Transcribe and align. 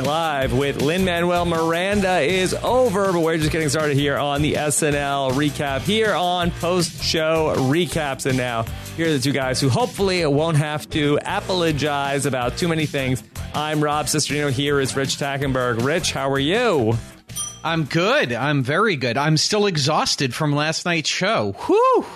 Night 0.00 0.06
Live 0.06 0.52
with 0.56 0.80
Lin 0.80 1.04
Manuel 1.04 1.44
Miranda 1.44 2.20
is 2.20 2.54
over, 2.54 3.12
but 3.12 3.20
we're 3.20 3.36
just 3.36 3.50
getting 3.50 3.68
started 3.68 3.98
here 3.98 4.16
on 4.16 4.40
the 4.40 4.54
SNL 4.54 5.32
recap 5.32 5.80
here 5.80 6.14
on 6.14 6.50
post 6.52 7.04
show 7.04 7.54
recaps. 7.56 8.24
And 8.24 8.38
now, 8.38 8.64
here 8.96 9.08
are 9.08 9.12
the 9.12 9.18
two 9.18 9.32
guys 9.32 9.60
who 9.60 9.68
hopefully 9.68 10.24
won't 10.24 10.56
have 10.56 10.88
to 10.90 11.18
apologize 11.22 12.24
about 12.24 12.56
too 12.56 12.66
many 12.66 12.86
things. 12.86 13.22
I'm 13.52 13.84
Rob 13.84 14.06
Cesternino. 14.06 14.50
Here 14.50 14.80
is 14.80 14.96
Rich 14.96 15.16
Tackenberg. 15.16 15.84
Rich, 15.84 16.12
how 16.12 16.30
are 16.30 16.38
you? 16.38 16.96
I'm 17.62 17.84
good. 17.84 18.32
I'm 18.32 18.62
very 18.62 18.96
good. 18.96 19.18
I'm 19.18 19.36
still 19.36 19.66
exhausted 19.66 20.34
from 20.34 20.54
last 20.54 20.86
night's 20.86 21.10
show. 21.10 21.52
Whew. 21.66 22.06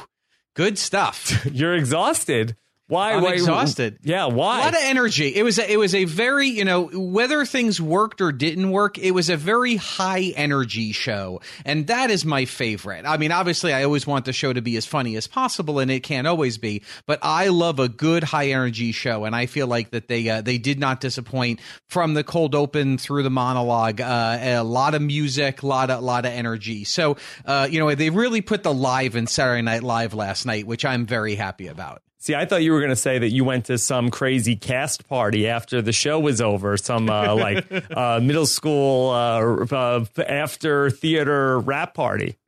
Good 0.54 0.78
stuff. 0.78 1.46
You're 1.52 1.74
exhausted. 1.74 2.56
Why? 2.94 3.14
I'm 3.14 3.24
why, 3.24 3.32
exhausted. 3.32 3.98
Yeah, 4.04 4.26
why? 4.26 4.60
A 4.60 4.64
lot 4.66 4.74
of 4.74 4.80
energy. 4.84 5.34
It 5.34 5.42
was 5.42 5.58
a, 5.58 5.68
it 5.68 5.78
was 5.78 5.96
a 5.96 6.04
very 6.04 6.46
you 6.46 6.64
know 6.64 6.84
whether 6.84 7.44
things 7.44 7.80
worked 7.80 8.20
or 8.20 8.30
didn't 8.30 8.70
work. 8.70 8.98
It 8.98 9.10
was 9.10 9.30
a 9.30 9.36
very 9.36 9.74
high 9.74 10.32
energy 10.36 10.92
show, 10.92 11.40
and 11.64 11.88
that 11.88 12.12
is 12.12 12.24
my 12.24 12.44
favorite. 12.44 13.04
I 13.04 13.16
mean, 13.16 13.32
obviously, 13.32 13.72
I 13.72 13.82
always 13.82 14.06
want 14.06 14.26
the 14.26 14.32
show 14.32 14.52
to 14.52 14.62
be 14.62 14.76
as 14.76 14.86
funny 14.86 15.16
as 15.16 15.26
possible, 15.26 15.80
and 15.80 15.90
it 15.90 16.04
can't 16.04 16.28
always 16.28 16.56
be. 16.56 16.82
But 17.04 17.18
I 17.22 17.48
love 17.48 17.80
a 17.80 17.88
good 17.88 18.22
high 18.22 18.50
energy 18.50 18.92
show, 18.92 19.24
and 19.24 19.34
I 19.34 19.46
feel 19.46 19.66
like 19.66 19.90
that 19.90 20.06
they 20.06 20.28
uh, 20.28 20.42
they 20.42 20.58
did 20.58 20.78
not 20.78 21.00
disappoint 21.00 21.58
from 21.88 22.14
the 22.14 22.22
cold 22.22 22.54
open 22.54 22.96
through 22.96 23.24
the 23.24 23.30
monologue. 23.30 24.00
Uh, 24.00 24.38
a 24.40 24.62
lot 24.62 24.94
of 24.94 25.02
music, 25.02 25.64
a 25.64 25.66
lot 25.66 25.90
of 25.90 26.00
lot 26.00 26.26
of 26.26 26.30
energy. 26.30 26.84
So 26.84 27.16
uh, 27.44 27.66
you 27.68 27.80
know 27.80 27.92
they 27.92 28.10
really 28.10 28.40
put 28.40 28.62
the 28.62 28.72
live 28.72 29.16
in 29.16 29.26
Saturday 29.26 29.62
Night 29.62 29.82
Live 29.82 30.14
last 30.14 30.46
night, 30.46 30.64
which 30.64 30.84
I'm 30.84 31.06
very 31.06 31.34
happy 31.34 31.66
about. 31.66 32.00
See, 32.24 32.34
I 32.34 32.46
thought 32.46 32.62
you 32.62 32.72
were 32.72 32.78
going 32.80 32.88
to 32.88 32.96
say 32.96 33.18
that 33.18 33.32
you 33.32 33.44
went 33.44 33.66
to 33.66 33.76
some 33.76 34.10
crazy 34.10 34.56
cast 34.56 35.06
party 35.06 35.46
after 35.46 35.82
the 35.82 35.92
show 35.92 36.18
was 36.18 36.40
over, 36.40 36.78
some 36.78 37.10
uh, 37.10 37.34
like 37.36 37.66
uh, 37.94 38.18
middle 38.22 38.46
school 38.46 39.10
uh, 39.10 39.66
uh, 39.70 40.06
after 40.26 40.88
theater 40.88 41.58
wrap 41.58 41.92
party. 41.92 42.38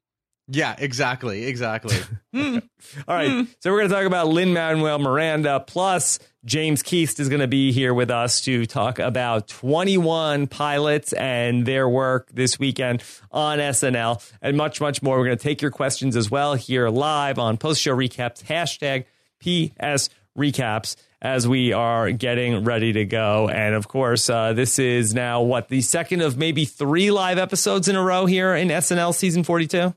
Yeah, 0.49 0.77
exactly, 0.79 1.45
exactly. 1.45 1.95
All 2.35 2.61
right, 3.07 3.47
so 3.61 3.71
we're 3.71 3.81
going 3.81 3.91
to 3.91 3.95
talk 3.95 4.07
about 4.07 4.29
Lin 4.29 4.55
Manuel 4.55 4.99
Miranda 4.99 5.61
plus 5.61 6.21
James 6.47 6.83
Keast 6.83 7.21
is 7.21 7.29
going 7.29 7.43
to 7.43 7.47
be 7.47 7.71
here 7.71 7.93
with 7.93 8.11
us 8.11 8.41
to 8.43 8.65
talk 8.65 8.99
about 8.99 9.47
21 9.49 10.47
pilots 10.47 11.13
and 11.13 11.67
their 11.67 11.87
work 11.87 12.31
this 12.33 12.59
weekend 12.59 13.03
on 13.31 13.59
SNL 13.59 14.27
and 14.41 14.57
much, 14.57 14.81
much 14.81 15.03
more. 15.03 15.19
We're 15.19 15.27
going 15.27 15.37
to 15.37 15.43
take 15.43 15.61
your 15.61 15.71
questions 15.71 16.17
as 16.17 16.31
well 16.31 16.55
here 16.55 16.89
live 16.89 17.39
on 17.39 17.59
post 17.59 17.83
show 17.83 17.95
recaps 17.95 18.43
hashtag 18.43 19.05
PS 19.47 20.09
recaps 20.37 20.97
as 21.23 21.49
we 21.49 21.73
are 21.73 22.11
getting 22.13 22.65
ready 22.65 22.93
to 22.93 23.05
go. 23.05 23.49
And 23.49 23.75
of 23.75 23.89
course, 23.89 24.29
uh, 24.29 24.53
this 24.53 24.79
is 24.79 25.15
now 25.15 25.43
what 25.43 25.69
the 25.69 25.81
second 25.81 26.21
of 26.21 26.37
maybe 26.37 26.65
three 26.65 27.11
live 27.11 27.39
episodes 27.39 27.89
in 27.89 27.97
a 27.97 28.03
row 28.03 28.27
here 28.27 28.55
in 28.55 28.69
SNL 28.69 29.15
season 29.15 29.45
42. 29.45 29.95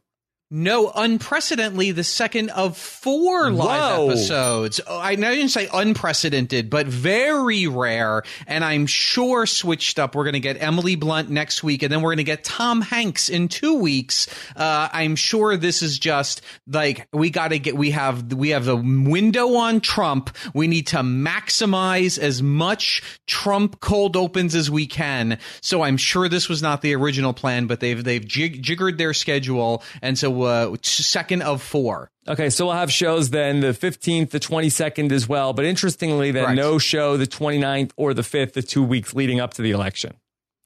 No, 0.51 0.91
unprecedentedly, 0.95 1.91
the 1.91 2.03
second 2.03 2.49
of 2.49 2.75
four 2.75 3.51
live 3.51 3.97
Whoa. 3.99 4.09
episodes. 4.09 4.81
Oh, 4.87 4.97
I 4.97 5.13
didn't 5.13 5.49
say 5.49 5.69
unprecedented, 5.71 6.71
but 6.71 6.87
very 6.87 7.67
rare. 7.67 8.23
And 8.47 8.65
I'm 8.65 8.87
sure 8.87 9.45
switched 9.45 9.99
up. 9.99 10.15
We're 10.15 10.23
going 10.23 10.33
to 10.33 10.39
get 10.39 10.59
Emily 10.59 10.95
Blunt 10.95 11.29
next 11.29 11.63
week, 11.63 11.83
and 11.83 11.93
then 11.93 12.01
we're 12.01 12.09
going 12.09 12.17
to 12.17 12.23
get 12.23 12.43
Tom 12.43 12.81
Hanks 12.81 13.29
in 13.29 13.47
two 13.47 13.75
weeks. 13.75 14.27
Uh, 14.55 14.89
I'm 14.91 15.15
sure 15.15 15.55
this 15.55 15.83
is 15.83 15.99
just 15.99 16.41
like 16.65 17.07
we 17.13 17.29
got 17.29 17.49
to 17.49 17.59
get. 17.59 17.77
We 17.77 17.91
have 17.91 18.33
we 18.33 18.49
have 18.49 18.65
the 18.65 18.75
window 18.75 19.53
on 19.53 19.81
Trump. 19.81 20.35
We 20.55 20.67
need 20.67 20.87
to 20.87 20.97
maximize 20.97 22.17
as 22.17 22.41
much 22.41 23.03
Trump 23.27 23.81
cold 23.81 24.17
opens 24.17 24.55
as 24.55 24.71
we 24.71 24.87
can. 24.87 25.37
So 25.61 25.83
I'm 25.83 25.97
sure 25.97 26.27
this 26.27 26.49
was 26.49 26.63
not 26.63 26.81
the 26.81 26.95
original 26.95 27.33
plan, 27.33 27.67
but 27.67 27.81
they've 27.81 28.03
they've 28.03 28.25
jig- 28.25 28.63
jiggered 28.63 28.97
their 28.97 29.13
schedule, 29.13 29.83
and 30.01 30.17
so 30.17 30.38
uh, 30.43 30.75
second 30.83 31.41
of 31.41 31.61
four. 31.61 32.11
Okay, 32.27 32.49
so 32.49 32.67
we'll 32.67 32.75
have 32.75 32.91
shows 32.91 33.31
then 33.31 33.59
the 33.59 33.69
15th, 33.69 34.29
the 34.29 34.39
22nd 34.39 35.11
as 35.11 35.27
well. 35.27 35.53
But 35.53 35.65
interestingly, 35.65 36.31
then 36.31 36.45
Correct. 36.45 36.57
no 36.57 36.77
show 36.77 37.17
the 37.17 37.25
29th 37.25 37.91
or 37.97 38.13
the 38.13 38.21
5th, 38.21 38.53
the 38.53 38.61
two 38.61 38.83
weeks 38.83 39.15
leading 39.15 39.39
up 39.39 39.55
to 39.55 39.61
the 39.61 39.71
election. 39.71 40.13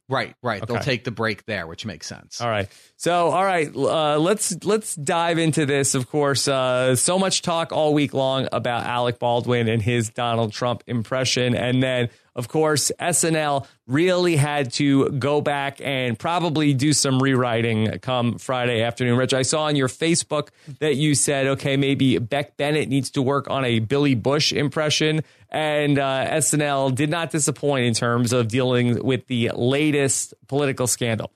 Right, 0.09 0.35
right. 0.43 0.65
They'll 0.65 0.79
take 0.79 1.05
the 1.05 1.11
break 1.11 1.45
there, 1.45 1.65
which 1.65 1.85
makes 1.85 2.07
sense. 2.07 2.41
All 2.41 2.49
right. 2.49 2.67
So, 2.97 3.29
all 3.29 3.43
right, 3.43 3.73
uh, 3.73 4.19
let's 4.19 4.63
let's 4.65 4.95
dive 4.95 5.37
into 5.37 5.65
this. 5.65 5.95
Of 5.95 6.09
course, 6.09 6.47
uh, 6.47 6.95
so 6.97 7.17
much 7.17 7.41
talk 7.41 7.71
all 7.71 7.93
week 7.93 8.13
long 8.13 8.49
about 8.51 8.85
Alec 8.85 9.17
Baldwin 9.17 9.69
and 9.69 9.81
his 9.81 10.09
Donald 10.09 10.51
Trump 10.51 10.83
impression, 10.87 11.55
and 11.55 11.81
then 11.81 12.09
of 12.35 12.47
course 12.47 12.91
SNL 12.99 13.65
really 13.87 14.35
had 14.35 14.71
to 14.73 15.09
go 15.11 15.41
back 15.41 15.79
and 15.81 16.17
probably 16.17 16.73
do 16.73 16.93
some 16.93 17.21
rewriting 17.21 17.99
come 17.99 18.37
Friday 18.37 18.81
afternoon. 18.81 19.17
Rich, 19.17 19.33
I 19.33 19.41
saw 19.41 19.63
on 19.63 19.75
your 19.75 19.87
Facebook 19.87 20.49
that 20.79 20.95
you 20.95 21.15
said, 21.15 21.47
okay, 21.47 21.77
maybe 21.77 22.17
Beck 22.17 22.57
Bennett 22.57 22.89
needs 22.89 23.11
to 23.11 23.21
work 23.21 23.49
on 23.49 23.65
a 23.65 23.79
Billy 23.79 24.15
Bush 24.15 24.53
impression, 24.53 25.21
and 25.49 25.99
uh, 25.99 26.27
SNL 26.31 26.95
did 26.95 27.09
not 27.09 27.31
disappoint 27.31 27.85
in 27.85 27.93
terms 27.93 28.33
of 28.33 28.47
dealing 28.47 29.03
with 29.03 29.27
the 29.27 29.51
latest 29.53 30.33
political 30.47 30.87
scandal. 30.87 31.31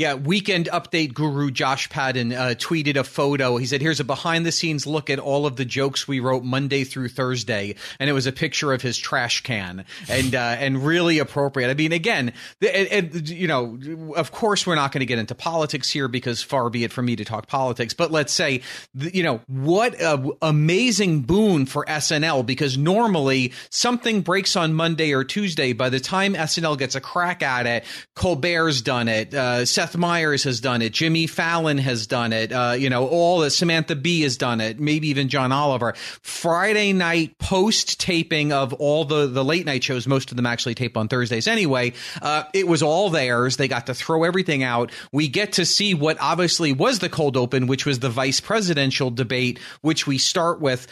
Yeah, 0.00 0.14
weekend 0.14 0.70
update 0.72 1.12
guru 1.12 1.50
Josh 1.50 1.90
Patten 1.90 2.32
uh, 2.32 2.54
tweeted 2.56 2.96
a 2.96 3.04
photo. 3.04 3.58
He 3.58 3.66
said, 3.66 3.82
"Here's 3.82 4.00
a 4.00 4.04
behind-the-scenes 4.04 4.86
look 4.86 5.10
at 5.10 5.18
all 5.18 5.44
of 5.44 5.56
the 5.56 5.66
jokes 5.66 6.08
we 6.08 6.20
wrote 6.20 6.42
Monday 6.42 6.84
through 6.84 7.10
Thursday," 7.10 7.74
and 7.98 8.08
it 8.08 8.14
was 8.14 8.26
a 8.26 8.32
picture 8.32 8.72
of 8.72 8.80
his 8.80 8.96
trash 8.96 9.42
can, 9.42 9.84
and 10.08 10.34
uh, 10.34 10.56
and 10.58 10.86
really 10.86 11.18
appropriate. 11.18 11.68
I 11.68 11.74
mean, 11.74 11.92
again, 11.92 12.32
the, 12.60 12.74
and, 12.74 13.14
and, 13.14 13.28
you 13.28 13.46
know, 13.46 14.14
of 14.16 14.32
course, 14.32 14.66
we're 14.66 14.74
not 14.74 14.90
going 14.90 15.00
to 15.00 15.06
get 15.06 15.18
into 15.18 15.34
politics 15.34 15.90
here 15.90 16.08
because 16.08 16.42
far 16.42 16.70
be 16.70 16.82
it 16.82 16.92
from 16.92 17.04
me 17.04 17.14
to 17.16 17.24
talk 17.26 17.46
politics. 17.46 17.92
But 17.92 18.10
let's 18.10 18.32
say, 18.32 18.62
you 18.94 19.22
know, 19.22 19.42
what 19.48 20.00
a 20.00 20.30
amazing 20.40 21.24
boon 21.24 21.66
for 21.66 21.84
SNL 21.84 22.46
because 22.46 22.78
normally 22.78 23.52
something 23.68 24.22
breaks 24.22 24.56
on 24.56 24.72
Monday 24.72 25.12
or 25.12 25.24
Tuesday. 25.24 25.74
By 25.74 25.90
the 25.90 26.00
time 26.00 26.32
SNL 26.32 26.78
gets 26.78 26.94
a 26.94 27.02
crack 27.02 27.42
at 27.42 27.66
it, 27.66 27.84
Colbert's 28.16 28.80
done 28.80 29.06
it. 29.06 29.34
Uh, 29.34 29.66
Seth 29.66 29.89
Meyers 29.96 30.44
has 30.44 30.60
done 30.60 30.82
it. 30.82 30.92
Jimmy 30.92 31.26
Fallon 31.26 31.78
has 31.78 32.06
done 32.06 32.32
it. 32.32 32.52
Uh, 32.52 32.74
you 32.78 32.90
know, 32.90 33.06
all 33.06 33.40
the 33.40 33.50
Samantha 33.50 33.96
Bee 33.96 34.22
has 34.22 34.36
done 34.36 34.60
it. 34.60 34.80
Maybe 34.80 35.08
even 35.08 35.28
John 35.28 35.52
Oliver. 35.52 35.94
Friday 36.22 36.92
night 36.92 37.38
post 37.38 38.00
taping 38.00 38.52
of 38.52 38.72
all 38.74 39.04
the 39.04 39.26
the 39.26 39.44
late 39.44 39.66
night 39.66 39.84
shows. 39.84 40.06
Most 40.06 40.30
of 40.30 40.36
them 40.36 40.46
actually 40.46 40.74
tape 40.74 40.96
on 40.96 41.08
Thursdays 41.08 41.46
anyway. 41.46 41.92
Uh, 42.20 42.44
it 42.52 42.66
was 42.66 42.82
all 42.82 43.10
theirs. 43.10 43.56
They 43.56 43.68
got 43.68 43.86
to 43.86 43.94
throw 43.94 44.24
everything 44.24 44.62
out. 44.62 44.92
We 45.12 45.28
get 45.28 45.54
to 45.54 45.64
see 45.64 45.94
what 45.94 46.18
obviously 46.20 46.72
was 46.72 46.98
the 46.98 47.08
cold 47.08 47.36
open, 47.36 47.66
which 47.66 47.86
was 47.86 47.98
the 48.00 48.10
vice 48.10 48.40
presidential 48.40 49.10
debate, 49.10 49.58
which 49.80 50.06
we 50.06 50.18
start 50.18 50.60
with 50.60 50.86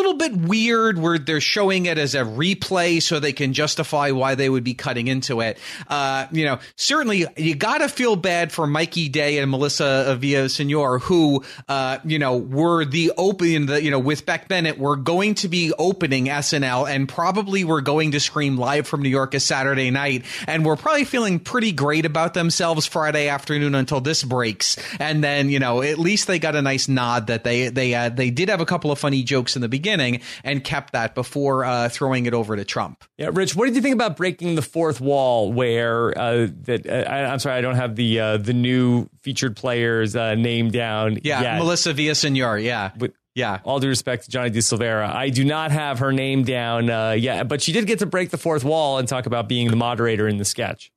little 0.00 0.14
bit 0.14 0.34
weird 0.34 0.98
where 0.98 1.18
they're 1.18 1.42
showing 1.42 1.84
it 1.84 1.98
as 1.98 2.14
a 2.14 2.22
replay 2.22 3.02
so 3.02 3.20
they 3.20 3.34
can 3.34 3.52
justify 3.52 4.10
why 4.12 4.34
they 4.34 4.48
would 4.48 4.64
be 4.64 4.72
cutting 4.72 5.08
into 5.08 5.42
it. 5.42 5.58
Uh, 5.88 6.26
you 6.32 6.46
know, 6.46 6.58
certainly 6.76 7.26
you 7.36 7.54
gotta 7.54 7.86
feel 7.86 8.16
bad 8.16 8.50
for 8.50 8.66
Mikey 8.66 9.10
Day 9.10 9.38
and 9.38 9.50
Melissa 9.50 10.18
Villasenor 10.18 11.00
who, 11.02 11.44
uh, 11.68 11.98
you 12.02 12.18
know, 12.18 12.38
were 12.38 12.86
the 12.86 13.12
open, 13.18 13.66
the, 13.66 13.82
you 13.82 13.90
know, 13.90 13.98
with 13.98 14.24
Beck 14.24 14.48
Bennett, 14.48 14.78
were 14.78 14.96
going 14.96 15.34
to 15.36 15.48
be 15.48 15.72
opening 15.78 16.26
SNL 16.26 16.90
and 16.90 17.06
probably 17.06 17.64
were 17.64 17.82
going 17.82 18.12
to 18.12 18.20
scream 18.20 18.56
live 18.56 18.86
from 18.86 19.02
New 19.02 19.10
York 19.10 19.34
a 19.34 19.40
Saturday 19.40 19.90
night 19.90 20.24
and 20.46 20.64
were 20.64 20.76
probably 20.76 21.04
feeling 21.04 21.38
pretty 21.38 21.72
great 21.72 22.06
about 22.06 22.32
themselves 22.32 22.86
Friday 22.86 23.28
afternoon 23.28 23.74
until 23.74 24.00
this 24.00 24.24
breaks. 24.24 24.78
And 24.98 25.22
then, 25.22 25.50
you 25.50 25.58
know, 25.58 25.82
at 25.82 25.98
least 25.98 26.26
they 26.26 26.38
got 26.38 26.56
a 26.56 26.62
nice 26.62 26.88
nod 26.88 27.26
that 27.26 27.44
they, 27.44 27.68
they, 27.68 27.94
uh, 27.94 28.08
they 28.08 28.30
did 28.30 28.48
have 28.48 28.62
a 28.62 28.66
couple 28.66 28.90
of 28.90 28.98
funny 28.98 29.22
jokes 29.22 29.56
in 29.56 29.62
the 29.62 29.68
beginning 29.68 29.89
and 29.98 30.62
kept 30.62 30.92
that 30.92 31.14
before 31.14 31.64
uh, 31.64 31.88
throwing 31.88 32.26
it 32.26 32.34
over 32.34 32.54
to 32.54 32.64
Trump. 32.64 33.02
Yeah, 33.18 33.30
Rich, 33.32 33.56
what 33.56 33.66
did 33.66 33.74
you 33.74 33.82
think 33.82 33.94
about 33.94 34.16
breaking 34.16 34.54
the 34.54 34.62
fourth 34.62 35.00
wall? 35.00 35.52
Where 35.52 36.16
uh, 36.16 36.48
that 36.62 36.86
uh, 36.86 37.10
I, 37.10 37.24
I'm 37.24 37.38
sorry, 37.38 37.56
I 37.56 37.60
don't 37.62 37.76
have 37.76 37.96
the 37.96 38.20
uh, 38.20 38.36
the 38.36 38.52
new 38.52 39.08
featured 39.22 39.56
players 39.56 40.14
uh, 40.14 40.34
name 40.34 40.70
down. 40.70 41.18
Yeah, 41.22 41.40
yet. 41.42 41.58
Melissa 41.58 41.94
Villasenor. 41.94 42.62
Yeah, 42.62 42.90
With 42.98 43.14
yeah. 43.34 43.60
all 43.64 43.80
due 43.80 43.88
respect 43.88 44.24
to 44.24 44.30
Johnny 44.30 44.50
DeSilvera, 44.50 45.08
I 45.14 45.30
do 45.30 45.44
not 45.44 45.70
have 45.72 46.00
her 46.00 46.12
name 46.12 46.44
down 46.44 46.90
uh, 46.90 47.12
yet, 47.12 47.48
but 47.48 47.62
she 47.62 47.72
did 47.72 47.86
get 47.86 48.00
to 48.00 48.06
break 48.06 48.30
the 48.30 48.38
fourth 48.38 48.64
wall 48.64 48.98
and 48.98 49.08
talk 49.08 49.26
about 49.26 49.48
being 49.48 49.70
the 49.70 49.76
moderator 49.76 50.28
in 50.28 50.36
the 50.36 50.44
sketch. 50.44 50.92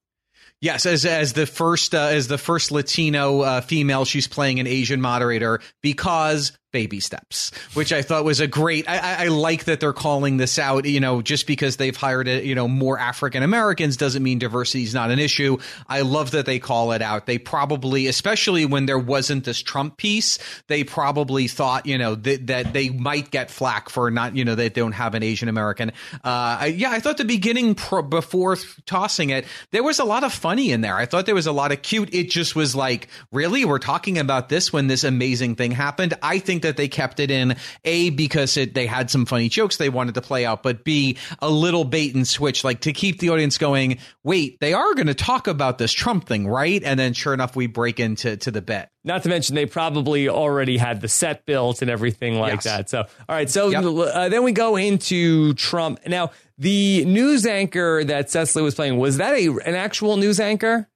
Yes, 0.61 0.85
as 0.85 1.05
as 1.05 1.33
the 1.33 1.45
first 1.45 1.93
uh, 1.93 2.07
as 2.11 2.29
the 2.29 2.37
first 2.37 2.71
Latino 2.71 3.41
uh, 3.41 3.61
female, 3.61 4.05
she's 4.05 4.29
playing 4.29 4.61
an 4.61 4.67
Asian 4.67 5.01
moderator 5.01 5.59
because 5.81 6.57
baby 6.73 6.99
steps, 6.99 7.51
which 7.75 7.93
I 7.93 8.01
thought 8.01 8.25
was 8.25 8.41
a 8.41 8.47
great. 8.47 8.89
I, 8.89 8.97
I, 8.97 9.23
I, 9.25 9.27
like 9.29 9.65
that 9.65 9.79
they're 9.79 9.93
calling 9.93 10.35
this 10.35 10.59
out. 10.59 10.83
You 10.83 10.99
know, 10.99 11.21
just 11.21 11.47
because 11.47 11.77
they've 11.77 11.95
hired 11.95 12.27
a, 12.27 12.45
you 12.45 12.55
know 12.55 12.67
more 12.67 12.99
African 12.99 13.43
Americans 13.43 13.95
doesn't 13.95 14.21
mean 14.21 14.39
diversity 14.39 14.83
is 14.83 14.93
not 14.93 15.11
an 15.11 15.19
issue. 15.19 15.57
I 15.87 16.01
love 16.01 16.31
that 16.31 16.45
they 16.45 16.59
call 16.59 16.91
it 16.91 17.01
out. 17.01 17.27
They 17.27 17.37
probably, 17.37 18.07
especially 18.07 18.65
when 18.65 18.87
there 18.87 18.99
wasn't 18.99 19.45
this 19.45 19.61
Trump 19.61 19.95
piece, 19.95 20.39
they 20.67 20.83
probably 20.83 21.47
thought 21.47 21.85
you 21.85 21.97
know 21.97 22.15
that 22.15 22.47
that 22.47 22.73
they 22.73 22.89
might 22.89 23.31
get 23.31 23.49
flack 23.49 23.87
for 23.87 24.11
not 24.11 24.35
you 24.35 24.43
know 24.43 24.55
they 24.55 24.69
don't 24.69 24.91
have 24.91 25.13
an 25.13 25.23
Asian 25.23 25.47
American. 25.47 25.93
Uh, 26.23 26.69
yeah, 26.73 26.91
I 26.91 26.99
thought 26.99 27.17
the 27.17 27.25
beginning 27.25 27.75
pro, 27.75 28.01
before 28.01 28.57
tossing 28.85 29.29
it, 29.29 29.45
there 29.71 29.83
was 29.83 29.99
a 29.99 30.03
lot 30.03 30.23
of 30.23 30.33
funny 30.33 30.71
in 30.71 30.81
there. 30.81 30.95
I 30.95 31.05
thought 31.05 31.27
there 31.27 31.35
was 31.35 31.47
a 31.47 31.51
lot 31.51 31.71
of 31.71 31.83
cute. 31.83 32.13
It 32.13 32.31
just 32.31 32.55
was 32.55 32.75
like, 32.75 33.07
really, 33.31 33.63
we're 33.63 33.79
talking 33.79 34.17
about 34.17 34.49
this 34.49 34.73
when 34.73 34.87
this 34.87 35.03
amazing 35.03 35.55
thing 35.55 35.71
happened. 35.71 36.15
I 36.23 36.39
think 36.39 36.62
that 36.63 36.75
they 36.75 36.87
kept 36.87 37.19
it 37.19 37.31
in 37.31 37.55
a 37.85 38.09
because 38.09 38.57
it, 38.57 38.73
they 38.73 38.87
had 38.87 39.09
some 39.09 39.25
funny 39.25 39.47
jokes 39.47 39.77
they 39.77 39.89
wanted 39.89 40.15
to 40.15 40.21
play 40.21 40.45
out, 40.45 40.63
but 40.63 40.83
b 40.83 41.17
a 41.39 41.49
little 41.49 41.85
bait 41.85 42.15
and 42.15 42.27
switch, 42.27 42.63
like 42.63 42.81
to 42.81 42.91
keep 42.91 43.19
the 43.19 43.29
audience 43.29 43.57
going. 43.57 43.99
Wait, 44.23 44.59
they 44.59 44.73
are 44.73 44.93
going 44.95 45.07
to 45.07 45.13
talk 45.13 45.47
about 45.47 45.77
this 45.77 45.93
Trump 45.93 46.27
thing, 46.27 46.47
right? 46.47 46.83
And 46.83 46.99
then 46.99 47.13
sure 47.13 47.33
enough, 47.33 47.55
we 47.55 47.67
break 47.67 47.99
into 47.99 48.35
to 48.37 48.51
the 48.51 48.61
bet. 48.61 48.91
Not 49.03 49.23
to 49.23 49.29
mention 49.29 49.55
they 49.55 49.65
probably 49.65 50.29
already 50.29 50.77
had 50.77 51.01
the 51.01 51.09
set 51.09 51.45
built 51.45 51.81
and 51.81 51.91
everything 51.91 52.39
like 52.39 52.55
yes. 52.55 52.63
that. 52.63 52.89
So 52.89 52.99
all 52.99 53.35
right, 53.35 53.49
so 53.49 53.69
yep. 53.69 53.83
uh, 53.83 54.29
then 54.29 54.43
we 54.43 54.51
go 54.51 54.75
into 54.75 55.53
Trump 55.53 55.99
now. 56.07 56.31
The 56.59 57.03
news 57.05 57.47
anchor 57.47 58.03
that 58.03 58.29
Cecily 58.29 58.63
was 58.63 58.75
playing 58.75 58.97
was 58.97 59.17
that 59.17 59.33
a 59.33 59.47
an 59.47 59.75
actual 59.75 60.17
news 60.17 60.39
anchor? 60.39 60.87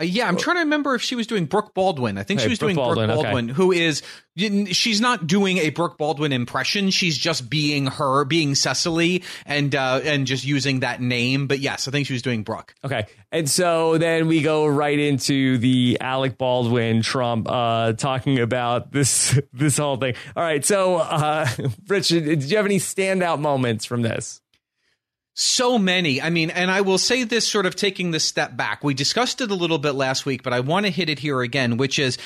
Uh, 0.00 0.04
yeah, 0.04 0.28
I'm 0.28 0.36
trying 0.36 0.56
to 0.56 0.60
remember 0.60 0.94
if 0.94 1.02
she 1.02 1.16
was 1.16 1.26
doing 1.26 1.46
Brooke 1.46 1.74
Baldwin. 1.74 2.18
I 2.18 2.22
think 2.22 2.40
hey, 2.40 2.46
she 2.46 2.50
was 2.50 2.58
Brooke 2.60 2.68
doing 2.68 2.76
Baldwin, 2.76 3.06
Brooke 3.08 3.22
Baldwin, 3.22 3.50
okay. 3.50 3.54
who 3.54 3.72
is 3.72 4.02
she's 4.36 5.00
not 5.00 5.26
doing 5.26 5.58
a 5.58 5.70
Brooke 5.70 5.98
Baldwin 5.98 6.32
impression. 6.32 6.90
She's 6.90 7.18
just 7.18 7.50
being 7.50 7.86
her, 7.86 8.24
being 8.24 8.54
Cecily, 8.54 9.24
and 9.44 9.74
uh, 9.74 10.00
and 10.04 10.26
just 10.26 10.44
using 10.44 10.80
that 10.80 11.00
name. 11.00 11.48
But 11.48 11.58
yes, 11.58 11.88
I 11.88 11.90
think 11.90 12.06
she 12.06 12.12
was 12.12 12.22
doing 12.22 12.44
Brooke. 12.44 12.74
Okay, 12.84 13.06
and 13.32 13.50
so 13.50 13.98
then 13.98 14.28
we 14.28 14.40
go 14.40 14.66
right 14.66 14.98
into 14.98 15.58
the 15.58 15.98
Alec 16.00 16.38
Baldwin 16.38 17.02
Trump 17.02 17.48
uh, 17.50 17.94
talking 17.94 18.38
about 18.38 18.92
this 18.92 19.38
this 19.52 19.78
whole 19.78 19.96
thing. 19.96 20.14
All 20.36 20.44
right, 20.44 20.64
so 20.64 20.96
uh, 20.96 21.48
Rich, 21.88 22.08
did 22.08 22.44
you 22.44 22.56
have 22.56 22.66
any 22.66 22.78
standout 22.78 23.40
moments 23.40 23.84
from 23.84 24.02
this? 24.02 24.40
So 25.40 25.78
many. 25.78 26.20
I 26.20 26.30
mean, 26.30 26.50
and 26.50 26.68
I 26.68 26.80
will 26.80 26.98
say 26.98 27.22
this 27.22 27.46
sort 27.46 27.64
of 27.64 27.76
taking 27.76 28.10
the 28.10 28.18
step 28.18 28.56
back. 28.56 28.82
We 28.82 28.92
discussed 28.92 29.40
it 29.40 29.52
a 29.52 29.54
little 29.54 29.78
bit 29.78 29.92
last 29.92 30.26
week, 30.26 30.42
but 30.42 30.52
I 30.52 30.58
want 30.58 30.86
to 30.86 30.90
hit 30.90 31.08
it 31.08 31.20
here 31.20 31.42
again, 31.42 31.76
which 31.76 32.00
is 32.00 32.18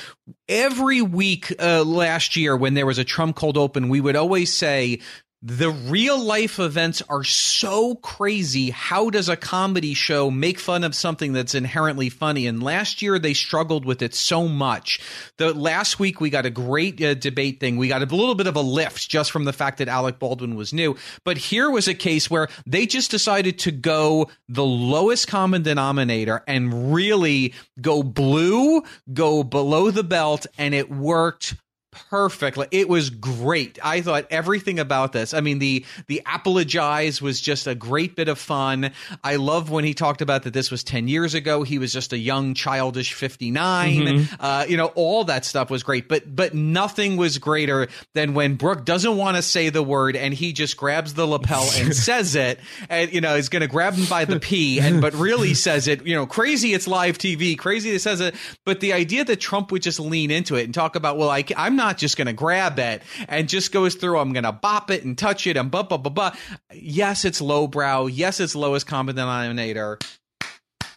every 0.49 1.03
week 1.03 1.55
uh, 1.61 1.85
last 1.85 2.37
year 2.37 2.57
when 2.57 2.73
there 2.73 2.87
was 2.87 2.97
a 2.97 3.05
Trump 3.05 3.37
cold 3.37 3.59
open, 3.59 3.91
we 3.91 4.01
would 4.01 4.17
always 4.17 4.51
say 4.51 5.01
the 5.43 5.71
real 5.71 6.23
life 6.23 6.61
events 6.61 7.03
are 7.09 7.25
so 7.25 7.97
crazy. 7.97 8.71
How 8.71 9.11
does 9.11 9.29
a 9.29 9.37
comedy 9.37 9.93
show 9.93 10.31
make 10.31 10.61
fun 10.61 10.85
of 10.85 10.95
something 10.95 11.33
that's 11.33 11.57
inherently 11.57 12.11
funny? 12.11 12.47
And 12.47 12.63
last 12.63 13.03
year 13.03 13.19
they 13.19 13.35
struggled 13.35 13.85
with 13.85 14.03
it 14.03 14.15
so 14.15 14.47
much. 14.47 15.01
The 15.39 15.53
last 15.53 15.99
week 15.99 16.21
we 16.21 16.31
got 16.31 16.47
a 16.47 16.51
great 16.51 17.03
uh, 17.03 17.15
debate 17.15 17.59
thing. 17.59 17.77
We 17.77 17.89
got 17.89 18.03
a 18.03 18.17
little 18.17 18.37
bit 18.37 18.47
of 18.47 18.55
a 18.55 18.61
lift 18.61 19.11
just 19.11 19.33
from 19.33 19.45
the 19.45 19.53
fact 19.53 19.79
that 19.79 19.89
Alec 19.89 20.21
Baldwin 20.21 20.55
was 20.55 20.73
new. 20.73 20.97
But 21.25 21.39
here 21.39 21.69
was 21.69 21.89
a 21.89 21.95
case 21.95 22.31
where 22.31 22.47
they 22.65 22.87
just 22.87 23.11
decided 23.11 23.59
to 23.61 23.73
go 23.73 24.31
the 24.49 24.65
lowest 24.65 25.27
common 25.27 25.63
denominator 25.63 26.45
and 26.47 26.95
really 26.95 27.55
go 27.81 28.05
blue, 28.05 28.83
go 29.13 29.43
below 29.43 29.91
the 29.91 30.05
belt, 30.05 30.47
and 30.57 30.73
it 30.73 30.89
worked 30.89 31.57
perfectly. 31.93 32.67
It 32.71 32.89
was 32.89 33.11
great. 33.11 33.79
I 33.83 34.01
thought 34.01 34.27
everything 34.31 34.79
about 34.79 35.13
this. 35.13 35.35
I 35.35 35.41
mean, 35.41 35.59
the 35.59 35.85
the 36.07 36.23
apologize 36.27 37.21
was 37.21 37.41
just 37.41 37.67
a 37.67 37.75
great 37.75 38.17
bit 38.17 38.29
of 38.29 38.39
fun. 38.39 38.91
I 39.23 39.37
love 39.37 39.71
when 39.71 39.85
he 39.85 39.95
talked 39.95 40.23
about 40.23 40.45
that 40.45 40.55
this 40.55 40.71
was 40.71 40.83
10 40.83 41.07
years 41.07 41.35
ago. 41.35 41.63
He 41.63 41.79
was 41.79 41.93
just 41.93 42.13
a 42.13 42.19
young 42.19 42.55
childish 42.55 43.13
59. 43.13 43.97
Mm-hmm. 43.97 44.35
Uh, 44.41 44.65
you 44.69 44.77
know, 44.77 44.87
all 44.95 45.25
that 45.25 45.45
stuff 45.45 45.71
was 45.71 45.83
great, 45.83 46.09
but 46.09 46.35
but 46.35 46.55
nothing 46.55 47.17
was 47.17 47.39
greater 47.39 47.89
than 48.15 48.35
when 48.35 48.55
Brooke 48.55 48.85
doesn't 48.85 49.17
want 49.17 49.37
to 49.37 49.43
say 49.43 49.69
the 49.69 49.83
word 49.83 50.17
and 50.17 50.33
he 50.33 50.53
just 50.53 50.77
grabs 50.77 51.15
the 51.15 51.27
lapel 51.27 51.69
and 51.77 51.95
says 52.03 52.35
it 52.35 52.59
and 52.89 53.13
you 53.13 53.21
know, 53.21 53.37
is 53.37 53.51
going 53.51 53.63
to 53.63 53.69
grab 53.69 53.95
him 53.95 54.07
by 54.07 54.25
the 54.25 54.41
P 54.41 54.81
and 54.81 55.01
but 55.03 55.13
really 55.15 55.53
says 55.53 55.89
it, 55.89 56.07
you 56.07 56.15
know, 56.15 56.27
crazy 56.27 56.73
it's 56.73 56.89
live 56.89 57.19
TV, 57.19 57.59
crazy 57.59 57.91
it 57.91 58.01
says 58.01 58.23
it, 58.23 58.35
but 58.65 58.81
the 58.81 58.95
idea 58.95 59.25
that 59.25 59.41
Trump 59.41 59.71
would 59.73 59.83
just 59.83 60.01
lean 60.01 60.31
into 60.31 60.57
it 60.57 60.65
and 60.65 60.73
talk 60.73 60.97
about, 60.97 61.19
well, 61.19 61.29
I, 61.29 61.45
I'm 61.57 61.77
not 61.77 61.82
just 61.91 62.17
going 62.17 62.27
to 62.27 62.33
grab 62.33 62.79
it 62.79 63.03
and 63.29 63.49
just 63.49 63.73
goes 63.73 63.95
through. 63.95 64.19
I'm 64.19 64.33
going 64.33 64.45
to 64.45 64.53
bop 64.53 64.91
it 64.91 65.05
and 65.05 65.17
touch 65.17 65.47
it 65.47 65.57
and 65.57 65.71
blah, 65.71 65.83
blah, 65.83 65.99
blah, 65.99 66.13
blah. 66.13 66.35
Yes, 66.73 67.25
it's 67.25 67.41
lowbrow. 67.41 68.07
Yes, 68.07 68.41
it's 68.41 68.55
lowest 68.55 68.87
common 68.87 69.17
denominator. 69.17 69.99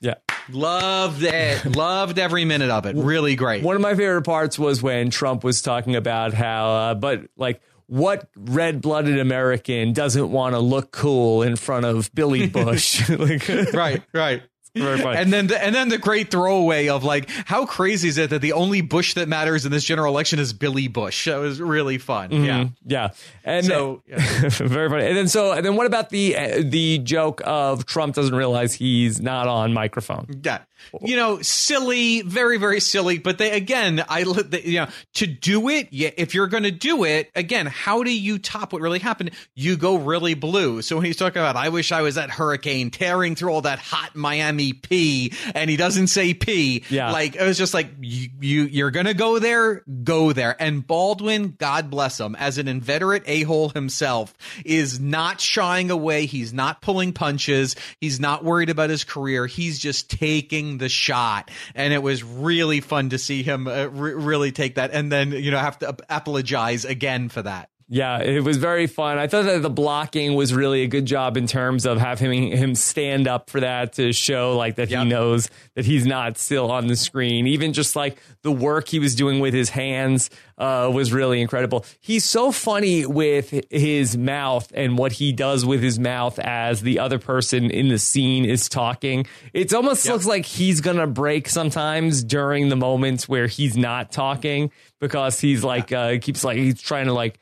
Yeah. 0.01 0.15
Loved 0.49 1.23
it. 1.23 1.65
Loved 1.75 2.19
every 2.19 2.45
minute 2.45 2.69
of 2.69 2.85
it. 2.85 2.95
Really 2.95 3.35
great. 3.35 3.63
One 3.63 3.75
of 3.75 3.81
my 3.81 3.95
favorite 3.95 4.23
parts 4.23 4.59
was 4.59 4.81
when 4.81 5.09
Trump 5.09 5.43
was 5.43 5.61
talking 5.61 5.95
about 5.95 6.33
how, 6.33 6.69
uh, 6.69 6.93
but 6.95 7.21
like, 7.37 7.61
what 7.87 8.27
red 8.35 8.81
blooded 8.81 9.19
American 9.19 9.93
doesn't 9.93 10.31
want 10.31 10.55
to 10.55 10.59
look 10.59 10.91
cool 10.91 11.43
in 11.43 11.55
front 11.55 11.85
of 11.85 12.13
Billy 12.13 12.47
Bush? 12.49 13.07
like, 13.09 13.47
right, 13.73 14.01
right. 14.13 14.43
Very 14.75 14.99
funny. 14.99 15.17
And 15.17 15.31
then 15.31 15.47
the, 15.47 15.63
and 15.63 15.73
then 15.73 15.89
the 15.89 15.97
great 15.97 16.29
throwaway 16.29 16.89
of 16.89 17.03
like, 17.03 17.29
how 17.29 17.65
crazy 17.65 18.09
is 18.09 18.17
it 18.17 18.29
that 18.31 18.41
the 18.41 18.53
only 18.53 18.81
Bush 18.81 19.13
that 19.13 19.27
matters 19.27 19.65
in 19.65 19.71
this 19.71 19.83
general 19.83 20.13
election 20.13 20.37
is 20.39 20.53
Billy 20.53 20.87
Bush? 20.87 21.25
That 21.25 21.37
was 21.37 21.61
really 21.61 21.97
fun. 21.97 22.29
Mm-hmm. 22.29 22.43
Yeah, 22.43 22.67
yeah. 22.85 23.09
And 23.43 23.65
so 23.65 24.03
yeah. 24.07 24.17
very 24.49 24.89
funny. 24.89 25.05
And 25.05 25.17
then 25.17 25.27
so 25.27 25.53
and 25.53 25.65
then 25.65 25.75
what 25.75 25.87
about 25.87 26.09
the 26.09 26.35
uh, 26.35 26.61
the 26.63 26.99
joke 26.99 27.41
of 27.45 27.85
Trump 27.85 28.15
doesn't 28.15 28.35
realize 28.35 28.73
he's 28.73 29.21
not 29.21 29.47
on 29.47 29.73
microphone? 29.73 30.41
Yeah 30.43 30.59
you 31.01 31.15
know, 31.15 31.41
silly, 31.41 32.21
very, 32.21 32.57
very 32.57 32.79
silly. 32.79 33.17
But 33.17 33.37
they, 33.37 33.51
again, 33.51 34.03
I, 34.07 34.19
you 34.19 34.81
know, 34.81 34.87
to 35.15 35.27
do 35.27 35.69
it, 35.69 35.89
yeah, 35.91 36.11
if 36.17 36.33
you're 36.33 36.47
going 36.47 36.63
to 36.63 36.71
do 36.71 37.03
it, 37.03 37.31
again, 37.35 37.65
how 37.65 38.03
do 38.03 38.11
you 38.11 38.37
top 38.37 38.73
what 38.73 38.81
really 38.81 38.99
happened? 38.99 39.31
You 39.53 39.77
go 39.77 39.97
really 39.97 40.33
blue. 40.33 40.81
So 40.81 40.97
when 40.97 41.05
he's 41.05 41.17
talking 41.17 41.41
about, 41.41 41.55
I 41.55 41.69
wish 41.69 41.91
I 41.91 42.01
was 42.01 42.15
that 42.15 42.29
hurricane 42.29 42.91
tearing 42.91 43.35
through 43.35 43.51
all 43.51 43.61
that 43.61 43.79
hot 43.79 44.15
Miami 44.15 44.64
P, 44.73 45.33
and 45.53 45.69
he 45.69 45.77
doesn't 45.77 46.07
say 46.07 46.33
P. 46.33 46.83
Yeah. 46.89 47.11
Like, 47.11 47.35
it 47.35 47.43
was 47.43 47.57
just 47.57 47.73
like, 47.73 47.87
you, 47.99 48.29
you 48.39 48.63
you're 48.63 48.91
going 48.91 49.05
to 49.05 49.13
go 49.13 49.39
there, 49.39 49.83
go 50.03 50.33
there. 50.33 50.55
And 50.61 50.85
Baldwin, 50.85 51.55
God 51.57 51.89
bless 51.89 52.19
him, 52.19 52.35
as 52.35 52.57
an 52.57 52.67
inveterate 52.67 53.23
a 53.25 53.43
hole 53.43 53.69
himself, 53.69 54.33
is 54.63 54.99
not 54.99 55.41
shying 55.41 55.91
away. 55.91 56.25
He's 56.25 56.53
not 56.53 56.81
pulling 56.81 57.13
punches. 57.13 57.75
He's 57.99 58.19
not 58.19 58.43
worried 58.43 58.69
about 58.69 58.89
his 58.89 59.03
career. 59.03 59.47
He's 59.47 59.79
just 59.79 60.09
taking 60.09 60.77
the 60.77 60.89
shot, 60.89 61.51
and 61.73 61.93
it 61.93 62.01
was 62.03 62.23
really 62.23 62.81
fun 62.81 63.09
to 63.09 63.17
see 63.17 63.43
him 63.43 63.67
uh, 63.67 63.85
re- 63.85 64.13
really 64.13 64.51
take 64.51 64.75
that, 64.75 64.91
and 64.91 65.11
then 65.11 65.31
you 65.31 65.51
know 65.51 65.59
have 65.59 65.79
to 65.79 65.95
apologize 66.09 66.85
again 66.85 67.29
for 67.29 67.41
that. 67.41 67.69
Yeah, 67.87 68.19
it 68.19 68.43
was 68.43 68.57
very 68.57 68.87
fun. 68.87 69.19
I 69.19 69.27
thought 69.27 69.45
that 69.45 69.61
the 69.61 69.69
blocking 69.69 70.33
was 70.33 70.55
really 70.55 70.81
a 70.81 70.87
good 70.87 71.05
job 71.05 71.37
in 71.37 71.45
terms 71.45 71.85
of 71.85 71.99
having 71.99 72.47
him 72.47 72.73
stand 72.73 73.27
up 73.27 73.51
for 73.51 73.59
that 73.59 73.93
to 73.93 74.11
show 74.11 74.57
like 74.57 74.77
that 74.77 74.89
yep. 74.89 75.03
he 75.03 75.09
knows 75.09 75.51
that 75.75 75.85
he's 75.85 76.03
not 76.03 76.39
still 76.39 76.71
on 76.71 76.87
the 76.87 76.95
screen. 76.95 77.45
Even 77.45 77.73
just 77.73 77.95
like 77.95 78.17
the 78.41 78.51
work 78.51 78.87
he 78.87 78.97
was 78.97 79.13
doing 79.13 79.39
with 79.39 79.53
his 79.53 79.69
hands 79.69 80.31
uh, 80.57 80.89
was 80.91 81.13
really 81.13 81.39
incredible. 81.39 81.85
He's 81.99 82.25
so 82.25 82.51
funny 82.51 83.05
with 83.05 83.53
his 83.69 84.17
mouth 84.17 84.71
and 84.73 84.97
what 84.97 85.11
he 85.11 85.31
does 85.31 85.63
with 85.63 85.83
his 85.83 85.99
mouth 85.99 86.39
as 86.39 86.81
the 86.81 86.97
other 86.97 87.19
person 87.19 87.69
in 87.69 87.89
the 87.89 87.99
scene 87.99 88.45
is 88.45 88.67
talking. 88.67 89.27
It 89.53 89.71
almost 89.75 90.05
yep. 90.05 90.13
looks 90.13 90.25
like 90.25 90.45
he's 90.45 90.81
gonna 90.81 91.05
break 91.05 91.47
sometimes 91.47 92.23
during 92.23 92.69
the 92.69 92.75
moments 92.75 93.29
where 93.29 93.45
he's 93.45 93.77
not 93.77 94.11
talking 94.11 94.71
because 94.99 95.39
he's 95.39 95.63
like 95.63 95.91
uh, 95.91 96.17
keeps 96.19 96.43
like 96.43 96.57
he's 96.57 96.81
trying 96.81 97.05
to 97.05 97.13
like 97.13 97.39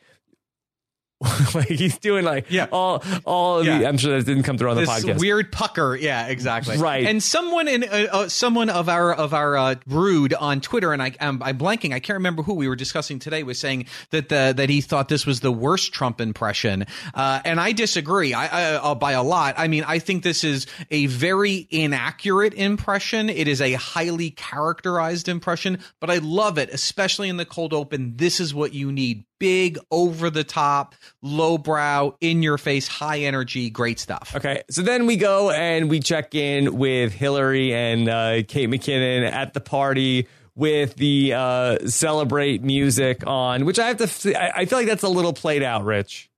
like 1.56 1.68
he's 1.68 1.98
doing 1.98 2.25
like 2.25 2.46
yeah. 2.50 2.68
all 2.72 3.03
all 3.25 3.63
yeah. 3.63 3.80
the. 3.80 3.88
I'm 3.88 3.98
sure 3.98 4.18
that 4.18 4.25
didn't 4.25 4.44
come 4.44 4.58
through 4.58 4.72
on 4.72 4.77
this 4.77 4.89
the 4.89 5.13
podcast. 5.13 5.20
Weird 5.20 5.51
pucker, 5.51 5.96
yeah, 5.96 6.27
exactly, 6.27 6.77
right. 6.77 7.06
And 7.06 7.22
someone 7.22 7.68
in 7.68 7.84
uh, 7.84 8.08
uh, 8.12 8.30
someone 8.30 8.70
of 8.70 8.89
our 8.89 9.13
of 9.13 9.34
our 9.34 9.58
uh, 9.58 9.75
brood 9.88 10.34
on 10.34 10.62
Twitter, 10.62 10.92
and 10.92 11.01
I 11.01 11.13
um, 11.20 11.42
I'm 11.44 11.58
blanking. 11.58 11.94
I 11.94 12.00
can't 12.00 12.18
remember 12.18 12.44
who 12.44 12.53
we 12.53 12.68
were 12.68 12.75
discussing 12.75 13.20
today. 13.20 13.44
Was 13.44 13.60
saying 13.60 13.86
that 14.10 14.30
the 14.30 14.53
that 14.56 14.70
he 14.70 14.82
thought 14.82 15.10
this 15.10 15.25
was 15.25 15.39
the 15.39 15.51
worst 15.51 15.94
Trump 15.94 16.20
impression, 16.20 16.86
uh, 17.13 17.42
and 17.46 17.60
I 17.60 17.72
disagree. 17.72 18.34
I, 18.34 18.48
I 18.48 18.74
uh, 18.75 18.96
by 18.96 19.13
a 19.13 19.24
lot. 19.24 19.56
I 19.58 19.68
mean, 19.68 19.84
I 19.86 20.00
think 20.00 20.24
this 20.24 20.44
is 20.44 20.68
a 20.92 21.06
very 21.06 21.68
inaccurate 21.70 22.53
impression. 22.53 23.30
It 23.30 23.48
is 23.48 23.62
a 23.62 23.74
highly 23.74 24.32
characterized 24.32 25.30
impression, 25.30 25.80
but 26.00 26.10
I 26.10 26.18
love 26.18 26.58
it, 26.58 26.70
especially 26.70 27.30
in 27.30 27.38
the 27.38 27.46
cold 27.46 27.74
open. 27.74 28.18
This 28.18 28.39
is 28.39 28.53
what 28.53 28.74
you 28.74 28.92
need 28.92 29.25
big, 29.43 29.77
over 29.91 30.29
the 30.29 30.45
top, 30.45 30.95
lowbrow, 31.21 32.15
in 32.21 32.41
your 32.41 32.57
face, 32.57 32.88
high 32.88 33.19
energy, 33.19 33.69
great 33.69 34.00
stuff. 34.00 34.31
Okay, 34.33 34.63
so 34.69 34.81
then 34.81 35.05
we 35.05 35.17
go 35.17 35.51
and 35.51 35.89
we 35.89 36.00
check 36.00 36.33
in 36.33 36.77
with 36.77 37.12
Hillary 37.12 37.73
and 37.73 38.07
uh, 38.07 38.43
Kate 38.47 38.69
McKinnon 38.69 39.29
at 39.29 39.53
the 39.53 39.59
party 39.59 40.29
with 40.55 40.95
the 40.95 41.33
uh, 41.33 41.77
celebrate 41.88 42.63
music 42.63 43.27
on, 43.27 43.65
which 43.65 43.79
I 43.79 43.88
have 43.88 43.97
to. 43.97 44.33
I, 44.33 44.62
I 44.62 44.65
feel 44.65 44.79
like 44.79 44.88
that's 44.88 45.03
a 45.03 45.09
little 45.09 45.33
played 45.33 45.62
out, 45.62 45.83
Rich. 45.83 46.29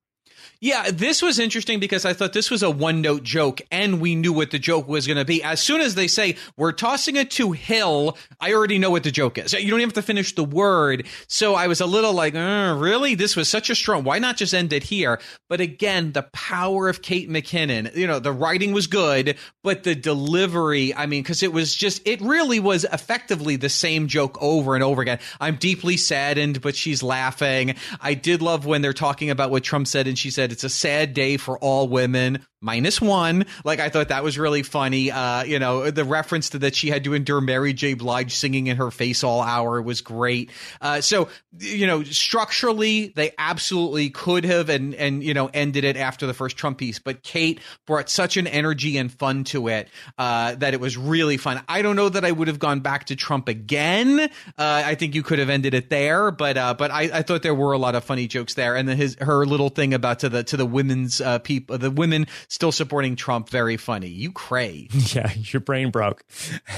Yeah, 0.62 0.90
this 0.92 1.22
was 1.22 1.38
interesting 1.38 1.80
because 1.80 2.06
I 2.06 2.14
thought 2.14 2.34
this 2.34 2.50
was 2.50 2.64
a 2.64 2.70
one 2.70 3.02
note 3.02 3.24
joke 3.24 3.62
and 3.72 4.00
we 4.00 4.16
knew 4.16 4.32
what 4.32 4.52
the 4.52 4.60
joke 4.60 4.88
was 4.88 5.06
going 5.06 5.18
to 5.18 5.26
be. 5.26 5.44
As 5.44 5.60
soon 5.60 5.82
as 5.82 5.96
they 5.96 6.08
say, 6.08 6.38
we're 6.58 6.72
tossing 6.72 7.18
it 7.18 7.32
to 7.32 7.52
Hill, 7.52 8.18
I 8.40 8.54
already 8.54 8.80
know 8.80 8.90
what 8.90 9.04
the 9.04 9.12
joke 9.12 9.38
is. 9.38 9.54
You 9.54 9.70
don't 9.70 9.80
even 9.80 9.90
have 9.90 9.94
to 9.94 10.02
finish 10.02 10.34
the 10.34 10.44
word. 10.44 11.08
So 11.28 11.56
I 11.56 11.68
was 11.68 11.82
a 11.82 11.86
little 11.86 12.14
like, 12.14 12.36
uh, 12.36 12.76
really? 12.78 13.16
This 13.16 13.36
was 13.36 13.50
such 13.50 13.70
a 13.70 13.76
strong, 13.76 14.04
why 14.04 14.20
not 14.20 14.38
just 14.38 14.54
end 14.54 14.72
it 14.72 14.84
here? 14.84 15.20
But 15.50 15.62
again, 15.62 16.14
the 16.14 16.24
power 16.24 16.88
of 16.88 17.02
Kate 17.02 17.30
McKinnon, 17.30 17.96
you 17.96 18.08
know, 18.08 18.20
the 18.20 18.32
writing 18.32 18.72
was 18.72 18.88
good, 18.88 19.38
but 19.64 19.84
the 19.84 19.96
delivery, 19.96 20.94
I 20.96 21.06
mean, 21.06 21.22
because 21.22 21.44
it 21.44 21.52
was 21.52 21.76
just, 21.76 22.08
it 22.08 22.22
really 22.22 22.60
was 22.60 22.86
effectively 22.86 23.58
the 23.58 23.70
same 23.70 24.08
joke 24.08 24.38
over 24.42 24.76
and 24.76 24.84
over 24.84 25.02
again. 25.02 25.20
I'm 25.40 25.58
deeply 25.58 25.98
saddened, 25.98 26.62
but 26.62 26.76
she's 26.76 27.04
laughing. 27.04 27.76
I 28.00 28.14
did 28.14 28.42
love 28.42 28.66
when 28.66 28.82
they're 28.82 28.94
talking 28.94 29.30
about 29.30 29.52
what 29.52 29.64
Trump 29.64 29.88
said 29.88 30.08
and 30.08 30.18
she 30.18 30.32
said, 30.32 30.45
it's 30.52 30.64
a 30.64 30.70
sad 30.70 31.14
day 31.14 31.38
for 31.38 31.58
all 31.60 31.88
women 31.88 32.46
minus 32.66 33.00
one. 33.00 33.46
Like 33.64 33.80
I 33.80 33.90
thought 33.90 34.10
that 34.10 34.24
was 34.24 34.38
really 34.38 34.64
funny. 34.64 35.12
Uh, 35.12 35.44
you 35.44 35.60
know, 35.60 35.92
the 35.92 36.04
reference 36.04 36.50
to 36.50 36.60
that 36.60 36.76
she 36.76 36.90
had 36.90 37.04
to 37.06 37.14
endure 37.14 37.40
Mary 37.40 37.72
J. 37.74 37.94
Blige 37.94 38.34
singing 38.34 38.68
in 38.68 38.78
her 38.78 38.92
face 38.92 39.24
all 39.24 39.42
hour 39.42 39.82
was 39.82 40.02
great. 40.02 40.52
Uh, 40.82 41.02
so 41.02 41.30
you 41.60 41.88
know, 41.88 42.04
structurally 42.04 43.08
they 43.16 43.32
absolutely 43.38 44.10
could 44.10 44.44
have 44.44 44.70
and 44.70 44.96
and 44.96 45.24
you 45.24 45.34
know 45.34 45.50
ended 45.54 45.84
it 45.84 45.96
after 45.96 46.26
the 46.26 46.34
first 46.34 46.58
Trump 46.58 46.80
piece, 46.80 47.00
but 47.00 47.24
Kate 47.24 47.60
brought 47.86 48.10
such 48.10 48.38
an 48.38 48.48
energy 48.48 48.98
and 48.98 49.12
fun 49.12 49.44
to 49.46 49.68
it 49.68 49.90
uh, 50.18 50.56
that 50.56 50.74
it 50.74 50.80
was 50.80 50.98
really 50.98 51.38
fun. 51.38 51.62
I 51.68 51.82
don't 51.82 51.96
know 51.96 52.10
that 52.10 52.26
I 52.26 52.32
would 52.32 52.48
have 52.48 52.60
gone 52.60 52.80
back 52.80 53.06
to 53.06 53.16
Trump 53.16 53.48
again. 53.48 54.20
Uh, 54.20 54.28
I 54.58 54.96
think 54.96 55.16
you 55.16 55.24
could 55.24 55.40
have 55.40 55.50
ended 55.50 55.74
it 55.74 55.90
there, 55.90 56.32
but 56.32 56.58
uh, 56.58 56.74
but 56.74 56.92
I, 56.92 57.04
I 57.14 57.22
thought 57.22 57.44
there 57.44 57.56
were 57.56 57.74
a 57.74 57.78
lot 57.78 57.96
of 57.96 58.04
funny 58.04 58.28
jokes 58.28 58.56
there, 58.56 58.76
and 58.76 58.90
his 58.90 59.16
her 59.22 59.46
little 59.46 59.70
thing 59.70 59.94
about 59.94 60.20
to 60.20 60.30
the 60.30 60.44
to 60.46 60.58
the 60.58 60.66
women's 60.66 61.22
uh, 61.22 61.40
people, 61.40 61.78
the 61.78 61.92
women 61.92 62.28
still 62.56 62.72
supporting 62.72 63.18
Trump. 63.18 63.50
Very 63.50 63.76
funny. 63.78 64.08
You 64.08 64.32
cray. 64.32 64.88
Yeah, 65.16 65.32
your 65.36 65.60
brain 65.60 65.92
broke. 65.92 66.26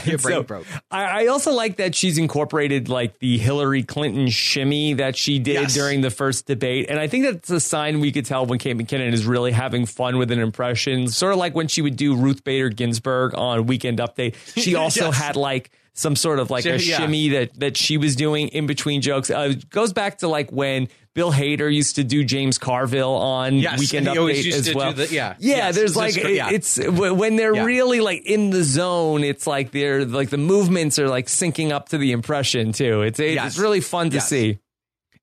Your 0.04 0.18
brain 0.20 0.38
so, 0.38 0.44
broke. 0.44 0.66
I, 0.92 1.24
I, 1.24 1.28
also 1.28 1.54
like 1.54 1.78
that 1.78 1.96
she's 1.96 2.18
incorporated 2.18 2.90
like 2.90 3.20
the 3.20 3.38
Hillary 3.38 3.84
Clinton 3.84 4.28
shimmy 4.28 4.96
that 4.96 5.16
she 5.16 5.40
did 5.40 5.54
yes. 5.54 5.74
during 5.74 6.02
the 6.02 6.10
first 6.10 6.46
debate, 6.46 6.88
and 6.90 7.00
I 7.00 7.08
think 7.08 7.26
that's 7.26 7.50
a 7.50 7.60
sign 7.60 8.00
we 8.00 8.12
could 8.12 8.26
tell 8.26 8.46
when 8.46 8.60
Kate 8.60 8.78
McKinnon 8.78 9.14
is 9.14 9.26
really 9.26 9.52
having 9.52 9.86
fun 9.86 10.18
with 10.18 10.32
an 10.32 10.40
impression. 10.40 11.08
Sort 11.08 11.32
of 11.32 11.40
like 11.40 11.56
when 11.56 11.68
she 11.68 11.82
would 11.82 11.96
do 11.96 12.16
Ruth 12.16 12.44
Bader 12.44 12.70
Ginsburg 12.70 13.34
on 13.36 13.66
Weekend 13.66 14.00
Update. 14.00 14.36
She 14.60 14.76
also 14.76 15.06
yes. 15.06 15.18
had 15.18 15.36
like 15.36 15.72
some 15.98 16.16
sort 16.16 16.40
of 16.40 16.50
like 16.52 16.66
a 16.66 16.80
yeah. 16.82 16.98
shimmy 16.98 17.30
that 17.30 17.60
that 17.60 17.76
she 17.76 17.98
was 17.98 18.16
doing 18.16 18.48
in 18.50 18.68
between 18.68 19.02
jokes. 19.02 19.30
Uh, 19.30 19.54
goes 19.70 19.94
back 19.94 20.20
to 20.20 20.28
like 20.28 20.52
when 20.52 20.88
Bill 21.16 21.32
Hader 21.32 21.74
used 21.74 21.96
to 21.96 22.04
do 22.04 22.24
James 22.24 22.60
Carville 22.60 23.16
on 23.16 23.56
yes, 23.56 23.80
Weekend 23.80 24.06
Update 24.06 24.52
as 24.54 24.74
well. 24.76 24.94
The, 24.94 25.08
yeah, 25.08 25.36
yeah. 25.40 25.58
Yes, 25.58 25.76
there's 25.76 25.96
like 25.96 26.16
yeah. 26.16 26.52
it's 26.52 26.78
when 26.78 27.36
they're 27.36 27.56
yeah. 27.56 27.66
really 27.66 28.00
like 28.00 28.24
in 28.26 28.52
the 28.52 28.64
zone. 28.64 29.24
It's 29.24 29.48
like 29.48 29.72
they're 29.72 30.06
like 30.06 30.30
the 30.30 30.38
movements 30.38 31.00
are 31.00 31.10
like 31.10 31.26
syncing 31.26 31.72
up 31.72 31.90
to 31.90 31.98
the 31.98 32.12
impression 32.12 32.72
too. 32.72 33.02
It's 33.02 33.20
it's 33.20 33.34
yes. 33.34 33.58
really 33.58 33.82
fun 33.82 34.12
to 34.12 34.22
see. 34.22 34.60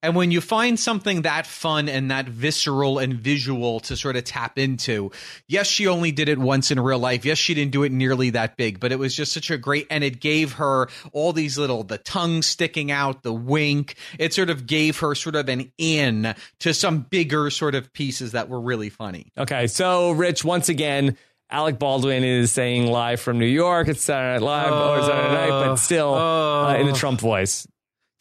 And 0.04 0.14
when 0.14 0.30
you 0.30 0.42
find 0.42 0.78
something 0.78 1.22
that 1.22 1.46
fun 1.46 1.88
and 1.88 2.10
that 2.10 2.28
visceral 2.28 2.98
and 2.98 3.14
visual 3.14 3.80
to 3.80 3.96
sort 3.96 4.16
of 4.16 4.24
tap 4.24 4.58
into, 4.58 5.10
yes, 5.48 5.66
she 5.66 5.86
only 5.86 6.12
did 6.12 6.28
it 6.28 6.38
once 6.38 6.70
in 6.70 6.78
real 6.78 6.98
life. 6.98 7.24
Yes, 7.24 7.38
she 7.38 7.54
didn't 7.54 7.72
do 7.72 7.84
it 7.84 7.90
nearly 7.90 8.28
that 8.30 8.58
big, 8.58 8.80
but 8.80 8.92
it 8.92 8.98
was 8.98 9.16
just 9.16 9.32
such 9.32 9.50
a 9.50 9.56
great, 9.56 9.86
and 9.88 10.04
it 10.04 10.20
gave 10.20 10.52
her 10.52 10.88
all 11.12 11.32
these 11.32 11.56
little, 11.56 11.84
the 11.84 11.96
tongue 11.96 12.42
sticking 12.42 12.90
out, 12.90 13.22
the 13.22 13.32
wink. 13.32 13.94
It 14.18 14.34
sort 14.34 14.50
of 14.50 14.66
gave 14.66 14.98
her 14.98 15.14
sort 15.14 15.36
of 15.36 15.48
an 15.48 15.72
in 15.78 16.34
to 16.58 16.74
some 16.74 17.00
bigger 17.00 17.48
sort 17.48 17.74
of 17.74 17.90
pieces 17.94 18.32
that 18.32 18.50
were 18.50 18.60
really 18.60 18.90
funny. 18.90 19.32
Okay. 19.38 19.66
So, 19.68 20.10
Rich, 20.10 20.44
once 20.44 20.68
again, 20.68 21.16
Alec 21.48 21.78
Baldwin 21.78 22.24
is 22.24 22.52
saying 22.52 22.88
live 22.88 23.20
from 23.20 23.38
New 23.38 23.46
York. 23.46 23.88
It's 23.88 24.02
Saturday 24.02 24.44
Night 24.44 24.46
Live 24.46 24.72
uh, 24.72 24.90
or 24.90 25.02
Saturday 25.02 25.34
Night, 25.34 25.48
but 25.48 25.76
still 25.76 26.14
uh, 26.14 26.72
uh, 26.72 26.76
in 26.76 26.88
the 26.88 26.92
Trump 26.92 27.20
voice. 27.20 27.66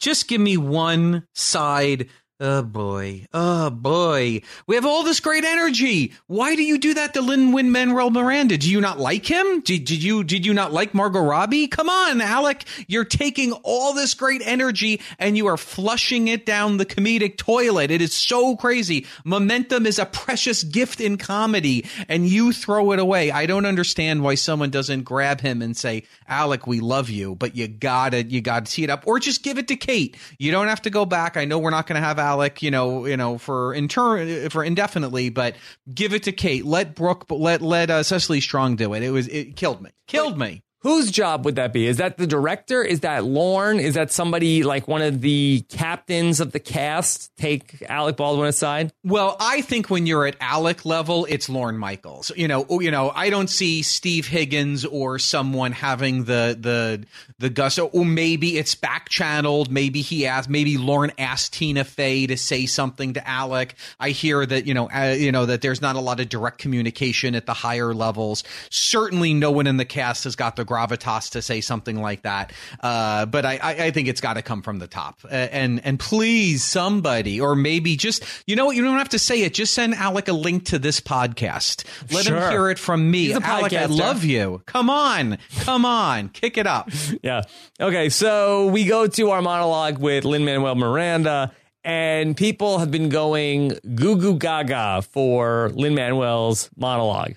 Just 0.00 0.28
give 0.28 0.40
me 0.40 0.56
one 0.56 1.26
side 1.34 2.08
Oh 2.40 2.62
boy. 2.64 3.28
Oh 3.32 3.70
boy. 3.70 4.42
We 4.66 4.74
have 4.74 4.84
all 4.84 5.04
this 5.04 5.20
great 5.20 5.44
energy. 5.44 6.12
Why 6.26 6.56
do 6.56 6.64
you 6.64 6.78
do 6.78 6.94
that 6.94 7.14
to 7.14 7.20
Lin 7.20 7.52
Win 7.52 7.70
Manuel 7.70 8.10
Miranda? 8.10 8.58
Do 8.58 8.68
you 8.68 8.80
not 8.80 8.98
like 8.98 9.24
him? 9.24 9.60
Did, 9.60 9.84
did 9.84 10.02
you 10.02 10.24
did 10.24 10.44
you 10.44 10.52
not 10.52 10.72
like 10.72 10.94
Margot 10.94 11.20
Robbie? 11.20 11.68
Come 11.68 11.88
on, 11.88 12.20
Alec. 12.20 12.64
You're 12.88 13.04
taking 13.04 13.52
all 13.62 13.94
this 13.94 14.14
great 14.14 14.42
energy 14.44 15.00
and 15.20 15.36
you 15.36 15.46
are 15.46 15.56
flushing 15.56 16.26
it 16.26 16.44
down 16.44 16.76
the 16.76 16.84
comedic 16.84 17.36
toilet. 17.36 17.92
It 17.92 18.02
is 18.02 18.12
so 18.12 18.56
crazy. 18.56 19.06
Momentum 19.24 19.86
is 19.86 20.00
a 20.00 20.06
precious 20.06 20.64
gift 20.64 21.00
in 21.00 21.18
comedy 21.18 21.86
and 22.08 22.26
you 22.26 22.52
throw 22.52 22.90
it 22.90 22.98
away. 22.98 23.30
I 23.30 23.46
don't 23.46 23.64
understand 23.64 24.24
why 24.24 24.34
someone 24.34 24.70
doesn't 24.70 25.04
grab 25.04 25.40
him 25.40 25.62
and 25.62 25.76
say, 25.76 26.02
Alec, 26.26 26.66
we 26.66 26.80
love 26.80 27.10
you, 27.10 27.36
but 27.36 27.54
you 27.54 27.68
gotta 27.68 28.24
you 28.24 28.40
gotta 28.40 28.66
tee 28.66 28.82
it 28.82 28.90
up. 28.90 29.06
Or 29.06 29.20
just 29.20 29.44
give 29.44 29.56
it 29.56 29.68
to 29.68 29.76
Kate. 29.76 30.16
You 30.36 30.50
don't 30.50 30.66
have 30.66 30.82
to 30.82 30.90
go 30.90 31.06
back. 31.06 31.36
I 31.36 31.44
know 31.44 31.60
we're 31.60 31.70
not 31.70 31.86
gonna 31.86 32.00
have 32.00 32.23
Alec, 32.24 32.62
you 32.62 32.70
know, 32.70 33.04
you 33.06 33.16
know, 33.16 33.36
for 33.36 33.74
inter- 33.74 34.48
for 34.48 34.64
indefinitely, 34.64 35.28
but 35.28 35.56
give 35.92 36.14
it 36.14 36.22
to 36.24 36.32
Kate. 36.32 36.64
Let 36.64 36.94
Brooke, 36.94 37.26
let 37.30 37.60
let 37.60 37.90
uh, 37.90 38.02
Cecily 38.02 38.40
Strong 38.40 38.76
do 38.76 38.94
it. 38.94 39.02
It 39.02 39.10
was 39.10 39.28
it 39.28 39.56
killed 39.56 39.82
me, 39.82 39.90
killed 40.06 40.38
me. 40.38 40.62
Whose 40.84 41.10
job 41.10 41.46
would 41.46 41.56
that 41.56 41.72
be? 41.72 41.86
Is 41.86 41.96
that 41.96 42.18
the 42.18 42.26
director? 42.26 42.82
Is 42.82 43.00
that 43.00 43.24
Lorne? 43.24 43.80
Is 43.80 43.94
that 43.94 44.12
somebody 44.12 44.64
like 44.64 44.86
one 44.86 45.00
of 45.00 45.22
the 45.22 45.64
captains 45.70 46.40
of 46.40 46.52
the 46.52 46.60
cast? 46.60 47.34
Take 47.38 47.82
Alec 47.88 48.18
Baldwin 48.18 48.48
aside. 48.48 48.92
Well, 49.02 49.34
I 49.40 49.62
think 49.62 49.88
when 49.88 50.06
you're 50.06 50.26
at 50.26 50.36
Alec 50.40 50.84
level, 50.84 51.24
it's 51.24 51.48
Lorne 51.48 51.78
Michaels. 51.78 52.32
You 52.36 52.48
know, 52.48 52.66
you 52.82 52.90
know, 52.90 53.10
I 53.14 53.30
don't 53.30 53.48
see 53.48 53.80
Steve 53.80 54.26
Higgins 54.26 54.84
or 54.84 55.18
someone 55.18 55.72
having 55.72 56.24
the 56.24 56.54
the 56.60 57.06
the 57.38 57.48
gusto. 57.48 57.86
Or 57.86 58.04
maybe 58.04 58.58
it's 58.58 58.74
back 58.74 59.08
channeled. 59.08 59.70
Maybe 59.70 60.02
he 60.02 60.26
asked. 60.26 60.50
Maybe 60.50 60.76
Lorne 60.76 61.12
asked 61.16 61.54
Tina 61.54 61.84
Fey 61.84 62.26
to 62.26 62.36
say 62.36 62.66
something 62.66 63.14
to 63.14 63.26
Alec. 63.26 63.74
I 63.98 64.10
hear 64.10 64.44
that 64.44 64.66
you 64.66 64.74
know, 64.74 64.90
uh, 64.90 65.16
you 65.16 65.32
know 65.32 65.46
that 65.46 65.62
there's 65.62 65.80
not 65.80 65.96
a 65.96 66.00
lot 66.00 66.20
of 66.20 66.28
direct 66.28 66.58
communication 66.58 67.34
at 67.34 67.46
the 67.46 67.54
higher 67.54 67.94
levels. 67.94 68.44
Certainly, 68.68 69.32
no 69.32 69.50
one 69.50 69.66
in 69.66 69.78
the 69.78 69.86
cast 69.86 70.24
has 70.24 70.36
got 70.36 70.56
the 70.56 70.73
gravitas 70.74 71.30
to 71.30 71.42
say 71.42 71.60
something 71.60 72.00
like 72.00 72.22
that. 72.22 72.52
Uh, 72.80 73.26
but 73.26 73.44
I, 73.44 73.58
I, 73.62 73.90
think 73.90 74.08
it's 74.08 74.20
got 74.20 74.34
to 74.34 74.42
come 74.42 74.62
from 74.62 74.78
the 74.78 74.86
top. 74.86 75.20
Uh, 75.24 75.28
and 75.28 75.84
and 75.84 75.98
please, 75.98 76.64
somebody, 76.64 77.40
or 77.40 77.54
maybe 77.54 77.96
just 77.96 78.24
you 78.46 78.56
know 78.56 78.66
what, 78.66 78.76
you 78.76 78.82
don't 78.82 78.98
have 78.98 79.10
to 79.10 79.18
say 79.18 79.42
it. 79.42 79.54
Just 79.54 79.74
send 79.74 79.94
Alec 79.94 80.28
a 80.28 80.32
link 80.32 80.66
to 80.66 80.78
this 80.78 81.00
podcast. 81.00 81.84
Let 82.12 82.26
sure. 82.26 82.36
him 82.36 82.50
hear 82.50 82.70
it 82.70 82.78
from 82.78 83.10
me. 83.10 83.32
Alec, 83.32 83.72
I 83.72 83.86
love 83.86 84.24
you. 84.24 84.62
Come 84.66 84.90
on, 84.90 85.38
come 85.60 85.84
on, 85.84 86.28
kick 86.28 86.58
it 86.58 86.66
up. 86.66 86.90
yeah. 87.22 87.42
Okay. 87.80 88.08
So 88.08 88.66
we 88.66 88.84
go 88.84 89.06
to 89.06 89.30
our 89.30 89.42
monologue 89.42 89.98
with 89.98 90.24
Lin 90.24 90.44
Manuel 90.44 90.74
Miranda 90.74 91.52
and 91.84 92.36
people 92.36 92.78
have 92.78 92.90
been 92.90 93.10
going 93.10 93.78
goo 93.94 94.16
goo 94.16 94.38
gaga 94.38 95.02
for 95.02 95.70
Lin 95.74 95.94
Manuel's 95.94 96.70
monologue. 96.76 97.34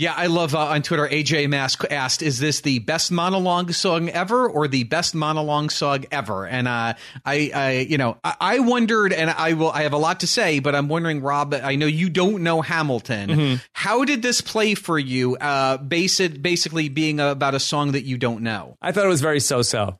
Yeah, 0.00 0.14
I 0.16 0.28
love 0.28 0.54
uh, 0.54 0.60
on 0.60 0.80
Twitter. 0.80 1.06
AJ 1.06 1.50
Mask 1.50 1.84
asked, 1.90 2.22
"Is 2.22 2.38
this 2.38 2.62
the 2.62 2.78
best 2.78 3.12
monologue 3.12 3.74
song 3.74 4.08
ever, 4.08 4.48
or 4.48 4.66
the 4.66 4.84
best 4.84 5.14
monologue 5.14 5.70
song 5.70 6.06
ever?" 6.10 6.46
And 6.46 6.66
uh, 6.66 6.94
I, 7.26 7.50
I, 7.54 7.86
you 7.86 7.98
know, 7.98 8.16
I, 8.24 8.34
I, 8.40 8.58
wondered, 8.60 9.12
and 9.12 9.28
I 9.28 9.52
will. 9.52 9.70
I 9.70 9.82
have 9.82 9.92
a 9.92 9.98
lot 9.98 10.20
to 10.20 10.26
say, 10.26 10.58
but 10.60 10.74
I'm 10.74 10.88
wondering, 10.88 11.20
Rob. 11.20 11.52
I 11.52 11.76
know 11.76 11.84
you 11.84 12.08
don't 12.08 12.42
know 12.42 12.62
Hamilton. 12.62 13.28
Mm-hmm. 13.28 13.54
How 13.74 14.06
did 14.06 14.22
this 14.22 14.40
play 14.40 14.74
for 14.74 14.98
you? 14.98 15.36
Uh, 15.36 15.76
basic, 15.76 16.40
basically 16.40 16.88
being 16.88 17.20
about 17.20 17.54
a 17.54 17.60
song 17.60 17.92
that 17.92 18.04
you 18.04 18.16
don't 18.16 18.42
know. 18.42 18.78
I 18.80 18.92
thought 18.92 19.04
it 19.04 19.08
was 19.10 19.20
very 19.20 19.40
so-so. 19.40 19.98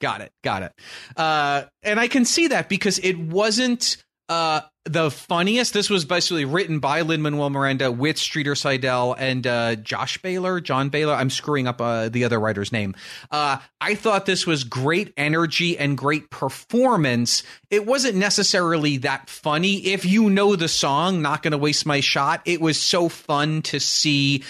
Got 0.00 0.22
it. 0.22 0.32
Got 0.42 0.64
it. 0.64 0.72
Uh, 1.16 1.62
and 1.84 2.00
I 2.00 2.08
can 2.08 2.24
see 2.24 2.48
that 2.48 2.68
because 2.68 2.98
it 2.98 3.16
wasn't 3.16 4.02
uh, 4.32 4.62
the 4.84 5.10
funniest. 5.10 5.74
This 5.74 5.90
was 5.90 6.06
basically 6.06 6.46
written 6.46 6.78
by 6.78 7.02
Lin 7.02 7.20
Manuel 7.20 7.50
Miranda 7.50 7.92
with 7.92 8.16
Streeter 8.16 8.54
Seidel 8.54 9.12
and 9.12 9.46
uh, 9.46 9.76
Josh 9.76 10.16
Baylor, 10.22 10.58
John 10.58 10.88
Baylor. 10.88 11.12
I'm 11.12 11.28
screwing 11.28 11.68
up 11.68 11.82
uh, 11.82 12.08
the 12.08 12.24
other 12.24 12.40
writer's 12.40 12.72
name. 12.72 12.96
Uh, 13.30 13.58
I 13.80 13.94
thought 13.94 14.24
this 14.24 14.46
was 14.46 14.64
great 14.64 15.12
energy 15.18 15.76
and 15.76 15.98
great 15.98 16.30
performance. 16.30 17.42
It 17.70 17.84
wasn't 17.84 18.16
necessarily 18.16 18.96
that 18.98 19.28
funny. 19.28 19.86
If 19.88 20.06
you 20.06 20.30
know 20.30 20.56
the 20.56 20.68
song, 20.68 21.20
not 21.20 21.42
going 21.42 21.52
to 21.52 21.58
waste 21.58 21.84
my 21.84 22.00
shot. 22.00 22.40
It 22.46 22.60
was 22.60 22.80
so 22.80 23.10
fun 23.10 23.60
to 23.62 23.78
see 23.80 24.44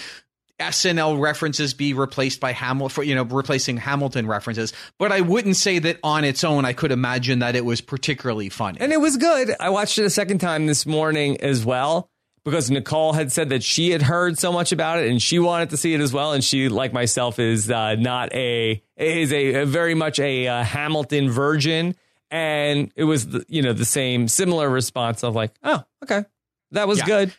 SNL 0.69 1.19
references 1.19 1.73
be 1.73 1.93
replaced 1.93 2.39
by 2.39 2.51
Hamilton, 2.51 3.05
you 3.07 3.15
know, 3.15 3.23
replacing 3.23 3.77
Hamilton 3.77 4.27
references. 4.27 4.73
But 4.99 5.11
I 5.11 5.21
wouldn't 5.21 5.55
say 5.57 5.79
that 5.79 5.99
on 6.03 6.23
its 6.23 6.43
own, 6.43 6.65
I 6.65 6.73
could 6.73 6.91
imagine 6.91 7.39
that 7.39 7.55
it 7.55 7.65
was 7.65 7.81
particularly 7.81 8.49
funny. 8.49 8.79
And 8.81 8.91
it 8.91 8.99
was 9.01 9.17
good. 9.17 9.55
I 9.59 9.69
watched 9.69 9.97
it 9.99 10.05
a 10.05 10.09
second 10.09 10.39
time 10.39 10.65
this 10.67 10.85
morning 10.85 11.39
as 11.41 11.65
well 11.65 12.09
because 12.45 12.69
Nicole 12.71 13.13
had 13.13 13.31
said 13.31 13.49
that 13.49 13.63
she 13.63 13.91
had 13.91 14.01
heard 14.01 14.37
so 14.37 14.51
much 14.51 14.71
about 14.71 14.99
it 14.99 15.09
and 15.09 15.21
she 15.21 15.39
wanted 15.39 15.69
to 15.71 15.77
see 15.77 15.93
it 15.93 16.01
as 16.01 16.11
well. 16.11 16.33
And 16.33 16.43
she, 16.43 16.67
like 16.69 16.91
myself, 16.93 17.39
is 17.39 17.69
uh, 17.71 17.95
not 17.95 18.33
a 18.33 18.81
is 18.97 19.31
a, 19.31 19.61
a 19.61 19.65
very 19.65 19.95
much 19.95 20.19
a 20.19 20.47
uh, 20.47 20.63
Hamilton 20.63 21.29
virgin. 21.29 21.95
And 22.31 22.91
it 22.95 23.03
was 23.03 23.27
the, 23.27 23.45
you 23.47 23.61
know 23.61 23.73
the 23.73 23.85
same 23.85 24.27
similar 24.27 24.69
response 24.69 25.23
of 25.23 25.35
like, 25.35 25.51
oh, 25.63 25.83
okay, 26.03 26.25
that 26.71 26.87
was 26.87 26.97
Yeah. 26.99 27.05
good. 27.05 27.33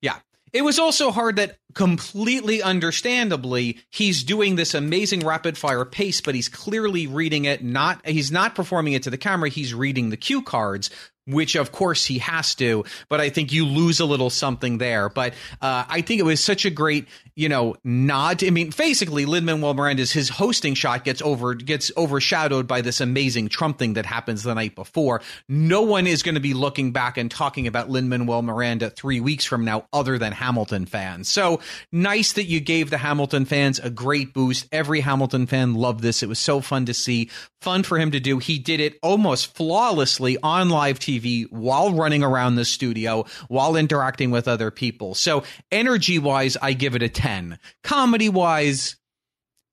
Yeah. 0.00 0.16
It 0.52 0.64
was 0.64 0.78
also 0.78 1.10
hard 1.10 1.36
that 1.36 1.56
completely 1.74 2.62
understandably 2.62 3.78
he's 3.90 4.22
doing 4.22 4.56
this 4.56 4.74
amazing 4.74 5.20
rapid 5.20 5.56
fire 5.56 5.84
pace 5.84 6.20
but 6.20 6.34
he's 6.34 6.48
clearly 6.48 7.06
reading 7.06 7.46
it 7.46 7.64
not 7.64 8.06
he's 8.06 8.30
not 8.30 8.54
performing 8.54 8.92
it 8.92 9.02
to 9.04 9.10
the 9.10 9.16
camera 9.16 9.48
he's 9.48 9.72
reading 9.72 10.10
the 10.10 10.18
cue 10.18 10.42
cards 10.42 10.90
which 11.26 11.54
of 11.54 11.70
course 11.70 12.04
he 12.04 12.18
has 12.18 12.54
to 12.56 12.84
but 13.08 13.20
i 13.20 13.28
think 13.28 13.52
you 13.52 13.64
lose 13.64 14.00
a 14.00 14.04
little 14.04 14.30
something 14.30 14.78
there. 14.78 15.08
But 15.08 15.34
uh, 15.60 15.84
i 15.88 16.00
think 16.00 16.20
it 16.20 16.24
was 16.24 16.42
such 16.42 16.64
a 16.64 16.70
great 16.70 17.06
you 17.34 17.48
know 17.48 17.76
nod. 17.84 18.42
I 18.44 18.50
mean 18.50 18.72
basically 18.76 19.24
lin 19.24 19.44
manuel 19.44 19.74
miranda's 19.74 20.12
his 20.12 20.28
hosting 20.28 20.74
shot 20.74 21.04
gets 21.04 21.22
over 21.22 21.54
gets 21.54 21.92
overshadowed 21.96 22.66
by 22.66 22.80
this 22.80 23.00
amazing 23.00 23.48
trump 23.48 23.78
thing 23.78 23.94
that 23.94 24.06
happens 24.06 24.42
the 24.42 24.54
night 24.54 24.74
before. 24.74 25.20
No 25.48 25.82
one 25.82 26.06
is 26.06 26.22
going 26.22 26.34
to 26.34 26.40
be 26.40 26.54
looking 26.54 26.92
back 26.92 27.16
and 27.16 27.30
talking 27.30 27.66
about 27.66 27.88
lin 27.88 28.08
manuel 28.08 28.42
miranda 28.42 28.90
three 28.90 29.20
weeks 29.20 29.44
from 29.44 29.64
now 29.64 29.86
other 29.92 30.18
than 30.18 30.32
hamilton 30.32 30.86
fans. 30.86 31.28
So 31.28 31.60
nice 31.92 32.32
that 32.32 32.44
you 32.44 32.60
gave 32.60 32.90
the 32.90 32.98
hamilton 32.98 33.44
fans 33.44 33.78
a 33.78 33.90
great 33.90 34.34
boost. 34.34 34.66
Every 34.72 35.00
hamilton 35.00 35.46
fan 35.46 35.74
loved 35.74 36.00
this. 36.00 36.22
It 36.22 36.28
was 36.28 36.38
so 36.38 36.60
fun 36.60 36.86
to 36.86 36.94
see. 36.94 37.30
Fun 37.60 37.84
for 37.84 37.96
him 37.98 38.10
to 38.10 38.18
do. 38.18 38.38
He 38.38 38.58
did 38.58 38.80
it 38.80 38.98
almost 39.02 39.54
flawlessly 39.54 40.36
on 40.42 40.68
live 40.68 40.98
tv 40.98 41.11
while 41.50 41.92
running 41.92 42.22
around 42.22 42.56
the 42.56 42.64
studio 42.64 43.24
while 43.48 43.76
interacting 43.76 44.30
with 44.30 44.48
other 44.48 44.70
people 44.70 45.14
so 45.14 45.42
energy 45.70 46.18
wise 46.18 46.56
i 46.62 46.72
give 46.72 46.94
it 46.94 47.02
a 47.02 47.08
10 47.08 47.58
comedy 47.82 48.28
wise 48.28 48.96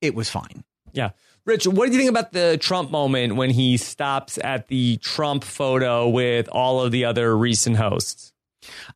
it 0.01 0.15
was 0.15 0.29
fine 0.29 0.63
Yeah. 0.93 1.12
Rich, 1.46 1.65
what 1.65 1.88
do 1.88 1.91
you 1.93 1.98
think 1.98 2.10
about 2.10 2.31
the 2.31 2.58
Trump 2.60 2.91
moment 2.91 3.36
when 3.36 3.50
he 3.50 3.77
stops 3.77 4.38
at 4.43 4.67
the 4.67 4.98
Trump 4.98 5.43
photo 5.43 6.08
with 6.08 6.48
all 6.50 6.81
of 6.81 6.91
the 6.91 7.05
other 7.05 7.36
recent 7.36 7.77
hosts? 7.77 8.34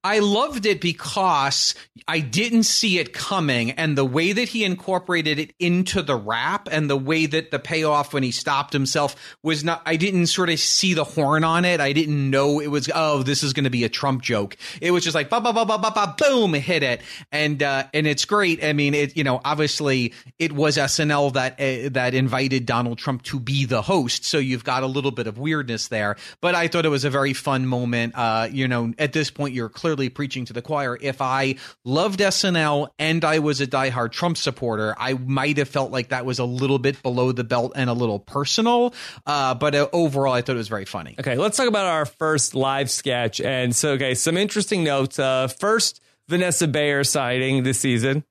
I 0.03 0.19
loved 0.19 0.65
it 0.65 0.81
because 0.81 1.75
I 2.07 2.19
didn't 2.19 2.63
see 2.63 2.99
it 2.99 3.13
coming, 3.13 3.71
and 3.71 3.97
the 3.97 4.05
way 4.05 4.33
that 4.33 4.49
he 4.49 4.63
incorporated 4.63 5.39
it 5.39 5.53
into 5.59 6.01
the 6.01 6.15
rap, 6.15 6.67
and 6.71 6.89
the 6.89 6.97
way 6.97 7.25
that 7.25 7.51
the 7.51 7.59
payoff 7.59 8.13
when 8.13 8.23
he 8.23 8.31
stopped 8.31 8.73
himself 8.73 9.15
was 9.41 9.63
not. 9.63 9.81
I 9.85 9.95
didn't 9.95 10.27
sort 10.27 10.49
of 10.49 10.59
see 10.59 10.93
the 10.93 11.03
horn 11.03 11.43
on 11.43 11.65
it. 11.65 11.79
I 11.79 11.93
didn't 11.93 12.29
know 12.29 12.59
it 12.59 12.67
was. 12.67 12.89
Oh, 12.93 13.23
this 13.23 13.43
is 13.43 13.53
going 13.53 13.63
to 13.63 13.69
be 13.69 13.83
a 13.83 13.89
Trump 13.89 14.21
joke. 14.21 14.57
It 14.81 14.91
was 14.91 15.03
just 15.03 15.15
like 15.15 15.29
ba 15.29 15.39
ba 15.39 15.53
ba 15.53 15.65
ba 15.65 15.77
ba 15.77 15.91
ba 15.91 16.15
boom, 16.17 16.53
hit 16.53 16.83
it, 16.83 17.01
and 17.31 17.61
uh, 17.63 17.85
and 17.93 18.05
it's 18.05 18.25
great. 18.25 18.63
I 18.63 18.73
mean, 18.73 18.93
it 18.93 19.15
you 19.15 19.23
know 19.23 19.39
obviously 19.45 20.13
it 20.39 20.51
was 20.51 20.77
SNL 20.77 21.33
that 21.33 21.53
uh, 21.53 21.89
that 21.93 22.13
invited 22.13 22.65
Donald 22.65 22.97
Trump 22.97 23.23
to 23.23 23.39
be 23.39 23.65
the 23.65 23.81
host, 23.81 24.25
so 24.25 24.37
you've 24.37 24.63
got 24.63 24.83
a 24.83 24.87
little 24.87 25.11
bit 25.11 25.27
of 25.27 25.37
weirdness 25.37 25.87
there. 25.87 26.17
But 26.41 26.55
I 26.55 26.67
thought 26.67 26.85
it 26.85 26.89
was 26.89 27.05
a 27.05 27.09
very 27.09 27.33
fun 27.33 27.65
moment. 27.67 28.13
Uh, 28.15 28.49
you 28.51 28.67
know, 28.67 28.93
at 28.97 29.13
this 29.13 29.31
point, 29.31 29.52
you're 29.53 29.69
clearly 29.69 30.09
preaching 30.09 30.45
to 30.45 30.53
the 30.53 30.61
choir. 30.61 30.97
If 30.99 31.21
I 31.21 31.55
loved 31.85 32.19
SNL 32.19 32.89
and 32.99 33.23
I 33.23 33.39
was 33.39 33.61
a 33.61 33.67
diehard 33.67 34.11
Trump 34.11 34.37
supporter, 34.37 34.95
I 34.97 35.13
might 35.13 35.57
have 35.57 35.69
felt 35.69 35.91
like 35.91 36.09
that 36.09 36.25
was 36.25 36.39
a 36.39 36.45
little 36.45 36.79
bit 36.79 37.01
below 37.03 37.31
the 37.31 37.43
belt 37.43 37.73
and 37.75 37.89
a 37.89 37.93
little 37.93 38.19
personal. 38.19 38.93
Uh, 39.25 39.55
but 39.55 39.75
uh, 39.75 39.87
overall, 39.93 40.33
I 40.33 40.41
thought 40.41 40.55
it 40.55 40.57
was 40.57 40.67
very 40.67 40.85
funny. 40.85 41.15
Okay, 41.19 41.37
let's 41.37 41.57
talk 41.57 41.67
about 41.67 41.85
our 41.85 42.05
first 42.05 42.55
live 42.55 42.89
sketch. 42.89 43.41
And 43.41 43.75
so, 43.75 43.91
okay, 43.93 44.15
some 44.15 44.37
interesting 44.37 44.83
notes. 44.83 45.19
Uh, 45.19 45.47
first, 45.47 46.01
Vanessa 46.29 46.67
Bayer 46.67 47.03
sighting 47.03 47.63
this 47.63 47.79
season. 47.79 48.23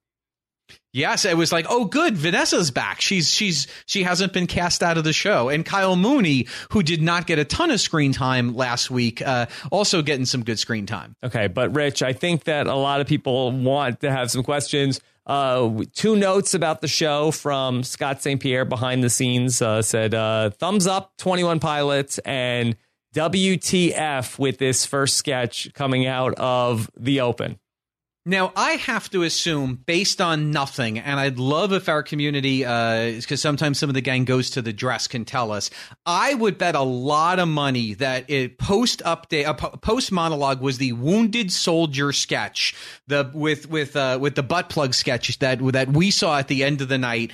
Yes, 0.95 1.25
it 1.25 1.39
was 1.39 1.53
like, 1.53 1.65
oh, 1.71 1.87
good, 1.87 2.17
Vanessa's 2.17 2.71
back. 2.71 3.01
She's 3.01 3.33
she's 3.33 3.67
she 3.87 4.03
hasn't 4.03 4.35
been 4.35 4.47
cast 4.47 4.83
out 4.83 4.99
of 4.99 5.05
the 5.05 5.13
show, 5.15 5.49
and 5.49 5.65
Kyle 5.65 5.97
Mooney, 5.97 6.47
who 6.71 6.83
did 6.83 7.01
not 7.01 7.27
get 7.27 7.39
a 7.39 7.47
ton 7.47 7.71
of 7.71 7.81
screen 7.81 8.13
time 8.13 8.55
last 8.55 8.91
week, 8.91 9.23
uh, 9.23 9.47
also 9.71 10.03
getting 10.03 10.27
some 10.27 10.45
good 10.45 10.59
screen 10.59 10.85
time. 10.85 11.17
Okay, 11.25 11.47
but 11.47 11.75
Rich, 11.75 12.03
I 12.03 12.13
think 12.13 12.45
that 12.45 12.67
a 12.67 12.75
lot 12.75 13.01
of 13.01 13.07
people 13.07 13.53
want 13.53 14.01
to 14.01 14.11
have 14.11 14.31
some 14.31 14.43
questions. 14.43 15.01
Uh, 15.25 15.83
two 15.95 16.17
notes 16.17 16.53
about 16.53 16.81
the 16.83 16.89
show 16.89 17.31
from 17.31 17.85
Scott 17.85 18.21
St. 18.21 18.41
Pierre 18.41 18.65
behind 18.65 19.03
the 19.03 19.11
scenes 19.11 19.63
uh, 19.63 19.81
said 19.81 20.15
uh, 20.15 20.51
thumbs 20.51 20.87
up 20.87 21.17
21 21.19 21.61
pilots 21.61 22.19
and 22.19 22.77
WTF 23.15 24.39
with 24.39 24.59
this 24.59 24.85
first 24.85 25.17
sketch 25.17 25.73
coming 25.75 26.07
out 26.07 26.35
of 26.35 26.91
the 26.99 27.21
open. 27.21 27.59
Now, 28.25 28.53
I 28.55 28.73
have 28.75 29.11
to 29.11 29.25
assume, 29.25 29.83
based 29.85 30.21
on 30.21 30.53
nothing, 30.53 31.01
and 31.01 31.19
I'd 31.19 31.41
love 31.41 31.73
if 31.73 31.89
our 31.89 32.05
community, 32.05 32.59
because 32.61 33.43
sometimes 33.43 33.81
some 33.81 33.91
of 33.91 33.95
the 33.95 34.01
gang 34.01 34.25
goes 34.25 34.51
to 34.51 34.63
the 34.63 34.73
dress, 34.73 35.09
can 35.09 35.25
tell 35.25 35.51
us. 35.51 35.71
I 36.07 36.35
would 36.35 36.57
bet 36.57 36.77
a 36.77 36.83
lot 36.83 37.41
of 37.41 37.49
money 37.49 37.95
that 37.95 38.31
it 38.31 38.59
post 38.59 39.03
update, 39.05 39.47
uh, 39.47 39.55
post 39.55 40.13
monologue 40.13 40.61
was 40.61 40.79
the 40.79 40.93
wounded 40.93 41.51
soldier 41.51 42.13
sketch, 42.13 42.77
the 43.09 43.29
with 43.35 43.69
with 43.69 43.97
uh, 43.97 44.19
with 44.21 44.37
the 44.37 44.45
butt 44.45 44.69
plug 44.69 44.95
sketch 44.95 45.37
that 45.41 45.59
that 45.73 45.89
we 45.89 46.13
saw 46.13 46.39
at 46.39 46.47
the 46.47 46.63
end 46.63 46.81
of 46.81 46.89
the 46.89 46.99
night. 46.99 47.33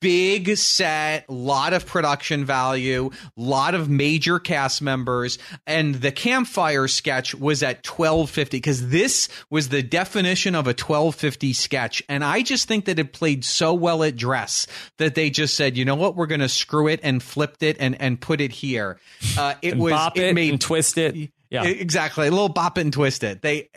Big 0.00 0.56
set, 0.56 1.28
lot 1.28 1.74
of 1.74 1.84
production 1.84 2.46
value, 2.46 3.10
lot 3.36 3.74
of 3.74 3.90
major 3.90 4.38
cast 4.38 4.80
members, 4.80 5.38
and 5.66 5.96
the 5.96 6.12
campfire 6.12 6.88
sketch 6.88 7.34
was 7.34 7.62
at 7.62 7.82
twelve 7.82 8.30
fifty 8.30 8.56
because 8.56 8.88
this 8.88 9.28
was 9.50 9.68
the 9.68 9.82
definition 10.30 10.54
of 10.54 10.66
a 10.66 10.70
1250 10.70 11.52
sketch 11.52 12.02
and 12.08 12.22
i 12.24 12.42
just 12.42 12.68
think 12.68 12.84
that 12.84 12.98
it 12.98 13.12
played 13.12 13.44
so 13.44 13.74
well 13.74 14.02
at 14.04 14.16
dress 14.16 14.66
that 14.98 15.14
they 15.14 15.30
just 15.30 15.54
said 15.56 15.76
you 15.76 15.84
know 15.84 15.94
what? 15.94 16.16
We're 16.16 16.26
going 16.26 16.40
to 16.40 16.48
screw 16.48 16.88
it 16.88 17.00
and 17.02 17.22
flipped 17.22 17.62
it 17.62 17.76
and 17.80 18.00
and 18.00 18.20
put 18.20 18.40
it 18.40 18.52
here. 18.52 18.98
Uh 19.38 19.54
it 19.62 19.76
was 19.76 19.92
bop 19.92 20.16
it, 20.16 20.34
made 20.34 20.50
and 20.52 20.60
twist 20.60 20.98
it. 20.98 21.30
Yeah. 21.48 21.64
exactly. 21.64 22.28
A 22.28 22.30
little 22.30 22.48
bop 22.48 22.78
it 22.78 22.82
and 22.82 22.92
twist 22.92 23.24
it. 23.24 23.42
They 23.42 23.70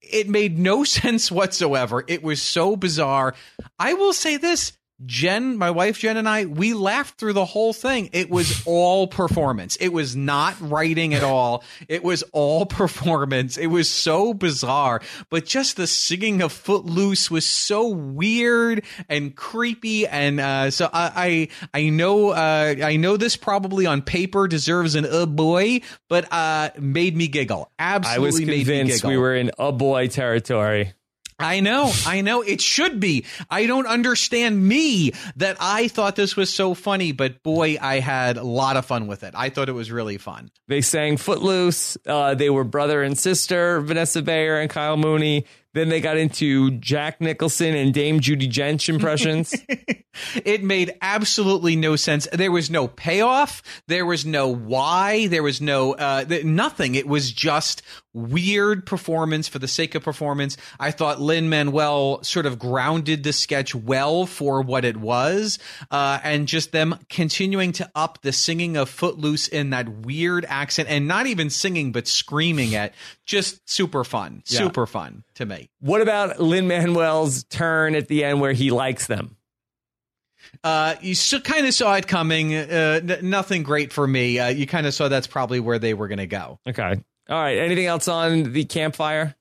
it 0.00 0.28
made 0.28 0.58
no 0.58 0.84
sense 0.98 1.30
whatsoever. 1.30 2.04
It 2.06 2.22
was 2.22 2.42
so 2.42 2.76
bizarre. 2.76 3.34
I 3.78 3.94
will 3.94 4.12
say 4.12 4.36
this 4.36 4.72
Jen, 5.06 5.56
my 5.56 5.70
wife 5.70 5.98
Jen 5.98 6.16
and 6.16 6.28
I, 6.28 6.44
we 6.44 6.74
laughed 6.74 7.18
through 7.18 7.32
the 7.32 7.44
whole 7.44 7.72
thing. 7.72 8.10
It 8.12 8.28
was 8.28 8.62
all 8.66 9.06
performance. 9.06 9.76
It 9.76 9.88
was 9.88 10.14
not 10.14 10.56
writing 10.60 11.14
at 11.14 11.22
all. 11.22 11.64
It 11.88 12.04
was 12.04 12.22
all 12.32 12.66
performance. 12.66 13.56
It 13.56 13.68
was 13.68 13.88
so 13.88 14.34
bizarre. 14.34 15.00
But 15.30 15.46
just 15.46 15.76
the 15.76 15.86
singing 15.86 16.42
of 16.42 16.52
Footloose 16.52 17.30
was 17.30 17.46
so 17.46 17.88
weird 17.88 18.84
and 19.08 19.34
creepy. 19.34 20.06
And 20.06 20.38
uh, 20.40 20.70
so 20.70 20.90
I, 20.92 21.48
I, 21.72 21.78
I 21.78 21.88
know, 21.88 22.30
uh, 22.30 22.74
I 22.82 22.96
know 22.96 23.16
this 23.16 23.36
probably 23.36 23.86
on 23.86 24.02
paper 24.02 24.48
deserves 24.48 24.94
an 24.94 25.06
uh 25.06 25.26
boy, 25.26 25.80
but 26.08 26.30
uh, 26.32 26.70
made 26.78 27.16
me 27.16 27.28
giggle. 27.28 27.70
Absolutely, 27.78 28.22
I 28.22 28.26
was 28.26 28.38
made 28.38 28.48
me 28.48 28.64
convinced 28.64 29.04
we 29.04 29.16
were 29.16 29.34
in 29.34 29.50
a 29.58 29.72
boy 29.72 30.08
territory. 30.08 30.92
I 31.40 31.60
know, 31.60 31.90
I 32.06 32.20
know. 32.20 32.42
It 32.42 32.60
should 32.60 33.00
be. 33.00 33.24
I 33.50 33.66
don't 33.66 33.86
understand 33.86 34.66
me 34.66 35.12
that 35.36 35.56
I 35.58 35.88
thought 35.88 36.16
this 36.16 36.36
was 36.36 36.52
so 36.52 36.74
funny, 36.74 37.12
but 37.12 37.42
boy, 37.42 37.78
I 37.80 38.00
had 38.00 38.36
a 38.36 38.44
lot 38.44 38.76
of 38.76 38.84
fun 38.86 39.06
with 39.06 39.22
it. 39.22 39.34
I 39.36 39.48
thought 39.48 39.68
it 39.68 39.72
was 39.72 39.90
really 39.90 40.18
fun. 40.18 40.50
They 40.68 40.80
sang 40.82 41.16
Footloose. 41.16 41.96
Uh, 42.06 42.34
they 42.34 42.50
were 42.50 42.64
brother 42.64 43.02
and 43.02 43.18
sister, 43.18 43.80
Vanessa 43.80 44.22
Bayer 44.22 44.58
and 44.58 44.68
Kyle 44.70 44.96
Mooney. 44.96 45.46
Then 45.72 45.88
they 45.88 46.00
got 46.00 46.16
into 46.16 46.72
Jack 46.72 47.20
Nicholson 47.20 47.74
and 47.76 47.94
Dame 47.94 48.20
Judi 48.20 48.50
Dench 48.50 48.88
impressions. 48.88 49.54
It 50.44 50.64
made 50.64 50.92
absolutely 51.00 51.76
no 51.76 51.94
sense. 51.94 52.26
There 52.32 52.50
was 52.50 52.68
no 52.68 52.88
payoff. 52.88 53.62
There 53.86 54.04
was 54.04 54.26
no 54.26 54.48
why. 54.48 55.28
There 55.28 55.42
was 55.44 55.60
no 55.60 55.92
uh, 55.94 56.24
th- 56.24 56.44
nothing. 56.44 56.96
It 56.96 57.06
was 57.06 57.30
just 57.30 57.82
weird 58.12 58.84
performance 58.86 59.46
for 59.46 59.60
the 59.60 59.68
sake 59.68 59.94
of 59.94 60.02
performance. 60.02 60.56
I 60.80 60.90
thought 60.90 61.20
Lin 61.20 61.48
Manuel 61.48 62.24
sort 62.24 62.44
of 62.44 62.58
grounded 62.58 63.22
the 63.22 63.32
sketch 63.32 63.72
well 63.72 64.26
for 64.26 64.62
what 64.62 64.84
it 64.84 64.96
was, 64.96 65.60
uh, 65.92 66.18
and 66.24 66.48
just 66.48 66.72
them 66.72 66.98
continuing 67.08 67.70
to 67.72 67.88
up 67.94 68.18
the 68.22 68.32
singing 68.32 68.76
of 68.76 68.88
Footloose 68.90 69.46
in 69.46 69.70
that 69.70 69.88
weird 69.88 70.44
accent, 70.48 70.88
and 70.90 71.06
not 71.06 71.28
even 71.28 71.50
singing 71.50 71.92
but 71.92 72.08
screaming 72.08 72.72
it. 72.72 72.92
Just 73.26 73.60
super 73.70 74.02
fun, 74.02 74.42
Yeah. 74.48 74.58
super 74.58 74.86
fun 74.86 75.22
to 75.40 75.46
me. 75.46 75.70
what 75.80 76.00
about 76.00 76.40
Lin 76.40 76.68
Manuel's 76.68 77.44
turn 77.44 77.94
at 77.94 78.08
the 78.08 78.24
end 78.24 78.40
where 78.40 78.52
he 78.52 78.70
likes 78.70 79.06
them? 79.06 79.36
Uh, 80.64 80.94
you 81.00 81.14
so, 81.14 81.40
kind 81.40 81.66
of 81.66 81.74
saw 81.74 81.94
it 81.96 82.06
coming. 82.06 82.54
Uh, 82.54 83.00
n- 83.02 83.18
nothing 83.22 83.62
great 83.62 83.92
for 83.92 84.06
me. 84.06 84.38
Uh, 84.38 84.48
you 84.48 84.66
kind 84.66 84.86
of 84.86 84.94
saw 84.94 85.08
that's 85.08 85.26
probably 85.26 85.60
where 85.60 85.78
they 85.78 85.94
were 85.94 86.08
going 86.08 86.18
to 86.18 86.26
go. 86.26 86.58
Okay. 86.68 87.02
All 87.28 87.42
right. 87.42 87.58
Anything 87.58 87.86
else 87.86 88.08
on 88.08 88.52
the 88.52 88.64
campfire? 88.64 89.36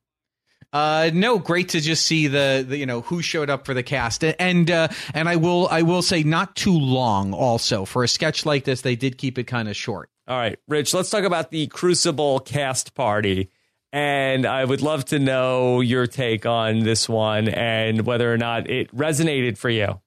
Uh, 0.71 1.09
no, 1.13 1.39
great 1.39 1.69
to 1.69 1.81
just 1.81 2.05
see 2.05 2.27
the, 2.27 2.63
the 2.67 2.77
you 2.77 2.85
know 2.85 3.01
who 3.01 3.23
showed 3.23 3.49
up 3.49 3.65
for 3.65 3.73
the 3.73 3.81
cast, 3.81 4.23
and 4.23 4.69
uh, 4.69 4.87
and 5.15 5.27
I 5.27 5.35
will 5.35 5.67
I 5.69 5.81
will 5.81 6.03
say 6.03 6.21
not 6.21 6.55
too 6.55 6.77
long. 6.77 7.33
Also, 7.33 7.85
for 7.85 8.03
a 8.03 8.07
sketch 8.07 8.45
like 8.45 8.65
this, 8.65 8.81
they 8.81 8.95
did 8.95 9.17
keep 9.17 9.39
it 9.39 9.45
kind 9.45 9.67
of 9.67 9.75
short. 9.75 10.11
All 10.27 10.37
right, 10.37 10.59
Rich, 10.67 10.93
let's 10.93 11.09
talk 11.09 11.23
about 11.23 11.49
the 11.49 11.65
Crucible 11.67 12.39
cast 12.39 12.93
party. 12.93 13.49
And 13.91 14.45
I 14.45 14.65
would 14.65 14.81
love 14.81 15.05
to 15.05 15.19
know 15.19 15.81
your 15.81 16.05
take 16.05 16.45
on 16.45 16.79
this 16.81 17.09
one 17.09 17.49
and 17.49 18.05
whether 18.05 18.31
or 18.31 18.37
not 18.37 18.69
it 18.69 18.95
resonated 18.95 19.57
for 19.57 19.69
you. 19.69 19.99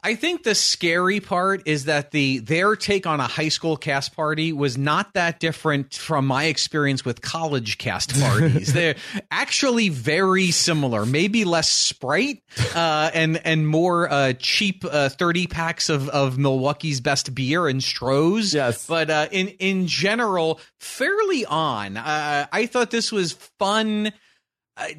I 0.00 0.14
think 0.14 0.44
the 0.44 0.54
scary 0.54 1.18
part 1.18 1.62
is 1.66 1.86
that 1.86 2.12
the 2.12 2.38
their 2.38 2.76
take 2.76 3.04
on 3.04 3.18
a 3.18 3.26
high 3.26 3.48
school 3.48 3.76
cast 3.76 4.14
party 4.14 4.52
was 4.52 4.78
not 4.78 5.14
that 5.14 5.40
different 5.40 5.94
from 5.94 6.24
my 6.24 6.44
experience 6.44 7.04
with 7.04 7.20
college 7.20 7.78
cast 7.78 8.18
parties. 8.20 8.72
They're 8.72 8.94
actually 9.32 9.88
very 9.88 10.52
similar, 10.52 11.04
maybe 11.04 11.44
less 11.44 11.68
sprite 11.68 12.42
uh, 12.76 13.10
and 13.12 13.44
and 13.44 13.66
more 13.66 14.10
uh, 14.10 14.34
cheap 14.38 14.84
uh, 14.84 15.08
thirty 15.08 15.48
packs 15.48 15.88
of, 15.88 16.08
of 16.10 16.38
Milwaukee's 16.38 17.00
best 17.00 17.34
beer 17.34 17.66
and 17.66 17.80
Strohs. 17.80 18.54
Yes, 18.54 18.86
but 18.86 19.10
uh, 19.10 19.26
in 19.32 19.48
in 19.58 19.88
general, 19.88 20.60
fairly 20.78 21.44
on. 21.44 21.96
Uh, 21.96 22.46
I 22.52 22.66
thought 22.66 22.92
this 22.92 23.10
was 23.10 23.32
fun 23.32 24.12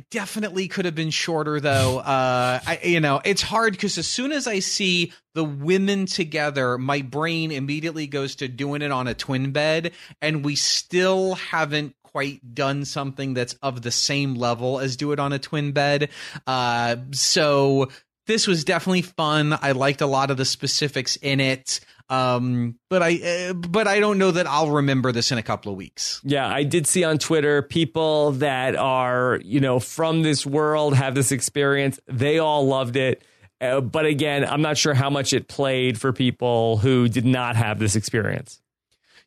definitely 0.10 0.68
could 0.68 0.86
have 0.86 0.96
been 0.96 1.12
shorter 1.12 1.60
though. 1.60 2.04
Uh, 2.10 2.60
I, 2.66 2.80
you 2.84 3.00
know, 3.00 3.22
it's 3.24 3.42
hard 3.42 3.74
because 3.74 3.98
as 3.98 4.08
soon 4.08 4.32
as 4.32 4.48
I 4.48 4.60
see 4.60 5.14
the 5.36 5.44
women 5.44 6.06
together, 6.08 6.78
my 6.78 7.02
brain 7.02 7.52
immediately 7.52 8.08
goes 8.08 8.36
to 8.38 8.48
doing 8.48 8.82
it 8.82 8.92
on 8.92 9.08
a 9.08 9.14
twin 9.14 9.52
bed, 9.52 9.92
and 10.22 10.44
we 10.44 10.56
still 10.56 11.36
haven't 11.36 11.96
quite 12.04 12.56
done 12.56 12.84
something 12.86 13.36
that's 13.36 13.54
of 13.62 13.84
the 13.84 13.92
same 13.92 14.36
level 14.36 14.80
as 14.80 14.98
do 14.98 15.12
it 15.12 15.20
on 15.20 15.34
a 15.34 15.40
twin 15.40 15.72
bed. 15.72 16.10
Uh, 16.48 16.96
so 17.12 17.90
this 18.30 18.46
was 18.46 18.64
definitely 18.64 19.02
fun. 19.02 19.58
I 19.60 19.72
liked 19.72 20.02
a 20.02 20.06
lot 20.06 20.30
of 20.30 20.38
the 20.38 20.46
specifics 20.46 21.16
in 21.18 21.40
it. 21.40 21.80
Um, 22.10 22.76
but 22.88 23.02
I, 23.02 23.50
uh, 23.50 23.54
but 23.54 23.88
I 23.88 24.00
don't 24.00 24.20
know 24.20 24.32
that 24.32 24.48
I'll 24.48 24.70
remember 24.70 25.12
this 25.12 25.32
in 25.32 25.40
a 25.40 25.44
couple 25.44 25.72
of 25.72 25.78
weeks. 25.78 26.22
Yeah, 26.24 26.48
I 26.48 26.64
did 26.64 26.86
see 26.86 27.04
on 27.04 27.18
Twitter 27.18 27.62
people 27.64 28.34
that 28.34 28.76
are, 28.76 29.40
you 29.44 29.60
know, 29.60 29.80
from 29.80 30.22
this 30.22 30.46
world 30.46 30.94
have 30.94 31.16
this 31.16 31.32
experience. 31.32 32.00
They 32.06 32.38
all 32.40 32.68
loved 32.68 32.96
it. 32.96 33.24
Uh, 33.60 33.82
but 33.82 34.06
again, 34.06 34.46
I'm 34.46 34.62
not 34.62 34.78
sure 34.78 34.94
how 34.94 35.10
much 35.10 35.34
it 35.34 35.48
played 35.48 36.00
for 36.00 36.14
people 36.14 36.78
who 36.78 37.10
did 37.10 37.26
not 37.26 37.56
have 37.56 37.80
this 37.80 37.96
experience. 37.96 38.62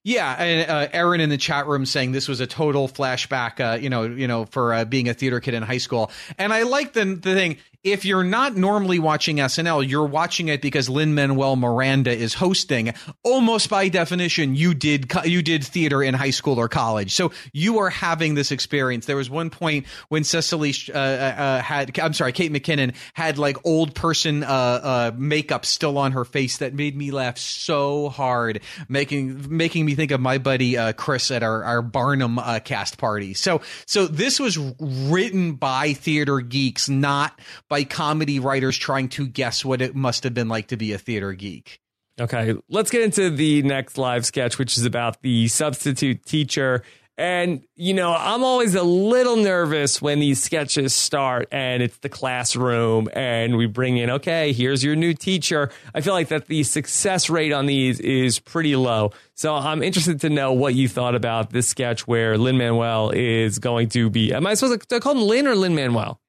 Yeah, 0.05 0.33
and 0.33 0.69
uh, 0.69 0.89
Aaron 0.93 1.21
in 1.21 1.29
the 1.29 1.37
chat 1.37 1.69
room 1.69 1.87
saying 1.87 2.11
this 2.11 2.27
was 2.27 2.41
a 2.41 2.47
total 2.47 2.89
flashback, 2.89 3.61
uh, 3.61 3.79
you 3.79 3.89
know, 3.89 4.03
you 4.03 4.27
know, 4.27 4.47
for 4.47 4.75
uh, 4.75 4.85
being 4.85 5.09
a 5.09 5.15
theater 5.15 5.39
kid 5.39 5.55
in 5.55 5.63
high 5.63 5.79
school. 5.79 6.11
And 6.39 6.53
I 6.53 6.65
like 6.65 6.93
the 6.93 7.05
the 7.05 7.35
thing 7.35 7.59
if 7.85 8.05
you're 8.05 8.23
not 8.23 8.57
normally 8.57 9.01
watching 9.01 9.39
SNL, 9.39 9.89
you're 9.89 10.07
watching 10.07 10.49
it 10.49 10.63
because 10.63 10.89
Lin 10.89 11.15
Manuel 11.15 11.57
Miranda 11.57 12.17
is 12.17 12.35
hosting. 12.35 12.95
Almost 13.25 13.71
by 13.71 13.89
definition, 13.89 14.55
you 14.55 14.73
did 14.73 15.11
you 15.25 15.43
did 15.43 15.65
theater 15.65 16.03
in 16.03 16.15
high 16.15 16.31
school 16.31 16.61
or 16.61 16.69
college, 16.69 17.13
so 17.13 17.33
you 17.53 17.79
are 17.79 17.91
having 17.91 18.35
this 18.35 18.53
experience. 18.53 19.07
There 19.07 19.17
was 19.17 19.29
one 19.29 19.51
point 19.51 19.87
when 20.09 20.23
Cecily 20.23 20.75
uh, 20.95 20.97
uh, 20.97 21.01
uh 21.01 21.63
had, 21.63 21.99
I'm 21.99 22.13
sorry, 22.13 22.33
Kate 22.33 22.53
McKinnon 22.53 22.95
had 23.15 23.37
like 23.37 23.57
old 23.67 23.95
person 23.95 24.45
uh, 24.45 24.47
uh, 24.47 25.11
makeup 25.17 25.65
still 25.65 25.99
on 25.99 26.13
her 26.13 26.25
face 26.25 26.59
that 26.59 26.75
made 26.75 26.97
me 26.97 27.11
laugh 27.11 27.37
so 27.37 28.11
hard, 28.11 28.61
making 28.89 29.57
making 29.57 29.85
me 29.85 29.97
think 29.97 30.13
of 30.13 30.21
my 30.21 30.39
buddy 30.39 30.77
uh, 30.79 30.93
Chris 30.93 31.33
at 31.33 31.43
our 31.43 31.65
our 31.65 31.83
Barnum 31.83 32.39
cast 32.65 32.99
party. 32.99 33.35
So 33.35 33.61
so 33.87 34.07
this 34.07 34.39
was 34.39 34.57
written 34.79 35.55
by 35.55 35.95
theater 35.95 36.41
geeks, 36.41 36.89
not 36.89 37.41
by 37.73 37.85
comedy 37.85 38.39
writers 38.39 38.77
trying 38.77 39.09
to 39.09 39.27
guess 39.27 39.65
what 39.65 39.81
it 39.81 39.95
must 39.95 40.25
have 40.25 40.35
been 40.35 40.47
like 40.47 40.67
to 40.67 40.77
be 40.77 40.93
a 40.93 40.99
theater 40.99 41.33
geek. 41.33 41.81
Okay, 42.21 42.55
let's 42.69 42.91
get 42.91 43.01
into 43.01 43.31
the 43.31 43.63
next 43.63 43.97
live 43.97 44.27
sketch, 44.27 44.59
which 44.59 44.77
is 44.77 44.85
about 44.85 45.23
the 45.23 45.49
substitute 45.49 46.23
teacher. 46.27 46.83
And, 47.17 47.63
you 47.75 47.95
know, 47.95 48.15
I'm 48.15 48.45
always 48.45 48.75
a 48.75 48.83
little 48.83 49.37
nervous 49.37 50.03
when 50.03 50.21
these 50.21 50.43
sketches 50.43 50.93
start 50.93 51.49
and 51.51 51.83
it's 51.83 51.97
the 51.99 52.11
classroom 52.11 53.09
and 53.15 53.57
we 53.57 53.65
bring 53.65 53.97
in, 53.97 54.11
okay, 54.11 54.53
here's 54.53 54.85
your 54.85 54.95
new 54.95 55.15
teacher. 55.15 55.71
I 55.95 56.03
feel 56.03 56.13
like 56.13 56.29
that 56.29 56.49
the 56.49 56.65
success 56.65 57.31
rate 57.31 57.53
on 57.53 57.65
these 57.65 58.01
is 58.01 58.39
pretty 58.39 58.77
low. 58.77 59.13
So 59.35 59.55
I'm 59.55 59.83
interested 59.83 60.21
to 60.21 60.29
know 60.29 60.53
what 60.53 60.75
you 60.75 60.89
thought 60.89 61.15
about 61.15 61.51
this 61.51 61.69
sketch 61.69 62.07
where 62.07 62.37
Lin 62.37 62.59
Manuel 62.59 63.13
is 63.15 63.59
going 63.59 63.89
to 63.91 64.11
be. 64.11 64.35
Am 64.35 64.47
I 64.47 64.53
supposed 64.53 64.91
to 64.91 65.01
call 65.01 65.13
him 65.13 65.23
Lin 65.23 65.47
or 65.47 65.55
Lin 65.55 65.75
Manuel? 65.75 66.22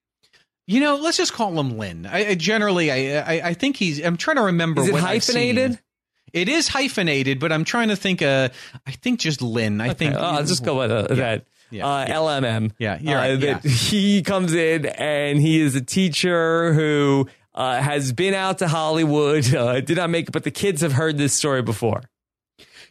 You 0.66 0.80
know, 0.80 0.96
let's 0.96 1.18
just 1.18 1.34
call 1.34 1.60
him 1.60 1.78
Lin. 1.78 2.06
I, 2.06 2.30
I 2.30 2.36
generally, 2.36 2.90
I, 2.90 3.20
I, 3.20 3.48
I 3.50 3.54
think 3.54 3.76
he's. 3.76 4.04
I'm 4.04 4.18
trying 4.18 4.38
to 4.38 4.44
remember. 4.44 4.82
Is 4.82 4.90
it 4.90 4.96
hyphenated? 4.96 5.80
It 6.32 6.50
is 6.50 6.68
hyphenated, 6.68 7.40
but 7.40 7.52
I'm 7.52 7.64
trying 7.64 7.90
to 7.90 7.96
think. 7.96 8.22
Uh, 8.22 8.50
I 8.88 8.92
think 8.92 9.20
just 9.20 9.42
Lin. 9.42 9.82
I 9.82 9.90
okay. 9.90 9.94
think. 9.94 10.16
Oh, 10.16 10.20
I'll 10.20 10.46
just 10.46 10.64
go 10.64 10.80
with 10.80 10.92
uh, 10.92 11.08
yeah. 11.10 11.16
that. 11.16 11.46
Yeah, 11.70 11.88
uh, 11.88 12.06
yeah. 12.08 12.16
LMM. 12.16 12.72
Yeah, 12.78 12.98
yeah, 13.02 13.22
uh, 13.22 13.28
yeah. 13.40 13.60
He 13.60 14.22
comes 14.22 14.54
in 14.54 14.86
and 14.86 15.42
he 15.42 15.60
is 15.60 15.76
a 15.76 15.82
teacher 15.82 16.74
who 16.74 17.28
uh, 17.56 17.82
has 17.82 18.12
been 18.12 18.34
out 18.34 18.60
to 18.60 18.68
Hollywood, 18.68 19.54
uh, 19.56 19.82
did 19.82 19.98
not 19.98 20.10
make 20.10 20.30
it, 20.30 20.32
but 20.32 20.44
the 20.44 20.52
kids 20.52 20.82
have 20.82 20.94
heard 20.94 21.18
this 21.18 21.34
story 21.34 21.62
before. 21.62 22.04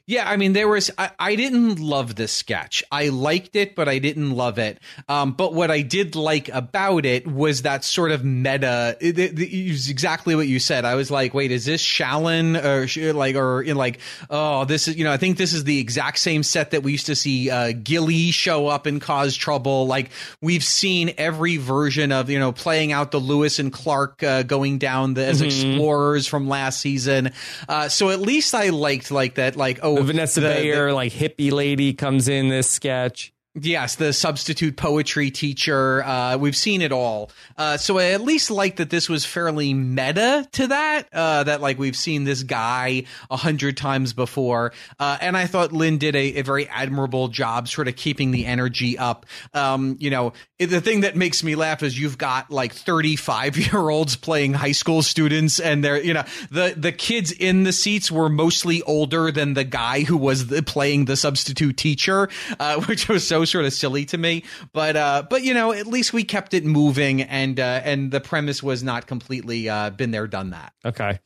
Yeah, 0.06 0.28
I 0.28 0.36
mean, 0.36 0.52
there 0.52 0.66
was. 0.66 0.90
I, 0.98 1.10
I, 1.16 1.36
didn't 1.36 1.78
love 1.78 2.16
this 2.16 2.32
sketch. 2.32 2.82
I 2.90 3.10
liked 3.10 3.54
it, 3.54 3.76
but 3.76 3.88
I 3.88 4.00
didn't 4.00 4.32
love 4.32 4.58
it. 4.58 4.80
Um, 5.08 5.32
but 5.32 5.54
what 5.54 5.70
I 5.70 5.82
did 5.82 6.16
like 6.16 6.48
about 6.48 7.06
it 7.06 7.24
was 7.24 7.62
that 7.62 7.84
sort 7.84 8.10
of 8.10 8.24
meta. 8.24 8.96
It, 9.00 9.16
it, 9.16 9.38
it 9.38 9.68
was 9.70 9.88
exactly 9.88 10.34
what 10.34 10.48
you 10.48 10.58
said. 10.58 10.84
I 10.84 10.96
was 10.96 11.08
like, 11.08 11.34
wait, 11.34 11.52
is 11.52 11.66
this 11.66 11.80
Shaolin 11.80 12.56
or 12.64 13.12
like 13.12 13.36
or 13.36 13.62
in 13.62 13.76
like, 13.76 14.00
oh, 14.28 14.64
this 14.64 14.88
is 14.88 14.96
you 14.96 15.04
know, 15.04 15.12
I 15.12 15.18
think 15.18 15.38
this 15.38 15.52
is 15.52 15.62
the 15.62 15.78
exact 15.78 16.18
same 16.18 16.42
set 16.42 16.72
that 16.72 16.82
we 16.82 16.90
used 16.90 17.06
to 17.06 17.14
see 17.14 17.48
uh, 17.48 17.72
Gilly 17.72 18.32
show 18.32 18.66
up 18.66 18.86
and 18.86 19.00
cause 19.00 19.36
trouble. 19.36 19.86
Like 19.86 20.10
we've 20.40 20.64
seen 20.64 21.14
every 21.16 21.58
version 21.58 22.10
of 22.10 22.28
you 22.28 22.40
know 22.40 22.50
playing 22.50 22.90
out 22.90 23.12
the 23.12 23.20
Lewis 23.20 23.60
and 23.60 23.72
Clark 23.72 24.20
uh, 24.24 24.42
going 24.42 24.78
down 24.78 25.14
the, 25.14 25.24
as 25.24 25.36
mm-hmm. 25.36 25.46
explorers 25.46 26.26
from 26.26 26.48
last 26.48 26.80
season. 26.80 27.30
Uh, 27.68 27.88
so 27.88 28.10
at 28.10 28.20
least 28.20 28.52
I 28.52 28.70
liked 28.70 29.12
like 29.12 29.36
that. 29.36 29.54
Like 29.54 29.78
oh 29.84 29.91
the 29.96 30.02
Vanessa 30.02 30.40
the, 30.40 30.48
Bayer, 30.48 30.88
the, 30.88 30.94
like 30.94 31.12
hippie 31.12 31.52
lady, 31.52 31.94
comes 31.94 32.28
in 32.28 32.48
this 32.48 32.70
sketch. 32.70 33.32
Yes, 33.54 33.96
the 33.96 34.14
substitute 34.14 34.78
poetry 34.78 35.30
teacher. 35.30 36.02
Uh, 36.02 36.38
we've 36.38 36.56
seen 36.56 36.80
it 36.80 36.90
all. 36.90 37.30
Uh, 37.58 37.76
so 37.76 37.98
I 37.98 38.12
at 38.12 38.22
least 38.22 38.50
like 38.50 38.76
that 38.76 38.88
this 38.88 39.10
was 39.10 39.26
fairly 39.26 39.74
meta 39.74 40.48
to 40.52 40.68
that. 40.68 41.08
Uh, 41.12 41.44
that 41.44 41.60
like 41.60 41.78
we've 41.78 41.96
seen 41.96 42.24
this 42.24 42.44
guy 42.44 43.04
a 43.30 43.36
hundred 43.36 43.76
times 43.76 44.14
before. 44.14 44.72
Uh, 44.98 45.18
and 45.20 45.36
I 45.36 45.46
thought 45.46 45.70
Lin 45.70 45.98
did 45.98 46.16
a, 46.16 46.38
a, 46.38 46.42
very 46.42 46.66
admirable 46.66 47.28
job, 47.28 47.68
sort 47.68 47.88
of 47.88 47.96
keeping 47.96 48.30
the 48.30 48.46
energy 48.46 48.96
up. 48.96 49.26
Um, 49.52 49.98
you 50.00 50.08
know, 50.08 50.32
the 50.64 50.80
thing 50.80 51.00
that 51.00 51.16
makes 51.16 51.42
me 51.42 51.54
laugh 51.54 51.82
is 51.82 51.98
you've 51.98 52.18
got 52.18 52.50
like 52.50 52.72
thirty-five 52.72 53.56
year 53.56 53.90
olds 53.90 54.16
playing 54.16 54.54
high 54.54 54.72
school 54.72 55.02
students, 55.02 55.60
and 55.60 55.84
they're 55.84 56.02
you 56.02 56.14
know 56.14 56.24
the 56.50 56.74
the 56.76 56.92
kids 56.92 57.32
in 57.32 57.64
the 57.64 57.72
seats 57.72 58.10
were 58.10 58.28
mostly 58.28 58.82
older 58.82 59.30
than 59.30 59.54
the 59.54 59.64
guy 59.64 60.02
who 60.02 60.16
was 60.16 60.48
the, 60.48 60.62
playing 60.62 61.06
the 61.06 61.16
substitute 61.16 61.76
teacher, 61.76 62.28
uh, 62.58 62.80
which 62.86 63.08
was 63.08 63.26
so 63.26 63.44
sort 63.44 63.64
of 63.64 63.72
silly 63.72 64.04
to 64.06 64.18
me. 64.18 64.44
But 64.72 64.96
uh, 64.96 65.24
but 65.28 65.42
you 65.42 65.54
know, 65.54 65.72
at 65.72 65.86
least 65.86 66.12
we 66.12 66.24
kept 66.24 66.54
it 66.54 66.64
moving, 66.64 67.22
and 67.22 67.58
uh, 67.58 67.80
and 67.84 68.10
the 68.10 68.20
premise 68.20 68.62
was 68.62 68.82
not 68.82 69.06
completely 69.06 69.68
uh, 69.68 69.90
been 69.90 70.10
there, 70.10 70.26
done 70.26 70.50
that. 70.50 70.72
Okay. 70.84 71.20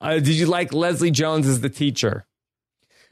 Uh, 0.00 0.14
did 0.14 0.28
you 0.28 0.46
like 0.46 0.72
Leslie 0.72 1.10
Jones 1.10 1.46
as 1.46 1.60
the 1.60 1.70
teacher? 1.70 2.26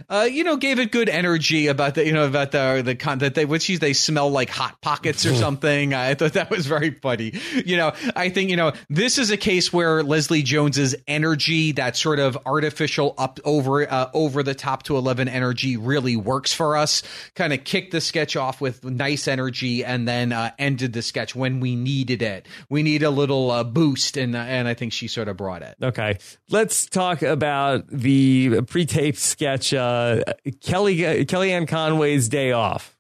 Uh, 0.09 0.29
you 0.31 0.45
know, 0.45 0.57
gave 0.57 0.79
it 0.79 0.93
good 0.93 1.09
energy 1.09 1.67
about 1.67 1.95
the, 1.95 2.07
you 2.07 2.13
know, 2.13 2.27
about 2.27 2.53
the 2.53 2.83
the 2.85 2.95
con 2.95 3.19
that 3.19 3.35
they 3.35 3.45
which 3.45 3.63
she 3.63 3.77
they 3.77 3.93
smell 3.93 4.31
like 4.31 4.51
hot 4.51 4.81
pockets 4.81 5.25
or 5.27 5.35
something. 5.47 5.95
I 5.95 6.15
thought 6.15 6.35
that 6.35 6.51
was 6.51 6.67
very 6.67 6.91
funny. 6.91 7.35
You 7.65 7.77
know, 7.77 7.93
I 8.17 8.29
think 8.29 8.51
you 8.51 8.57
know 8.57 8.73
this 8.89 9.19
is 9.19 9.31
a 9.31 9.37
case 9.37 9.73
where 9.73 10.03
Leslie 10.03 10.43
Jones's 10.43 10.95
energy, 11.07 11.73
that 11.73 11.97
sort 11.97 12.19
of 12.19 12.39
artificial 12.47 13.15
up 13.19 13.41
over 13.45 13.91
uh, 13.91 14.11
over 14.15 14.43
the 14.43 14.55
top 14.55 14.85
to 14.85 14.97
eleven 14.97 15.29
energy, 15.29 15.77
really 15.77 16.17
works 16.17 16.53
for 16.53 16.77
us. 16.77 17.03
Kind 17.35 17.53
of 17.53 17.65
kicked 17.65 17.93
the 17.93 18.01
sketch 18.01 18.37
off 18.37 18.61
with 18.61 18.85
nice 18.85 19.29
energy, 19.29 19.85
and 19.85 20.07
then 20.07 20.33
uh, 20.33 20.53
ended 20.59 20.93
the 20.93 21.03
sketch 21.03 21.35
when 21.35 21.61
we 21.61 21.77
needed 21.77 22.23
it. 22.23 22.47
We 22.69 22.83
need 22.83 23.03
a 23.03 23.11
little 23.11 23.51
uh, 23.51 23.65
boost, 23.65 24.17
and 24.17 24.37
and 24.37 24.69
I 24.69 24.75
think 24.75 24.93
she 24.93 25.09
sort 25.09 25.29
of 25.29 25.37
brought 25.37 25.63
it. 25.63 25.77
Okay, 25.83 26.19
let's 26.51 26.87
talk 26.87 27.23
about 27.23 27.89
the 27.89 28.63
pre-taped 28.63 29.19
sketch 29.19 29.75
uh, 29.75 29.92
uh, 29.93 30.33
Kelly 30.61 30.97
Kellyanne 30.99 31.69
Conway's 31.69 32.29
day 32.29 32.53
off. 32.53 32.97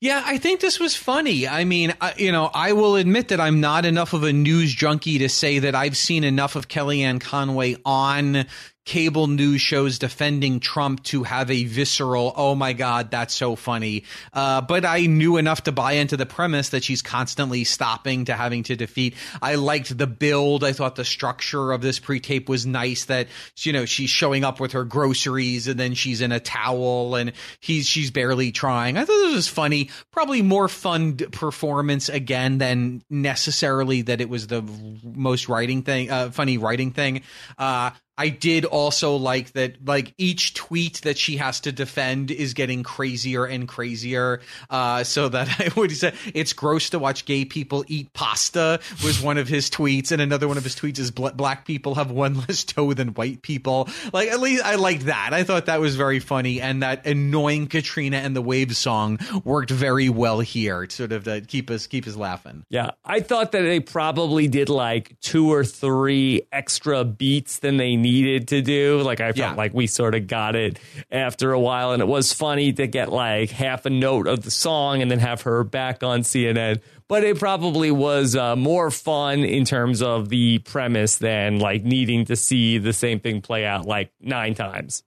Yeah, 0.00 0.22
I 0.24 0.36
think 0.36 0.60
this 0.60 0.78
was 0.78 0.94
funny. 0.94 1.48
I 1.48 1.64
mean, 1.64 1.94
I, 2.00 2.14
you 2.18 2.30
know, 2.30 2.50
I 2.52 2.72
will 2.74 2.96
admit 2.96 3.28
that 3.28 3.40
I'm 3.40 3.60
not 3.60 3.86
enough 3.86 4.12
of 4.12 4.24
a 4.24 4.32
news 4.32 4.74
junkie 4.74 5.18
to 5.18 5.28
say 5.28 5.58
that 5.60 5.74
I've 5.74 5.96
seen 5.96 6.22
enough 6.22 6.54
of 6.54 6.68
Kellyanne 6.68 7.20
Conway 7.20 7.76
on 7.84 8.44
cable 8.86 9.26
news 9.26 9.60
shows 9.60 9.98
defending 9.98 10.60
Trump 10.60 11.02
to 11.02 11.24
have 11.24 11.50
a 11.50 11.64
visceral, 11.64 12.32
oh 12.36 12.54
my 12.54 12.72
God, 12.72 13.10
that's 13.10 13.34
so 13.34 13.56
funny. 13.56 14.04
Uh, 14.32 14.60
but 14.60 14.84
I 14.86 15.06
knew 15.06 15.36
enough 15.36 15.64
to 15.64 15.72
buy 15.72 15.94
into 15.94 16.16
the 16.16 16.24
premise 16.24 16.70
that 16.70 16.84
she's 16.84 17.02
constantly 17.02 17.64
stopping 17.64 18.26
to 18.26 18.34
having 18.34 18.62
to 18.64 18.76
defeat. 18.76 19.16
I 19.42 19.56
liked 19.56 19.98
the 19.98 20.06
build. 20.06 20.62
I 20.62 20.72
thought 20.72 20.94
the 20.94 21.04
structure 21.04 21.72
of 21.72 21.82
this 21.82 21.98
pre 21.98 22.20
tape 22.20 22.48
was 22.48 22.64
nice 22.64 23.06
that, 23.06 23.26
you 23.58 23.72
know, 23.72 23.84
she's 23.86 24.10
showing 24.10 24.44
up 24.44 24.60
with 24.60 24.72
her 24.72 24.84
groceries 24.84 25.66
and 25.66 25.78
then 25.78 25.94
she's 25.94 26.20
in 26.20 26.30
a 26.30 26.38
towel 26.38 27.16
and 27.16 27.32
he's, 27.58 27.86
she's 27.86 28.12
barely 28.12 28.52
trying. 28.52 28.96
I 28.96 29.04
thought 29.04 29.26
this 29.26 29.34
was 29.34 29.48
funny. 29.48 29.90
Probably 30.12 30.42
more 30.42 30.68
fun 30.68 31.16
performance 31.16 32.08
again 32.08 32.58
than 32.58 33.02
necessarily 33.10 34.02
that 34.02 34.20
it 34.20 34.28
was 34.28 34.46
the 34.46 34.62
most 35.02 35.48
writing 35.48 35.82
thing, 35.82 36.08
uh, 36.08 36.30
funny 36.30 36.56
writing 36.56 36.92
thing. 36.92 37.22
Uh, 37.58 37.90
I 38.18 38.30
did 38.30 38.64
also 38.64 39.16
like 39.16 39.52
that, 39.52 39.86
like 39.86 40.14
each 40.16 40.54
tweet 40.54 41.02
that 41.02 41.18
she 41.18 41.36
has 41.36 41.60
to 41.60 41.72
defend 41.72 42.30
is 42.30 42.54
getting 42.54 42.82
crazier 42.82 43.44
and 43.44 43.68
crazier. 43.68 44.40
Uh, 44.70 45.04
so 45.04 45.28
that 45.28 45.48
I 45.60 45.70
would 45.78 45.92
say 45.92 46.14
it's 46.34 46.52
gross 46.52 46.90
to 46.90 46.98
watch 46.98 47.26
gay 47.26 47.44
people 47.44 47.84
eat 47.88 48.12
pasta 48.14 48.80
was 49.04 49.20
one 49.20 49.38
of 49.38 49.48
his 49.48 49.68
tweets, 49.68 50.12
and 50.12 50.22
another 50.22 50.48
one 50.48 50.56
of 50.56 50.64
his 50.64 50.74
tweets 50.74 50.98
is 50.98 51.10
black 51.10 51.66
people 51.66 51.96
have 51.96 52.10
one 52.10 52.34
less 52.48 52.64
toe 52.64 52.94
than 52.94 53.08
white 53.08 53.42
people. 53.42 53.88
Like 54.12 54.30
at 54.30 54.40
least 54.40 54.64
I 54.64 54.76
liked 54.76 55.06
that. 55.06 55.30
I 55.32 55.44
thought 55.44 55.66
that 55.66 55.80
was 55.80 55.96
very 55.96 56.20
funny, 56.20 56.60
and 56.60 56.82
that 56.82 57.06
annoying 57.06 57.66
Katrina 57.66 58.16
and 58.16 58.34
the 58.34 58.42
Waves 58.42 58.78
song 58.78 59.18
worked 59.44 59.70
very 59.70 60.08
well 60.08 60.40
here, 60.40 60.88
sort 60.88 61.12
of 61.12 61.24
to 61.24 61.42
keep 61.42 61.70
us 61.70 61.86
keep 61.86 62.06
us 62.06 62.16
laughing. 62.16 62.64
Yeah, 62.70 62.92
I 63.04 63.20
thought 63.20 63.52
that 63.52 63.62
they 63.62 63.80
probably 63.80 64.48
did 64.48 64.68
like 64.68 65.20
two 65.20 65.52
or 65.52 65.64
three 65.64 66.42
extra 66.50 67.04
beats 67.04 67.58
than 67.58 67.76
they 67.76 67.96
needed 68.10 68.48
to 68.48 68.62
do. 68.62 69.00
Like 69.02 69.20
I 69.20 69.26
felt 69.32 69.36
Yeah. 69.36 69.54
like 69.54 69.74
we 69.74 69.86
sort 69.86 70.14
of 70.14 70.26
got 70.26 70.54
it 70.56 70.78
after 71.10 71.52
a 71.52 71.60
while, 71.60 71.92
and 71.92 72.00
it 72.02 72.06
was 72.08 72.32
funny 72.32 72.72
to 72.74 72.86
get 72.86 73.10
like 73.12 73.50
half 73.50 73.86
a 73.86 73.90
note 73.90 74.26
of 74.26 74.42
the 74.42 74.50
song 74.50 75.02
and 75.02 75.10
then 75.10 75.18
have 75.18 75.42
her 75.42 75.64
back 75.64 76.02
on 76.02 76.20
CNN. 76.20 76.80
But 77.08 77.22
it 77.22 77.38
probably 77.38 77.90
was 77.92 78.34
uh, 78.34 78.56
more 78.56 78.90
fun 78.90 79.44
in 79.44 79.64
terms 79.64 80.02
of 80.02 80.28
the 80.28 80.58
premise 80.58 81.18
than 81.18 81.60
like 81.60 81.84
needing 81.84 82.24
to 82.26 82.36
see 82.36 82.78
the 82.78 82.92
same 82.92 83.20
thing 83.20 83.42
play 83.42 83.64
out 83.64 83.86
like 83.86 84.10
nine 84.20 84.54
times. 84.54 85.04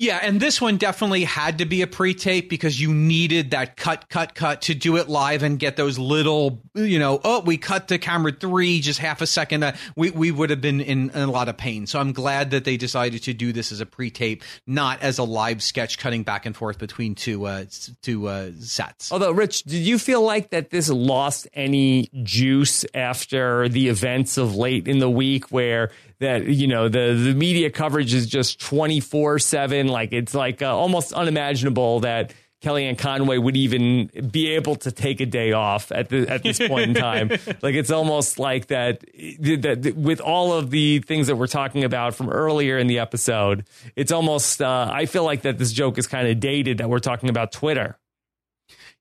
Yeah, 0.00 0.18
and 0.22 0.40
this 0.40 0.62
one 0.62 0.78
definitely 0.78 1.24
had 1.24 1.58
to 1.58 1.66
be 1.66 1.82
a 1.82 1.86
pre-tape 1.86 2.48
because 2.48 2.80
you 2.80 2.94
needed 2.94 3.50
that 3.50 3.76
cut, 3.76 4.08
cut, 4.08 4.34
cut 4.34 4.62
to 4.62 4.74
do 4.74 4.96
it 4.96 5.10
live 5.10 5.42
and 5.42 5.58
get 5.58 5.76
those 5.76 5.98
little, 5.98 6.62
you 6.74 6.98
know, 6.98 7.20
oh, 7.22 7.40
we 7.40 7.58
cut 7.58 7.88
to 7.88 7.98
camera 7.98 8.32
three, 8.32 8.80
just 8.80 8.98
half 8.98 9.20
a 9.20 9.26
second. 9.26 9.62
Uh, 9.62 9.76
we 9.96 10.10
we 10.10 10.30
would 10.30 10.48
have 10.48 10.62
been 10.62 10.80
in, 10.80 11.10
in 11.10 11.20
a 11.20 11.30
lot 11.30 11.50
of 11.50 11.58
pain. 11.58 11.86
So 11.86 12.00
I'm 12.00 12.14
glad 12.14 12.52
that 12.52 12.64
they 12.64 12.78
decided 12.78 13.24
to 13.24 13.34
do 13.34 13.52
this 13.52 13.72
as 13.72 13.82
a 13.82 13.86
pre-tape, 13.86 14.42
not 14.66 15.02
as 15.02 15.18
a 15.18 15.22
live 15.22 15.62
sketch 15.62 15.98
cutting 15.98 16.22
back 16.22 16.46
and 16.46 16.56
forth 16.56 16.78
between 16.78 17.14
two 17.14 17.44
uh, 17.44 17.66
two 18.00 18.26
uh, 18.26 18.52
sets. 18.58 19.12
Although, 19.12 19.32
Rich, 19.32 19.64
did 19.64 19.82
you 19.82 19.98
feel 19.98 20.22
like 20.22 20.48
that 20.48 20.70
this 20.70 20.88
lost 20.88 21.46
any 21.52 22.08
juice 22.22 22.86
after 22.94 23.68
the 23.68 23.88
events 23.88 24.38
of 24.38 24.56
late 24.56 24.88
in 24.88 24.98
the 24.98 25.10
week 25.10 25.52
where 25.52 25.90
that, 26.20 26.46
you 26.46 26.66
know, 26.66 26.88
the, 26.88 27.14
the 27.14 27.34
media 27.34 27.70
coverage 27.70 28.14
is 28.14 28.26
just 28.26 28.60
24 28.60 29.38
7? 29.38 29.88
Like, 29.88 30.12
it's 30.12 30.34
like 30.34 30.62
uh, 30.62 30.76
almost 30.76 31.12
unimaginable 31.12 32.00
that 32.00 32.32
Kellyanne 32.62 32.98
Conway 32.98 33.38
would 33.38 33.56
even 33.56 34.10
be 34.30 34.50
able 34.50 34.76
to 34.76 34.92
take 34.92 35.20
a 35.20 35.26
day 35.26 35.52
off 35.52 35.90
at 35.92 36.10
the 36.10 36.28
at 36.28 36.42
this 36.42 36.58
point 36.58 36.90
in 36.90 36.94
time. 36.94 37.28
like 37.62 37.74
it's 37.74 37.90
almost 37.90 38.38
like 38.38 38.66
that, 38.66 39.00
that 39.00 39.94
with 39.96 40.20
all 40.20 40.52
of 40.52 40.70
the 40.70 40.98
things 41.00 41.28
that 41.28 41.36
we're 41.36 41.46
talking 41.46 41.84
about 41.84 42.14
from 42.14 42.28
earlier 42.28 42.76
in 42.76 42.86
the 42.86 42.98
episode, 42.98 43.64
it's 43.96 44.12
almost 44.12 44.60
uh, 44.60 44.90
I 44.92 45.06
feel 45.06 45.24
like 45.24 45.42
that 45.42 45.56
this 45.56 45.72
joke 45.72 45.96
is 45.96 46.06
kind 46.06 46.28
of 46.28 46.38
dated 46.38 46.78
that 46.78 46.90
we're 46.90 46.98
talking 46.98 47.30
about 47.30 47.50
Twitter. 47.50 47.96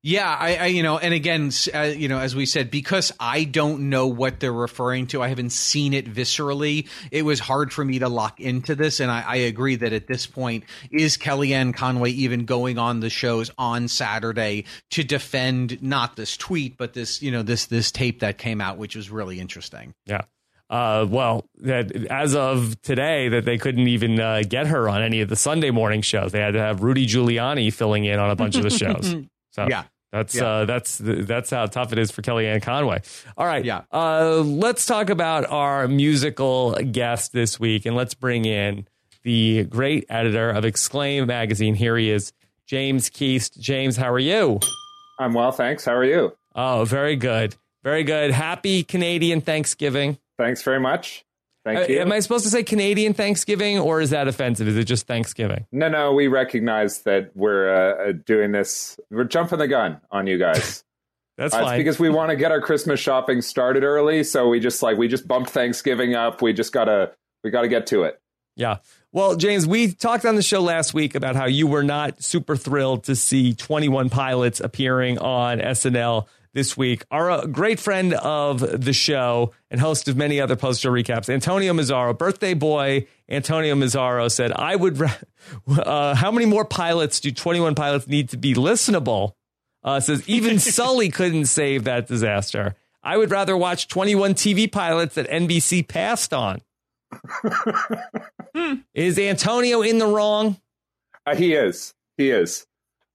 Yeah, 0.02 0.34
I, 0.40 0.56
I 0.56 0.66
you 0.68 0.82
know, 0.82 0.98
and 0.98 1.14
again, 1.14 1.52
uh, 1.74 1.82
you 1.82 2.08
know, 2.08 2.20
as 2.20 2.34
we 2.34 2.46
said, 2.46 2.72
because 2.72 3.12
I 3.20 3.44
don't 3.44 3.90
know 3.90 4.08
what 4.08 4.40
they're 4.40 4.54
referring 4.54 5.08
to, 5.08 5.22
I 5.22 5.28
haven't 5.28 5.50
seen 5.50 5.94
it 5.94 6.06
viscerally. 6.06 6.88
It 7.12 7.24
was 7.24 7.42
hard 7.42 7.74
for 7.74 7.84
me 7.84 8.00
to 8.00 8.08
lock 8.08 8.40
into 8.40 8.76
this, 8.76 9.02
and 9.02 9.12
I, 9.12 9.24
I 9.28 9.36
agree 9.36 9.76
that 9.76 9.92
at 9.92 10.08
this 10.08 10.26
point, 10.26 10.64
is 10.90 11.18
Kellyanne 11.18 11.74
Conway 11.74 12.12
even 12.12 12.46
going 12.46 12.78
on 12.78 13.02
the 13.02 13.10
shows 13.10 13.52
on 13.58 13.90
Saturday 13.90 14.64
to 14.92 15.04
defend 15.04 15.84
not 15.84 16.16
this 16.16 16.38
tweet, 16.38 16.78
but 16.78 16.94
this, 16.94 17.22
you 17.22 17.32
know, 17.32 17.44
this 17.44 17.66
this 17.66 17.92
tape 17.92 18.22
that 18.22 18.38
came 18.38 18.62
out, 18.62 18.78
which 18.78 18.96
was 18.96 19.10
really 19.10 19.42
interesting. 19.42 19.94
Yeah. 20.06 20.22
Uh, 20.70 21.06
well, 21.10 21.50
that 21.58 21.92
as 22.10 22.36
of 22.36 22.80
today, 22.84 23.28
that 23.28 23.44
they 23.44 23.58
couldn't 23.58 23.88
even 23.88 24.20
uh, 24.20 24.44
get 24.48 24.68
her 24.68 24.88
on 24.88 25.02
any 25.02 25.20
of 25.20 25.28
the 25.28 25.36
Sunday 25.36 25.72
morning 25.72 26.02
shows. 26.02 26.32
They 26.32 26.40
had 26.40 26.54
to 26.54 26.60
have 26.60 26.84
Rudy 26.84 27.08
Giuliani 27.08 27.74
filling 27.74 28.06
in 28.06 28.20
on 28.20 28.30
a 28.30 28.36
bunch 28.36 28.56
of 28.56 28.64
the 28.64 28.70
shows. 28.70 29.16
So 29.52 29.68
Yeah. 29.70 29.84
that's 30.12 30.36
Yeah. 30.36 30.46
uh, 30.48 30.66
that's 30.66 31.00
that's 31.04 31.50
how 31.50 31.66
tough 31.68 31.92
it 31.94 32.00
is 32.00 32.12
for 32.12 32.22
Kellyanne 32.22 32.62
Conway. 32.62 33.02
All 33.38 33.46
right, 33.46 33.64
Yeah. 33.66 33.82
Uh, 33.92 34.42
let's 34.46 34.86
talk 34.86 35.10
about 35.10 35.50
our 35.50 35.88
musical 35.88 36.74
guest 36.92 37.34
this 37.34 37.60
week, 37.60 37.86
and 37.86 37.96
let's 37.96 38.14
bring 38.14 38.46
in 38.46 38.88
the 39.24 39.66
great 39.66 40.06
editor 40.10 40.50
of 40.50 40.66
Exclaim 40.66 41.28
magazine. 41.28 41.76
Here 41.76 41.98
he 41.98 42.10
is, 42.10 42.32
James 42.66 43.10
Keast. 43.10 43.60
James, 43.60 43.98
how 43.98 44.12
are 44.12 44.20
you? 44.20 44.60
I'm 45.20 45.34
well, 45.34 45.52
thanks. 45.52 45.84
How 45.86 45.94
are 45.94 46.06
you? 46.06 46.36
Oh, 46.56 46.86
very 46.86 47.16
good, 47.16 47.56
very 47.84 48.04
good. 48.04 48.32
Happy 48.32 48.84
Canadian 48.84 49.42
Thanksgiving. 49.42 50.18
Thanks 50.38 50.64
very 50.64 50.80
much. 50.80 51.26
Thank 51.76 51.90
Uh, 51.90 51.94
you. 51.94 52.00
Am 52.02 52.12
I 52.12 52.20
supposed 52.20 52.44
to 52.46 52.50
say 52.50 52.64
Canadian 52.64 53.14
Thanksgiving 53.14 53.80
or 53.80 54.02
is 54.02 54.10
that 54.12 54.28
offensive? 54.28 54.68
Is 54.68 54.78
it 54.78 54.86
just 54.86 55.08
Thanksgiving? 55.08 55.66
no, 55.72 55.88
no, 55.90 56.14
we 56.14 56.28
recognize 56.28 57.02
that 57.04 57.32
we're 57.36 57.70
uh, 57.74 58.10
uh, 58.10 58.14
doing 58.26 58.52
this. 58.52 59.00
We're 59.12 59.24
jumping 59.26 59.60
the 59.60 59.68
gun 59.68 60.02
on 60.12 60.28
you 60.28 60.38
guys. 60.38 60.84
That's 61.38 61.54
Uh, 61.54 61.60
it's 61.60 61.68
fine. 61.68 61.78
because 61.80 62.00
we 62.00 62.10
want 62.10 62.32
to 62.32 62.36
get 62.36 62.52
our 62.52 62.60
Christmas 62.62 63.00
shopping 63.00 63.42
started 63.42 63.84
early, 63.84 64.24
so 64.26 64.50
we 64.50 64.60
just 64.60 64.84
like 64.84 64.98
we 64.98 65.08
just 65.08 65.28
bumped 65.28 65.52
Thanksgiving 65.52 66.14
up. 66.14 66.42
We 66.42 66.52
just 66.54 66.74
gotta 66.74 67.12
we 67.44 67.50
gotta 67.50 67.70
get 67.70 67.88
to 67.88 68.04
it. 68.04 68.20
yeah. 68.56 68.78
Well, 69.12 69.36
James, 69.38 69.66
we 69.66 69.92
talked 69.94 70.24
on 70.26 70.36
the 70.36 70.44
show 70.44 70.62
last 70.62 70.94
week 70.94 71.16
about 71.16 71.36
how 71.36 71.46
you 71.46 71.66
were 71.66 71.82
not 71.82 72.22
super 72.22 72.56
thrilled 72.56 73.06
to 73.06 73.16
see 73.16 73.56
21 73.56 74.10
Pilots 74.12 74.60
appearing 74.60 75.18
on 75.18 75.58
SNL 75.60 76.28
this 76.54 76.76
week. 76.76 77.04
Our 77.12 77.32
uh, 77.32 77.46
great 77.46 77.80
friend 77.80 78.14
of 78.14 78.60
the 78.84 78.94
show 78.94 79.54
and 79.70 79.80
host 79.80 80.08
of 80.08 80.18
many 80.18 80.40
other 80.42 80.56
post 80.56 80.82
show 80.82 80.92
recaps, 80.92 81.30
Antonio 81.30 81.74
Mazzaro, 81.74 82.18
birthday 82.18 82.54
boy 82.54 83.08
Antonio 83.30 83.76
Mazzaro, 83.76 84.32
said, 84.32 84.52
I 84.52 84.76
would, 84.76 85.00
ra- 85.00 85.18
uh, 85.68 86.16
how 86.16 86.32
many 86.32 86.46
more 86.46 86.66
pilots 86.66 87.20
do 87.20 87.32
21 87.32 87.76
pilots 87.76 88.08
need 88.08 88.30
to 88.30 88.38
be 88.38 88.54
listenable? 88.54 89.34
Uh, 89.84 90.00
says, 90.00 90.28
even 90.28 90.60
Sully 90.60 91.10
couldn't 91.10 91.46
save 91.46 91.86
that 91.86 92.08
disaster. 92.08 92.76
I 93.02 93.18
would 93.18 93.32
rather 93.32 93.56
watch 93.56 93.88
21 93.88 94.34
TV 94.34 94.70
pilots 94.70 95.16
that 95.16 95.30
NBC 95.30 95.88
passed 95.88 96.34
on. 96.34 96.62
Is 98.94 99.18
Antonio 99.18 99.82
in 99.82 99.98
the 99.98 100.06
wrong? 100.06 100.58
Uh, 101.26 101.36
he 101.36 101.54
is. 101.54 101.94
He 102.18 102.30
is. 102.30 102.66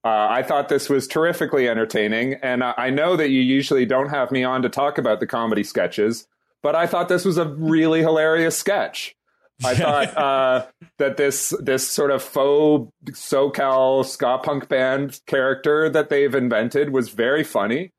Uh, 0.04 0.28
I 0.30 0.42
thought 0.42 0.68
this 0.68 0.90
was 0.90 1.08
terrifically 1.08 1.66
entertaining, 1.66 2.34
and 2.34 2.62
I, 2.62 2.74
I 2.76 2.90
know 2.90 3.16
that 3.16 3.30
you 3.30 3.40
usually 3.40 3.86
don't 3.86 4.10
have 4.10 4.30
me 4.30 4.44
on 4.44 4.60
to 4.62 4.68
talk 4.68 4.98
about 4.98 5.18
the 5.18 5.26
comedy 5.26 5.64
sketches, 5.64 6.26
but 6.62 6.74
I 6.74 6.86
thought 6.86 7.08
this 7.08 7.24
was 7.24 7.38
a 7.38 7.48
really 7.48 8.00
hilarious 8.00 8.56
sketch. 8.56 9.16
I 9.64 9.74
thought 9.74 10.16
uh, 10.16 10.66
that 10.98 11.16
this 11.16 11.54
this 11.60 11.88
sort 11.88 12.10
of 12.10 12.22
faux 12.22 12.92
SoCal 13.06 14.04
ska 14.04 14.38
punk 14.42 14.68
band 14.68 15.20
character 15.26 15.88
that 15.88 16.10
they've 16.10 16.34
invented 16.34 16.90
was 16.90 17.08
very 17.08 17.44
funny. 17.44 17.92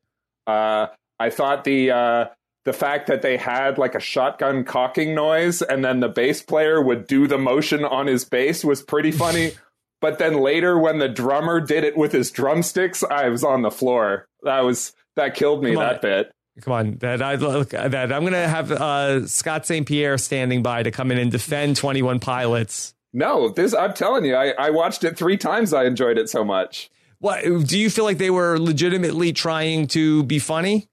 Uh, 0.45 0.87
I 1.19 1.31
thought 1.31 1.63
the 1.63 1.89
uh, 1.89 2.25
the 2.65 2.73
fact 2.73 3.07
that 3.07 3.21
they 3.21 3.37
had 3.37 3.77
like 3.77 3.95
a 3.95 3.99
shotgun 3.99 4.63
cocking 4.63 5.15
noise 5.15 5.61
and 5.61 5.85
then 5.85 6.01
the 6.01 6.09
bass 6.09 6.41
player 6.41 6.81
would 6.81 7.07
do 7.07 7.27
the 7.27 7.37
motion 7.37 7.85
on 7.85 8.07
his 8.07 8.25
bass 8.25 8.65
was 8.65 8.81
pretty 8.81 9.11
funny. 9.11 9.51
but 10.01 10.19
then 10.19 10.39
later 10.39 10.77
when 10.77 10.99
the 10.99 11.09
drummer 11.09 11.59
did 11.59 11.83
it 11.83 11.97
with 11.97 12.11
his 12.11 12.31
drumsticks, 12.31 13.03
I 13.03 13.29
was 13.29 13.43
on 13.43 13.61
the 13.61 13.71
floor. 13.71 14.27
That 14.43 14.61
was 14.61 14.93
that 15.15 15.35
killed 15.35 15.63
me 15.63 15.75
that 15.75 16.01
bit. 16.01 16.31
Come 16.61 16.73
on, 16.73 16.97
that 16.99 17.21
I 17.21 17.35
look 17.35 17.69
that 17.69 18.13
I'm 18.13 18.23
gonna 18.23 18.47
have 18.47 18.71
uh, 18.71 19.27
Scott 19.27 19.65
St. 19.65 19.85
Pierre 19.87 20.17
standing 20.17 20.63
by 20.63 20.83
to 20.83 20.91
come 20.91 21.11
in 21.11 21.17
and 21.17 21.31
defend 21.31 21.75
21 21.75 22.19
pilots. 22.19 22.93
No, 23.13 23.49
this 23.49 23.73
I'm 23.73 23.93
telling 23.93 24.25
you, 24.25 24.35
I, 24.35 24.49
I 24.51 24.69
watched 24.69 25.03
it 25.03 25.17
three 25.17 25.37
times. 25.37 25.73
I 25.73 25.85
enjoyed 25.85 26.17
it 26.17 26.29
so 26.29 26.43
much. 26.43 26.89
What 27.19 27.43
do 27.43 27.79
you 27.79 27.89
feel 27.89 28.03
like 28.03 28.17
they 28.17 28.29
were 28.29 28.59
legitimately 28.59 29.33
trying 29.33 29.87
to 29.87 30.23
be 30.23 30.39
funny? 30.39 30.87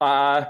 Uh 0.00 0.46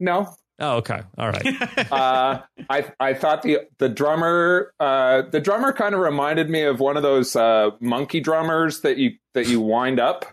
no, 0.00 0.34
Oh, 0.62 0.76
okay, 0.76 1.02
all 1.18 1.28
right. 1.28 1.44
uh, 1.92 2.40
I 2.70 2.92
I 3.00 3.14
thought 3.14 3.42
the 3.42 3.58
the 3.78 3.88
drummer 3.88 4.72
uh, 4.78 5.22
the 5.22 5.40
drummer 5.40 5.72
kind 5.72 5.92
of 5.92 6.00
reminded 6.00 6.48
me 6.48 6.62
of 6.62 6.78
one 6.78 6.96
of 6.96 7.02
those 7.02 7.34
uh, 7.34 7.70
monkey 7.80 8.20
drummers 8.20 8.80
that 8.82 8.96
you 8.96 9.10
that 9.34 9.48
you 9.48 9.60
wind 9.60 9.98
up. 9.98 10.24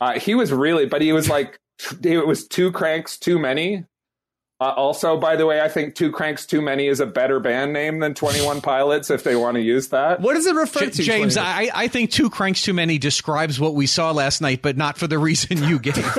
Uh, 0.00 0.18
he 0.18 0.34
was 0.34 0.52
really, 0.52 0.86
but 0.86 1.00
he 1.00 1.12
was 1.12 1.28
like 1.28 1.60
it 2.02 2.26
was 2.26 2.46
two 2.46 2.72
cranks 2.72 3.16
too 3.16 3.38
many. 3.38 3.84
Uh, 4.62 4.72
also, 4.76 5.16
by 5.16 5.34
the 5.34 5.44
way, 5.44 5.60
I 5.60 5.68
think 5.68 5.96
Two 5.96 6.12
Cranks 6.12 6.46
Too 6.46 6.62
Many 6.62 6.86
is 6.86 7.00
a 7.00 7.06
better 7.06 7.40
band 7.40 7.72
name 7.72 7.98
than 7.98 8.14
21 8.14 8.60
Pilots 8.60 9.10
if 9.10 9.24
they 9.24 9.34
want 9.34 9.56
to 9.56 9.60
use 9.60 9.88
that. 9.88 10.20
What 10.20 10.34
does 10.34 10.46
it 10.46 10.54
refer 10.54 10.80
J- 10.80 10.90
to? 10.90 11.02
James, 11.02 11.34
21? 11.34 11.38
I, 11.44 11.70
I 11.74 11.88
think 11.88 12.12
two 12.12 12.30
cranks 12.30 12.62
too 12.62 12.72
many 12.72 12.96
describes 12.96 13.58
what 13.58 13.74
we 13.74 13.88
saw 13.88 14.12
last 14.12 14.40
night, 14.40 14.62
but 14.62 14.76
not 14.76 14.98
for 14.98 15.08
the 15.08 15.18
reason 15.18 15.64
you 15.64 15.80
gave. 15.80 15.96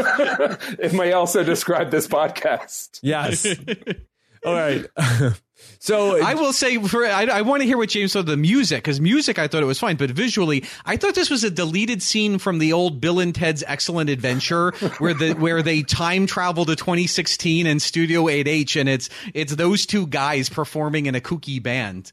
it 0.77 0.91
may 0.91 1.13
also 1.13 1.41
describe 1.45 1.89
this 1.89 2.06
podcast. 2.06 2.99
yes. 3.01 3.47
All 4.45 4.53
right. 4.53 4.86
so 5.80 6.23
I 6.23 6.34
will 6.36 6.54
say, 6.54 6.78
for, 6.78 7.06
I, 7.06 7.26
I 7.26 7.41
want 7.41 7.62
to 7.62 7.67
hear 7.67 7.78
what 7.78 7.89
James 7.89 8.13
thought 8.13 8.19
of 8.19 8.26
the 8.28 8.38
music 8.38 8.84
because 8.84 9.02
music 9.02 9.38
I 9.38 9.47
thought 9.47 9.63
it 9.63 9.67
was 9.67 9.80
fine, 9.80 9.97
but 9.97 10.10
visually 10.12 10.63
I 10.86 10.97
thought 10.97 11.15
this 11.15 11.30
was 11.30 11.43
a 11.43 11.52
deleted 11.52 12.02
scene 12.02 12.38
from 12.38 12.60
the 12.60 12.73
old 12.73 13.02
Bill 13.02 13.19
and 13.19 13.34
Ted's 13.34 13.63
Excellent 13.67 14.10
Adventure 14.10 14.71
where 14.99 15.13
the 15.13 15.34
where 15.34 15.62
they 15.62 15.84
time 15.84 16.26
travel 16.26 16.65
to 16.65 16.76
2016 16.76 17.67
and 17.67 17.82
Studio 17.82 18.26
8H, 18.26 18.80
and 18.80 18.88
it's 18.88 19.10
it's 19.34 19.56
those 19.56 19.86
two 19.86 20.08
guys 20.08 20.49
performing 20.49 21.06
in 21.06 21.15
a 21.15 21.21
kooky 21.21 21.62
band. 21.62 22.12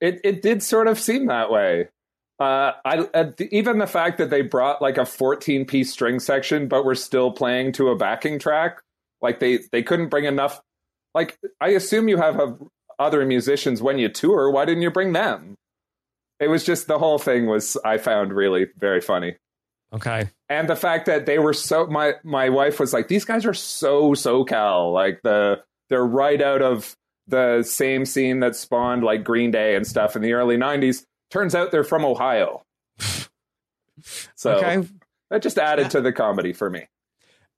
It 0.00 0.20
it 0.24 0.42
did 0.42 0.62
sort 0.62 0.88
of 0.88 0.98
seem 0.98 1.26
that 1.26 1.50
way. 1.50 1.88
Uh, 2.40 2.72
I 2.84 2.98
uh, 3.14 3.30
even 3.50 3.78
the 3.78 3.86
fact 3.86 4.18
that 4.18 4.28
they 4.28 4.42
brought 4.42 4.82
like 4.82 4.98
a 4.98 5.06
14 5.06 5.66
piece 5.66 5.92
string 5.92 6.18
section, 6.18 6.66
but 6.66 6.84
were 6.84 6.96
still 6.96 7.30
playing 7.30 7.72
to 7.72 7.90
a 7.90 7.96
backing 7.96 8.38
track. 8.38 8.82
Like 9.22 9.38
they 9.38 9.60
they 9.70 9.82
couldn't 9.82 10.08
bring 10.08 10.24
enough. 10.24 10.60
Like 11.14 11.38
I 11.60 11.70
assume 11.70 12.08
you 12.08 12.16
have 12.16 12.40
a, 12.40 12.58
other 12.98 13.24
musicians 13.26 13.82
when 13.82 13.98
you 13.98 14.08
tour. 14.08 14.50
Why 14.50 14.64
didn't 14.64 14.82
you 14.82 14.90
bring 14.90 15.12
them? 15.12 15.54
It 16.40 16.48
was 16.48 16.64
just 16.64 16.86
the 16.88 16.98
whole 16.98 17.18
thing 17.18 17.46
was 17.46 17.76
I 17.84 17.98
found 17.98 18.32
really 18.32 18.66
very 18.78 19.00
funny. 19.00 19.36
okay. 19.92 20.30
and 20.48 20.68
the 20.68 20.76
fact 20.76 21.06
that 21.06 21.26
they 21.26 21.38
were 21.38 21.52
so 21.52 21.86
my 21.86 22.14
my 22.24 22.48
wife 22.48 22.80
was 22.80 22.92
like 22.92 23.06
these 23.08 23.24
guys 23.24 23.46
are 23.46 23.54
so 23.54 24.12
SoCal 24.12 24.92
like 24.92 25.20
the 25.22 25.62
they're 25.88 26.04
right 26.04 26.42
out 26.42 26.60
of 26.62 26.96
the 27.28 27.62
same 27.62 28.04
scene 28.04 28.40
that 28.40 28.56
spawned 28.56 29.04
like 29.04 29.22
Green 29.24 29.50
Day 29.50 29.76
and 29.76 29.86
stuff 29.86 30.16
in 30.16 30.22
the 30.22 30.32
early 30.32 30.56
90s 30.56 31.04
turns 31.30 31.54
out 31.54 31.70
they're 31.70 31.84
from 31.84 32.04
Ohio 32.04 32.62
so 34.34 34.56
Okay. 34.56 34.86
that 35.30 35.42
just 35.42 35.58
added 35.58 35.90
to 35.92 36.00
the 36.00 36.12
comedy 36.12 36.52
for 36.52 36.68
me 36.68 36.86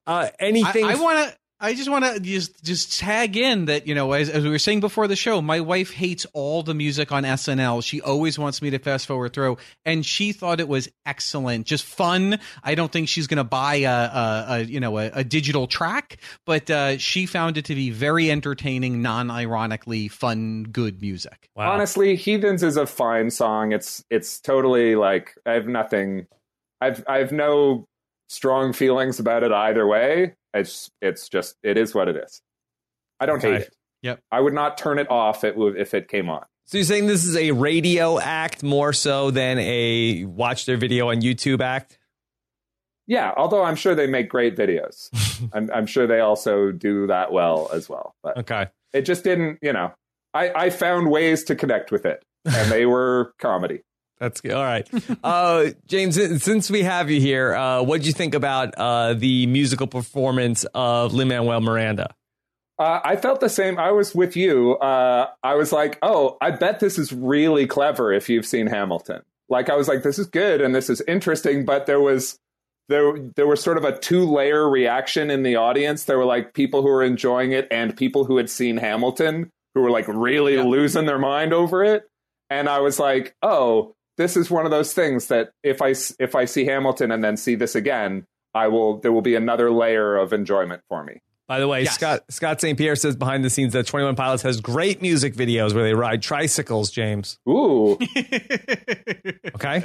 Uh, 0.07 0.29
I, 0.29 0.33
anything? 0.39 0.85
I 0.85 0.95
want 0.97 1.31
to. 1.31 1.37
I 1.59 1.73
just 1.73 1.89
want 1.89 2.05
to 2.05 2.21
just 2.21 2.63
just 2.63 2.99
tag 2.99 3.37
in 3.37 3.65
that 3.67 3.87
you 3.87 3.95
know 3.95 4.13
as, 4.13 4.29
as 4.29 4.45
we 4.45 4.51
were 4.51 4.59
saying 4.59 4.81
before 4.81 5.09
the 5.09 5.17
show, 5.17 5.41
my 5.41 5.61
wife 5.61 5.91
hates 5.91 6.27
all 6.35 6.63
the 6.63 6.75
music 6.75 7.13
on 7.13 7.23
SNL. 7.23 7.83
She 7.83 8.03
always 8.03 8.39
wants 8.39 8.61
me 8.61 8.71
to 8.71 8.79
fast 8.79 9.07
forward 9.07 9.33
through, 9.33 9.57
and 9.87 10.05
she 10.05 10.33
thought 10.33 10.61
it 10.61 10.69
was 10.69 10.91
excellent, 11.07 11.67
just 11.67 11.85
fun. 11.85 12.39
I 12.63 12.75
don't 12.75 12.93
think 12.93 13.09
she's 13.09 13.27
going 13.27 13.39
to 13.39 13.45
buy 13.45 13.77
a, 13.77 13.91
a, 13.91 14.47
a 14.49 14.61
you 14.65 14.81
know 14.81 14.99
a, 14.99 15.11
a 15.15 15.25
digital 15.25 15.67
track, 15.67 16.19
but 16.45 16.71
uh, 16.71 16.99
she 16.99 17.25
found 17.25 17.57
it 17.57 17.65
to 17.67 17.75
be 17.75 17.91
very 17.91 18.31
entertaining, 18.31 19.01
non-ironically 19.01 20.09
fun, 20.09 20.65
good 20.65 21.01
music. 21.01 21.49
wow. 21.55 21.73
honestly 21.73 22.17
Heathens 22.17 22.63
is 22.63 22.77
a 22.77 22.87
fine 22.87 23.31
song 23.31 23.73
it's 23.73 24.05
it's 24.11 24.41
totally 24.41 24.95
like 24.95 25.35
I 25.47 25.53
have 25.53 25.67
nothing 25.67 26.27
I've 26.81 27.03
I 27.09 27.19
have 27.19 27.33
no 27.33 27.87
strong 28.29 28.73
feelings 28.73 29.19
about 29.21 29.43
it 29.43 29.53
either 29.53 29.87
way 29.87 30.35
it's 30.59 30.91
it's 31.01 31.29
just 31.29 31.57
it 31.63 31.77
is 31.77 31.95
what 31.95 32.09
it 32.09 32.17
is 32.17 32.43
I 33.21 33.27
don't 33.27 33.39
Okay. 33.39 33.53
hate 33.53 33.63
it 33.63 33.75
Yep. 34.03 34.21
I 34.31 34.41
would 34.41 34.53
not 34.55 34.77
turn 34.79 34.99
it 34.99 35.11
off 35.11 35.43
if 35.43 35.95
it 35.95 36.09
came 36.09 36.29
on 36.29 36.45
So 36.67 36.79
you're 36.79 36.85
saying 36.85 37.07
this 37.07 37.25
is 37.25 37.37
a 37.37 37.51
radio 37.53 38.19
act 38.21 38.63
more 38.63 38.93
so 38.93 39.31
than 39.31 39.59
a 39.59 40.25
watch 40.25 40.67
their 40.67 40.77
video 40.77 41.11
on 41.11 41.21
YouTube 41.23 41.61
act? 41.61 41.99
Yeah, 43.09 43.33
although 43.37 43.63
I'm 43.63 43.77
sure 43.77 43.95
they 43.95 44.07
make 44.09 44.29
great 44.29 44.57
videos. 44.57 45.09
I'm, 45.53 45.71
I'm 45.73 45.87
sure 45.87 46.07
they 46.09 46.19
also 46.21 46.73
do 46.73 47.07
that 47.07 47.31
well 47.33 47.71
as 47.73 47.89
well. 47.89 48.15
But 48.23 48.37
Okay. 48.39 48.67
it 48.93 49.03
just 49.03 49.23
didn't, 49.23 49.59
you 49.63 49.73
know, 49.73 49.93
I, 50.35 50.51
I 50.67 50.71
found 50.71 51.09
ways 51.11 51.45
to 51.45 51.55
connect 51.55 51.93
with 51.93 52.05
it, 52.05 52.25
and 52.45 52.71
they 52.71 52.85
were 52.95 53.33
comedy. 53.39 53.83
That's 54.19 54.41
good. 54.41 54.53
All 54.53 54.65
right. 54.65 54.89
Uh, 55.25 55.71
James, 55.87 56.15
since 56.43 56.71
we 56.71 56.83
have 56.83 57.11
you 57.11 57.21
here, 57.21 57.55
uh, 57.55 57.83
what 57.83 57.99
did 57.99 58.07
you 58.07 58.13
think 58.13 58.35
about 58.35 58.75
uh, 58.77 59.15
the 59.15 59.47
musical 59.47 59.87
performance 59.87 60.65
of 60.75 61.13
Lin 61.15 61.29
Manuel 61.29 61.61
Miranda? 61.61 62.15
Uh, 62.79 63.01
I 63.05 63.17
felt 63.17 63.41
the 63.41 63.49
same. 63.49 63.79
I 63.79 63.91
was 63.91 64.15
with 64.15 64.37
you. 64.37 64.75
Uh, 64.77 65.29
I 65.43 65.55
was 65.55 65.73
like, 65.73 65.99
oh, 66.03 66.37
I 66.41 66.51
bet 66.53 66.79
this 66.81 66.99
is 66.99 67.13
really 67.13 67.67
clever 67.67 68.13
if 68.13 68.29
you've 68.29 68.47
seen 68.47 68.67
Hamilton. 68.69 69.23
Like, 69.49 69.69
I 69.71 69.75
was 69.77 69.89
like, 69.89 70.03
this 70.03 70.19
is 70.19 70.27
good 70.27 70.61
and 70.61 70.75
this 70.75 70.89
is 70.91 71.01
interesting, 71.09 71.65
but 71.65 71.87
there 71.87 72.01
was. 72.01 72.39
There, 72.89 73.19
there 73.35 73.49
was 73.49 73.61
sort 73.61 73.79
of 73.79 73.85
a 73.85 73.99
two 73.99 74.31
layer 74.31 74.71
reaction 74.71 75.29
in 75.29 75.43
the 75.43 75.57
audience. 75.57 76.05
There 76.05 76.19
were 76.19 76.25
like 76.25 76.55
people 76.55 76.83
who 76.83 76.89
were 76.89 77.03
enjoying 77.03 77.51
it 77.51 77.67
and 77.73 77.97
people 77.97 78.25
who 78.27 78.37
had 78.37 78.49
seen 78.49 78.77
Hamilton 78.77 79.51
who 79.75 79.81
were 79.81 79.91
like 79.91 80.07
really 80.07 80.55
Yeah. 80.55 80.63
losing 80.63 81.05
their 81.05 81.19
mind 81.19 81.53
over 81.53 81.83
it. 81.83 82.05
And 82.49 82.69
I 82.69 82.79
was 82.79 83.01
like, 83.01 83.35
oh, 83.43 83.96
this 84.17 84.37
is 84.37 84.51
one 84.51 84.65
of 84.65 84.71
those 84.71 84.93
things 84.93 85.29
that 85.29 85.51
if 85.63 85.81
I 85.83 85.91
s- 85.91 86.15
if 86.19 86.35
I 86.35 86.45
see 86.47 86.65
Hamilton 86.67 87.11
and 87.11 87.23
then 87.23 87.37
see 87.37 87.55
this 87.55 87.75
again, 87.75 88.27
I 88.55 88.69
will 88.69 88.99
there 89.01 89.13
will 89.13 89.23
be 89.23 89.35
another 89.35 89.71
layer 89.71 90.17
of 90.17 90.33
enjoyment 90.33 90.83
for 90.89 91.05
me. 91.05 91.21
By 91.49 91.61
the 91.61 91.69
way, 91.69 91.85
Yes. 91.85 91.95
Scott 91.95 92.23
Scott 92.29 92.61
St. 92.61 92.77
Pierre 92.77 92.97
says 92.97 93.15
behind 93.15 93.45
the 93.45 93.51
scenes 93.51 93.73
that 93.75 93.87
21 93.87 94.17
Pilots 94.17 94.43
has 94.43 94.61
great 94.61 95.01
music 95.01 95.35
videos 95.35 95.75
where 95.75 95.85
they 95.85 95.95
ride 95.95 96.21
tricycles, 96.21 96.91
James. 96.91 97.39
Ooh, 97.49 97.97
Okay. 99.55 99.85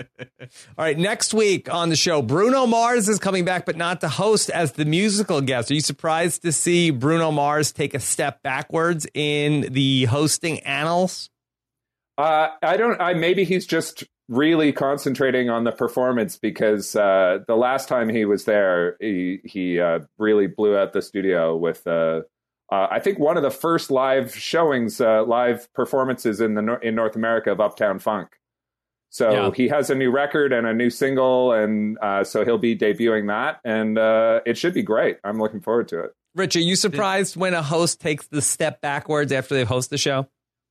All 0.77 0.85
right. 0.85 0.97
Next 0.97 1.33
week 1.33 1.71
on 1.71 1.89
the 1.89 1.95
show, 1.95 2.21
Bruno 2.21 2.65
Mars 2.65 3.07
is 3.07 3.19
coming 3.19 3.45
back, 3.45 3.65
but 3.65 3.75
not 3.77 4.01
to 4.01 4.09
host 4.09 4.49
as 4.49 4.73
the 4.73 4.85
musical 4.85 5.39
guest. 5.41 5.71
Are 5.71 5.75
you 5.75 5.81
surprised 5.81 6.41
to 6.43 6.51
see 6.51 6.89
Bruno 6.89 7.31
Mars 7.31 7.71
take 7.71 7.93
a 7.93 7.99
step 7.99 8.41
backwards 8.43 9.05
in 9.13 9.67
the 9.71 10.05
hosting 10.05 10.59
annals? 10.61 11.29
uh, 12.17 12.49
I 12.61 12.77
don't. 12.77 12.99
I 12.99 13.13
maybe 13.13 13.43
he's 13.45 13.65
just 13.65 14.03
really 14.31 14.71
concentrating 14.71 15.49
on 15.49 15.65
the 15.65 15.71
performance 15.71 16.37
because 16.37 16.95
uh, 16.95 17.39
the 17.47 17.55
last 17.55 17.89
time 17.89 18.09
he 18.09 18.25
was 18.25 18.45
there, 18.45 18.95
he 18.99 19.41
he 19.43 19.79
uh, 19.79 19.99
really 20.17 20.47
blew 20.47 20.75
out 20.75 20.93
the 20.93 21.01
studio 21.01 21.55
with. 21.55 21.85
Uh, 21.85 22.21
uh, 22.71 22.87
I 22.89 23.01
think 23.01 23.19
one 23.19 23.35
of 23.35 23.43
the 23.43 23.51
first 23.51 23.91
live 23.91 24.33
showings, 24.33 25.01
uh, 25.01 25.25
live 25.25 25.71
performances 25.73 26.39
in 26.39 26.55
the 26.55 26.79
in 26.81 26.95
North 26.95 27.15
America 27.15 27.51
of 27.51 27.59
Uptown 27.59 27.99
Funk. 27.99 28.29
So 29.09 29.29
Yeah. 29.29 29.51
he 29.53 29.67
has 29.67 29.89
a 29.89 29.95
new 29.95 30.09
record 30.09 30.53
and 30.53 30.65
a 30.65 30.73
new 30.73 30.89
single, 30.89 31.51
and 31.51 31.97
uh, 32.01 32.23
so 32.23 32.45
he'll 32.45 32.57
be 32.57 32.77
debuting 32.77 33.27
that, 33.27 33.59
and 33.65 33.97
uh, 33.97 34.39
it 34.45 34.57
should 34.57 34.73
be 34.73 34.83
great. 34.83 35.17
I'm 35.25 35.37
looking 35.37 35.59
forward 35.59 35.89
to 35.89 35.99
it. 35.99 36.11
Rich, 36.33 36.55
are 36.55 36.59
you 36.59 36.77
surprised 36.77 37.35
when 37.35 37.53
a 37.53 37.61
host 37.61 37.99
takes 37.99 38.27
the 38.27 38.41
step 38.41 38.79
backwards 38.79 39.33
after 39.33 39.53
they've 39.53 39.67
hosted 39.67 39.89
the 39.89 39.97
show? 39.97 40.27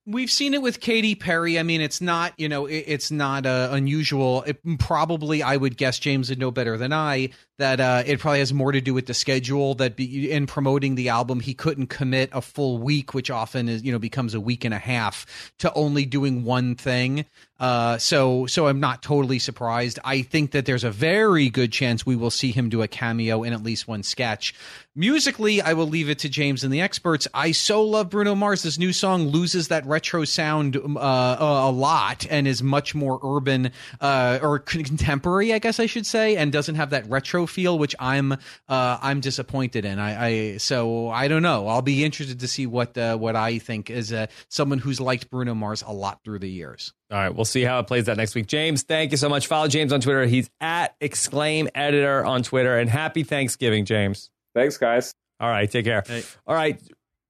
We've 0.06 0.30
seen 0.30 0.54
it 0.54 0.62
with 0.62 0.80
Katy 0.80 1.14
Perry. 1.14 1.58
I 1.58 1.62
mean, 1.62 1.80
it's 1.80 2.00
not 2.00 2.32
you 2.38 2.48
know 2.48 2.66
it, 2.66 2.84
it's 2.86 3.10
not 3.10 3.46
uh, 3.46 3.68
unusual. 3.70 4.42
It, 4.42 4.60
probably, 4.78 5.42
I 5.42 5.56
would 5.56 5.76
guess 5.76 5.98
James 5.98 6.30
would 6.30 6.38
know 6.38 6.50
better 6.50 6.76
than 6.76 6.92
I 6.92 7.30
that 7.60 7.78
uh, 7.78 8.02
it 8.06 8.18
probably 8.18 8.40
has 8.40 8.52
more 8.52 8.72
to 8.72 8.80
do 8.80 8.94
with 8.94 9.06
the 9.06 9.14
schedule. 9.14 9.74
That 9.74 9.94
be, 9.94 10.30
in 10.30 10.46
promoting 10.46 10.94
the 10.94 11.10
album, 11.10 11.40
he 11.40 11.54
couldn't 11.54 11.86
commit 11.86 12.30
a 12.32 12.40
full 12.40 12.78
week, 12.78 13.14
which 13.14 13.30
often 13.30 13.68
is 13.68 13.82
you 13.82 13.92
know 13.92 13.98
becomes 13.98 14.34
a 14.34 14.40
week 14.40 14.64
and 14.64 14.74
a 14.74 14.78
half 14.78 15.52
to 15.58 15.72
only 15.74 16.04
doing 16.04 16.44
one 16.44 16.74
thing. 16.74 17.26
Uh, 17.60 17.98
so 17.98 18.46
so 18.46 18.66
I'm 18.66 18.80
not 18.80 19.02
totally 19.02 19.38
surprised. 19.38 19.98
I 20.02 20.22
think 20.22 20.52
that 20.52 20.64
there's 20.64 20.82
a 20.82 20.90
very 20.90 21.50
good 21.50 21.70
chance 21.70 22.06
we 22.06 22.16
will 22.16 22.30
see 22.30 22.52
him 22.52 22.70
do 22.70 22.80
a 22.80 22.88
cameo 22.88 23.42
in 23.42 23.52
at 23.52 23.62
least 23.62 23.86
one 23.86 24.02
sketch. 24.02 24.54
Musically, 24.96 25.62
I 25.62 25.74
will 25.74 25.86
leave 25.86 26.10
it 26.10 26.18
to 26.20 26.28
James 26.28 26.64
and 26.64 26.72
the 26.72 26.80
experts. 26.80 27.28
I 27.32 27.52
so 27.52 27.84
love 27.84 28.10
Bruno 28.10 28.34
Mars. 28.34 28.62
This 28.62 28.78
new 28.78 28.92
song 28.92 29.28
loses 29.28 29.68
that 29.68 29.86
retro 29.86 30.24
sound 30.24 30.76
uh, 30.76 31.36
a 31.38 31.70
lot 31.70 32.26
and 32.28 32.48
is 32.48 32.62
much 32.62 32.94
more 32.94 33.20
urban 33.22 33.70
uh, 34.00 34.40
or 34.42 34.58
contemporary, 34.58 35.52
I 35.52 35.58
guess 35.58 35.78
I 35.78 35.86
should 35.86 36.06
say, 36.06 36.36
and 36.36 36.50
doesn't 36.50 36.74
have 36.74 36.90
that 36.90 37.08
retro 37.08 37.46
feel, 37.50 37.78
which 37.78 37.94
I'm 37.98 38.32
uh, 38.32 38.36
I'm 38.68 39.20
disappointed 39.20 39.84
in. 39.84 39.98
I, 39.98 40.26
I 40.26 40.56
so 40.56 41.08
I 41.08 41.28
don't 41.28 41.42
know. 41.42 41.68
I'll 41.68 41.82
be 41.82 42.04
interested 42.04 42.40
to 42.40 42.48
see 42.48 42.66
what 42.66 42.96
uh, 42.96 43.16
what 43.16 43.36
I 43.36 43.58
think 43.58 43.90
as 43.90 44.12
uh, 44.12 44.26
someone 44.48 44.78
who's 44.78 45.00
liked 45.00 45.30
Bruno 45.30 45.54
Mars 45.54 45.82
a 45.86 45.92
lot 45.92 46.20
through 46.24 46.38
the 46.38 46.50
years. 46.50 46.94
All 47.10 47.18
right, 47.18 47.34
we'll 47.34 47.44
see 47.44 47.62
how 47.62 47.80
it 47.80 47.86
plays 47.88 48.08
out 48.08 48.16
next 48.16 48.34
week. 48.34 48.46
James, 48.46 48.84
thank 48.84 49.10
you 49.10 49.16
so 49.16 49.28
much. 49.28 49.48
Follow 49.48 49.66
James 49.66 49.92
on 49.92 50.00
Twitter. 50.00 50.26
He's 50.26 50.48
at 50.60 50.94
exclaim 51.00 51.68
editor 51.74 52.24
on 52.24 52.42
Twitter. 52.42 52.78
And 52.78 52.88
happy 52.88 53.24
Thanksgiving, 53.24 53.84
James. 53.84 54.30
Thanks, 54.54 54.78
guys. 54.78 55.12
All 55.40 55.48
right, 55.48 55.70
take 55.70 55.86
care. 55.86 56.04
Hey. 56.06 56.22
All 56.46 56.54
right, 56.54 56.80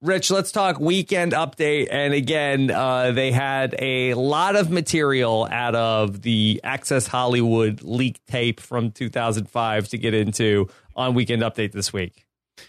Rich, 0.02 0.30
let's 0.30 0.50
talk 0.50 0.80
weekend 0.80 1.32
update. 1.32 1.88
And 1.90 2.14
again, 2.14 2.70
uh, 2.70 3.12
they 3.12 3.32
had 3.32 3.74
a 3.78 4.14
lot 4.14 4.56
of 4.56 4.70
material 4.70 5.46
out 5.50 5.74
of 5.74 6.22
the 6.22 6.58
Access 6.64 7.06
Hollywood 7.06 7.82
leak 7.82 8.24
tape 8.24 8.60
from 8.60 8.92
2005 8.92 9.88
to 9.88 9.98
get 9.98 10.14
into 10.14 10.68
on 10.96 11.12
Weekend 11.12 11.42
Update 11.42 11.72
this 11.72 11.92
week. 11.92 12.24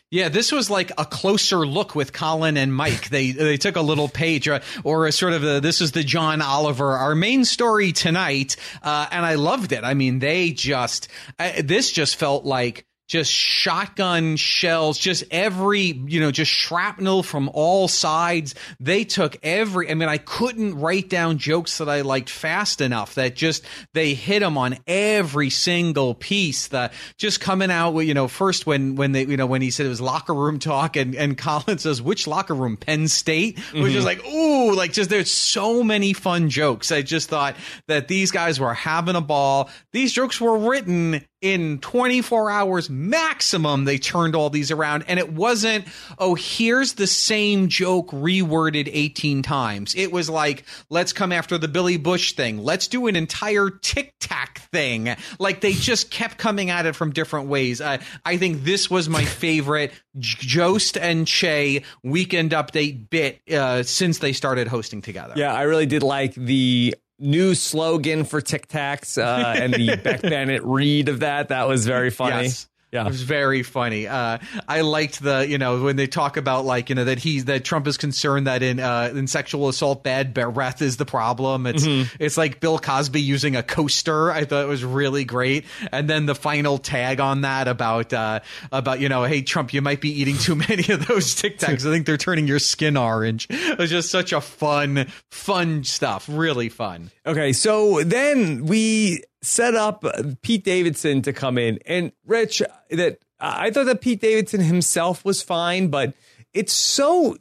Yeah, 0.10 0.28
this 0.28 0.52
was 0.52 0.70
like 0.70 0.92
a 0.98 1.06
closer 1.06 1.66
look 1.66 1.96
with 1.96 2.12
Colin 2.12 2.58
and 2.58 2.74
Mike. 2.74 3.08
They 3.08 3.32
they 3.32 3.58
took 3.58 3.78
a 3.78 3.82
little 3.82 4.10
page 4.10 4.50
or, 4.50 4.60
or 4.84 5.08
a 5.08 5.12
sort 5.12 5.32
of 5.32 5.44
a, 5.44 5.60
this 5.62 5.80
is 5.80 5.94
the 5.94 6.04
John 6.04 6.42
Oliver 6.42 6.94
our 6.94 7.16
main 7.16 7.46
story 7.46 7.94
tonight, 7.94 8.58
uh, 8.84 9.08
and 9.10 9.26
I 9.26 9.36
loved 9.36 9.72
it. 9.72 9.86
I 9.86 9.94
mean, 9.94 10.20
they 10.20 10.52
just 10.52 11.08
uh, 11.40 11.62
this 11.64 11.92
just 11.92 12.18
felt 12.18 12.46
like 12.46 12.86
just 13.12 13.30
shotgun 13.30 14.38
shells, 14.38 14.98
just 14.98 15.26
every, 15.32 15.82
you 15.82 16.22
know, 16.22 16.32
just 16.32 16.50
shrapnel 16.50 17.24
from 17.24 17.50
all 17.54 17.90
sides. 17.90 18.56
They 18.80 19.04
took 19.04 19.36
every, 19.44 19.92
I 19.92 19.96
mean, 19.96 20.08
I 20.08 20.18
couldn't 20.18 20.80
write 20.80 21.10
down 21.10 21.38
jokes 21.38 21.80
that 21.80 21.90
I 21.90 22.02
liked 22.04 22.30
fast 22.30 22.80
enough 22.80 23.16
that 23.16 23.36
just, 23.36 23.66
they 23.92 24.14
hit 24.14 24.40
them 24.40 24.58
on 24.58 24.78
every 24.88 25.50
single 25.50 26.16
piece 26.16 26.70
that 26.70 26.94
just 27.18 27.42
coming 27.42 27.70
out, 27.70 27.98
you 28.00 28.14
know, 28.14 28.30
first 28.30 28.66
when, 28.66 28.96
when 28.96 29.12
they, 29.12 29.26
you 29.26 29.36
know, 29.36 29.46
when 29.46 29.62
he 29.62 29.72
said 29.72 29.88
it 29.88 29.90
was 29.90 30.00
locker 30.00 30.34
room 30.34 30.58
talk 30.58 30.96
and, 30.96 31.14
and 31.14 31.38
Colin 31.38 31.80
says, 31.80 32.02
which 32.02 32.28
locker 32.28 32.56
room? 32.56 32.78
Penn 32.78 33.10
State? 33.10 33.58
Mm-hmm. 33.58 33.82
Which 33.84 33.94
is 33.94 34.06
like, 34.06 34.26
ooh, 34.26 34.74
like 34.74 34.94
just 34.94 35.10
there's 35.10 35.30
so 35.30 35.84
many 35.84 36.14
fun 36.14 36.50
jokes. 36.50 36.94
I 36.94 37.02
just 37.02 37.28
thought 37.28 37.58
that 37.88 38.08
these 38.08 38.32
guys 38.32 38.58
were 38.58 38.74
having 38.74 39.18
a 39.18 39.22
ball. 39.22 39.70
These 39.92 40.14
jokes 40.14 40.40
were 40.40 40.58
written 40.58 41.26
in 41.42 41.80
24 41.80 42.52
hours 42.52 42.90
maximum 42.90 43.86
they 43.86 43.98
turned 43.98 44.36
all 44.36 44.50
these 44.50 44.72
around. 44.72 45.04
And 45.08 45.20
it 45.20 45.34
wasn't 45.34 45.86
oh 46.20 46.36
here's 46.36 46.94
the 46.94 47.08
same 47.08 47.68
joke 47.68 48.12
reworded 48.12 48.90
18 48.92 49.42
times. 49.42 49.96
It 49.96 50.12
was 50.12 50.30
like 50.30 50.66
let's 50.90 51.14
come 51.14 51.32
after 51.32 51.58
the 51.58 51.68
billy 51.68 51.98
bush 51.98 52.34
thing. 52.34 52.60
Let's 52.60 52.88
do 52.88 53.08
an 53.08 53.16
entire 53.16 53.70
tic 53.70 54.14
tac 54.20 54.60
thing. 54.72 55.16
Like 55.40 55.62
they 55.62 55.74
just 55.74 56.12
kept 56.12 56.38
coming 56.38 56.70
at 56.70 56.86
it 56.86 56.96
from 56.96 57.12
different 57.12 57.48
ways. 57.48 57.82
Uh, 57.82 57.98
i 58.24 58.38
think 58.38 58.64
this 58.64 58.90
was 58.90 59.10
my 59.10 59.26
favorite 59.26 59.92
jost 60.20 60.98
and 60.98 61.26
che 61.26 61.84
weekend 62.04 62.52
update 62.52 63.10
bit 63.10 63.42
uh, 63.52 63.82
since 63.84 64.20
they 64.20 64.34
started 64.34 64.68
hosting 64.68 65.02
together. 65.02 65.34
Yeah 65.36 65.54
i 65.54 65.64
really 65.64 65.88
did 65.88 66.04
like 66.04 66.36
the 66.36 66.96
new 67.22 67.56
slogan 67.56 68.26
for 68.26 68.42
Tic 68.42 68.68
Tacs 68.68 69.18
uh, 69.22 69.54
and 69.58 69.74
the 69.74 69.96
Beck 70.04 70.22
Bennett 70.22 70.64
read 70.64 71.10
of 71.10 71.20
that. 71.20 71.50
That 71.50 71.68
was 71.68 71.86
very 71.86 72.10
funny. 72.10 72.44
Yes. 72.46 72.68
Yeah. 72.92 73.06
It 73.06 73.08
was 73.08 73.22
very 73.22 73.64
funny. 73.64 74.06
Uh, 74.08 74.40
I 74.68 74.82
liked 74.82 75.22
the, 75.22 75.48
you 75.48 75.58
know, 75.58 75.82
when 75.82 75.96
they 75.96 76.08
talk 76.08 76.36
about 76.36 76.66
like, 76.66 76.90
you 76.90 76.96
know, 76.96 77.06
that 77.06 77.20
he's, 77.20 77.46
that 77.46 77.64
Trump 77.64 77.88
is 77.88 77.96
concerned 77.96 78.48
that 78.48 78.62
in, 78.62 78.82
uh, 78.82 79.14
in 79.16 79.28
sexual 79.28 79.70
assault, 79.70 80.04
bad 80.04 80.34
breath 80.34 80.82
is 80.82 80.98
the 80.98 81.06
problem. 81.06 81.68
It's, 81.68 81.86
mm-hmm. 81.86 82.14
it's 82.20 82.38
like 82.38 82.60
Bill 82.60 82.78
Cosby 82.78 83.22
using 83.22 83.56
a 83.56 83.64
coaster. 83.64 84.30
I 84.30 84.44
thought 84.44 84.64
it 84.66 84.68
was 84.68 84.84
really 84.84 85.24
great. 85.24 85.66
And 85.94 86.10
then 86.10 86.26
the 86.26 86.36
final 86.36 86.78
tag 86.78 87.22
on 87.22 87.42
that 87.42 87.70
about, 87.70 88.12
uh, 88.12 88.42
about, 88.74 89.00
you 89.00 89.08
know, 89.08 89.24
hey, 89.24 89.42
Trump, 89.42 89.74
you 89.74 89.82
might 89.82 90.02
be 90.02 90.10
eating 90.20 90.38
too 90.38 90.56
many 90.70 90.92
of 90.92 91.08
those 91.08 91.34
Tic 91.34 91.60
Tacs. 91.60 91.86
I 91.86 91.92
think 91.92 92.06
they're 92.06 92.18
turning 92.18 92.46
your 92.46 92.60
skin 92.60 92.98
orange. 92.98 93.48
It 93.50 93.78
was 93.78 93.90
just 93.90 94.10
such 94.10 94.34
a 94.34 94.42
fun, 94.42 95.08
fun 95.30 95.86
stuff. 95.86 96.28
Really 96.30 96.68
fun. 96.68 97.10
Okay. 97.26 97.54
So 97.54 98.04
then 98.04 98.66
we, 98.66 99.24
set 99.42 99.76
up 99.76 100.04
uh, 100.06 100.24
Pete 100.42 100.64
Davidson 100.64 101.22
to 101.24 101.34
come 101.34 101.58
in. 101.58 101.80
And 101.86 102.12
Rich, 102.26 102.62
that 102.90 103.20
I 103.40 103.72
thought 103.72 103.86
that 103.88 104.02
Pete 104.02 104.22
Davidson 104.22 104.62
himself 104.62 105.26
was 105.26 105.42
fine, 105.42 105.88
but 105.88 106.14
it's 106.54 106.74
so 106.74 107.38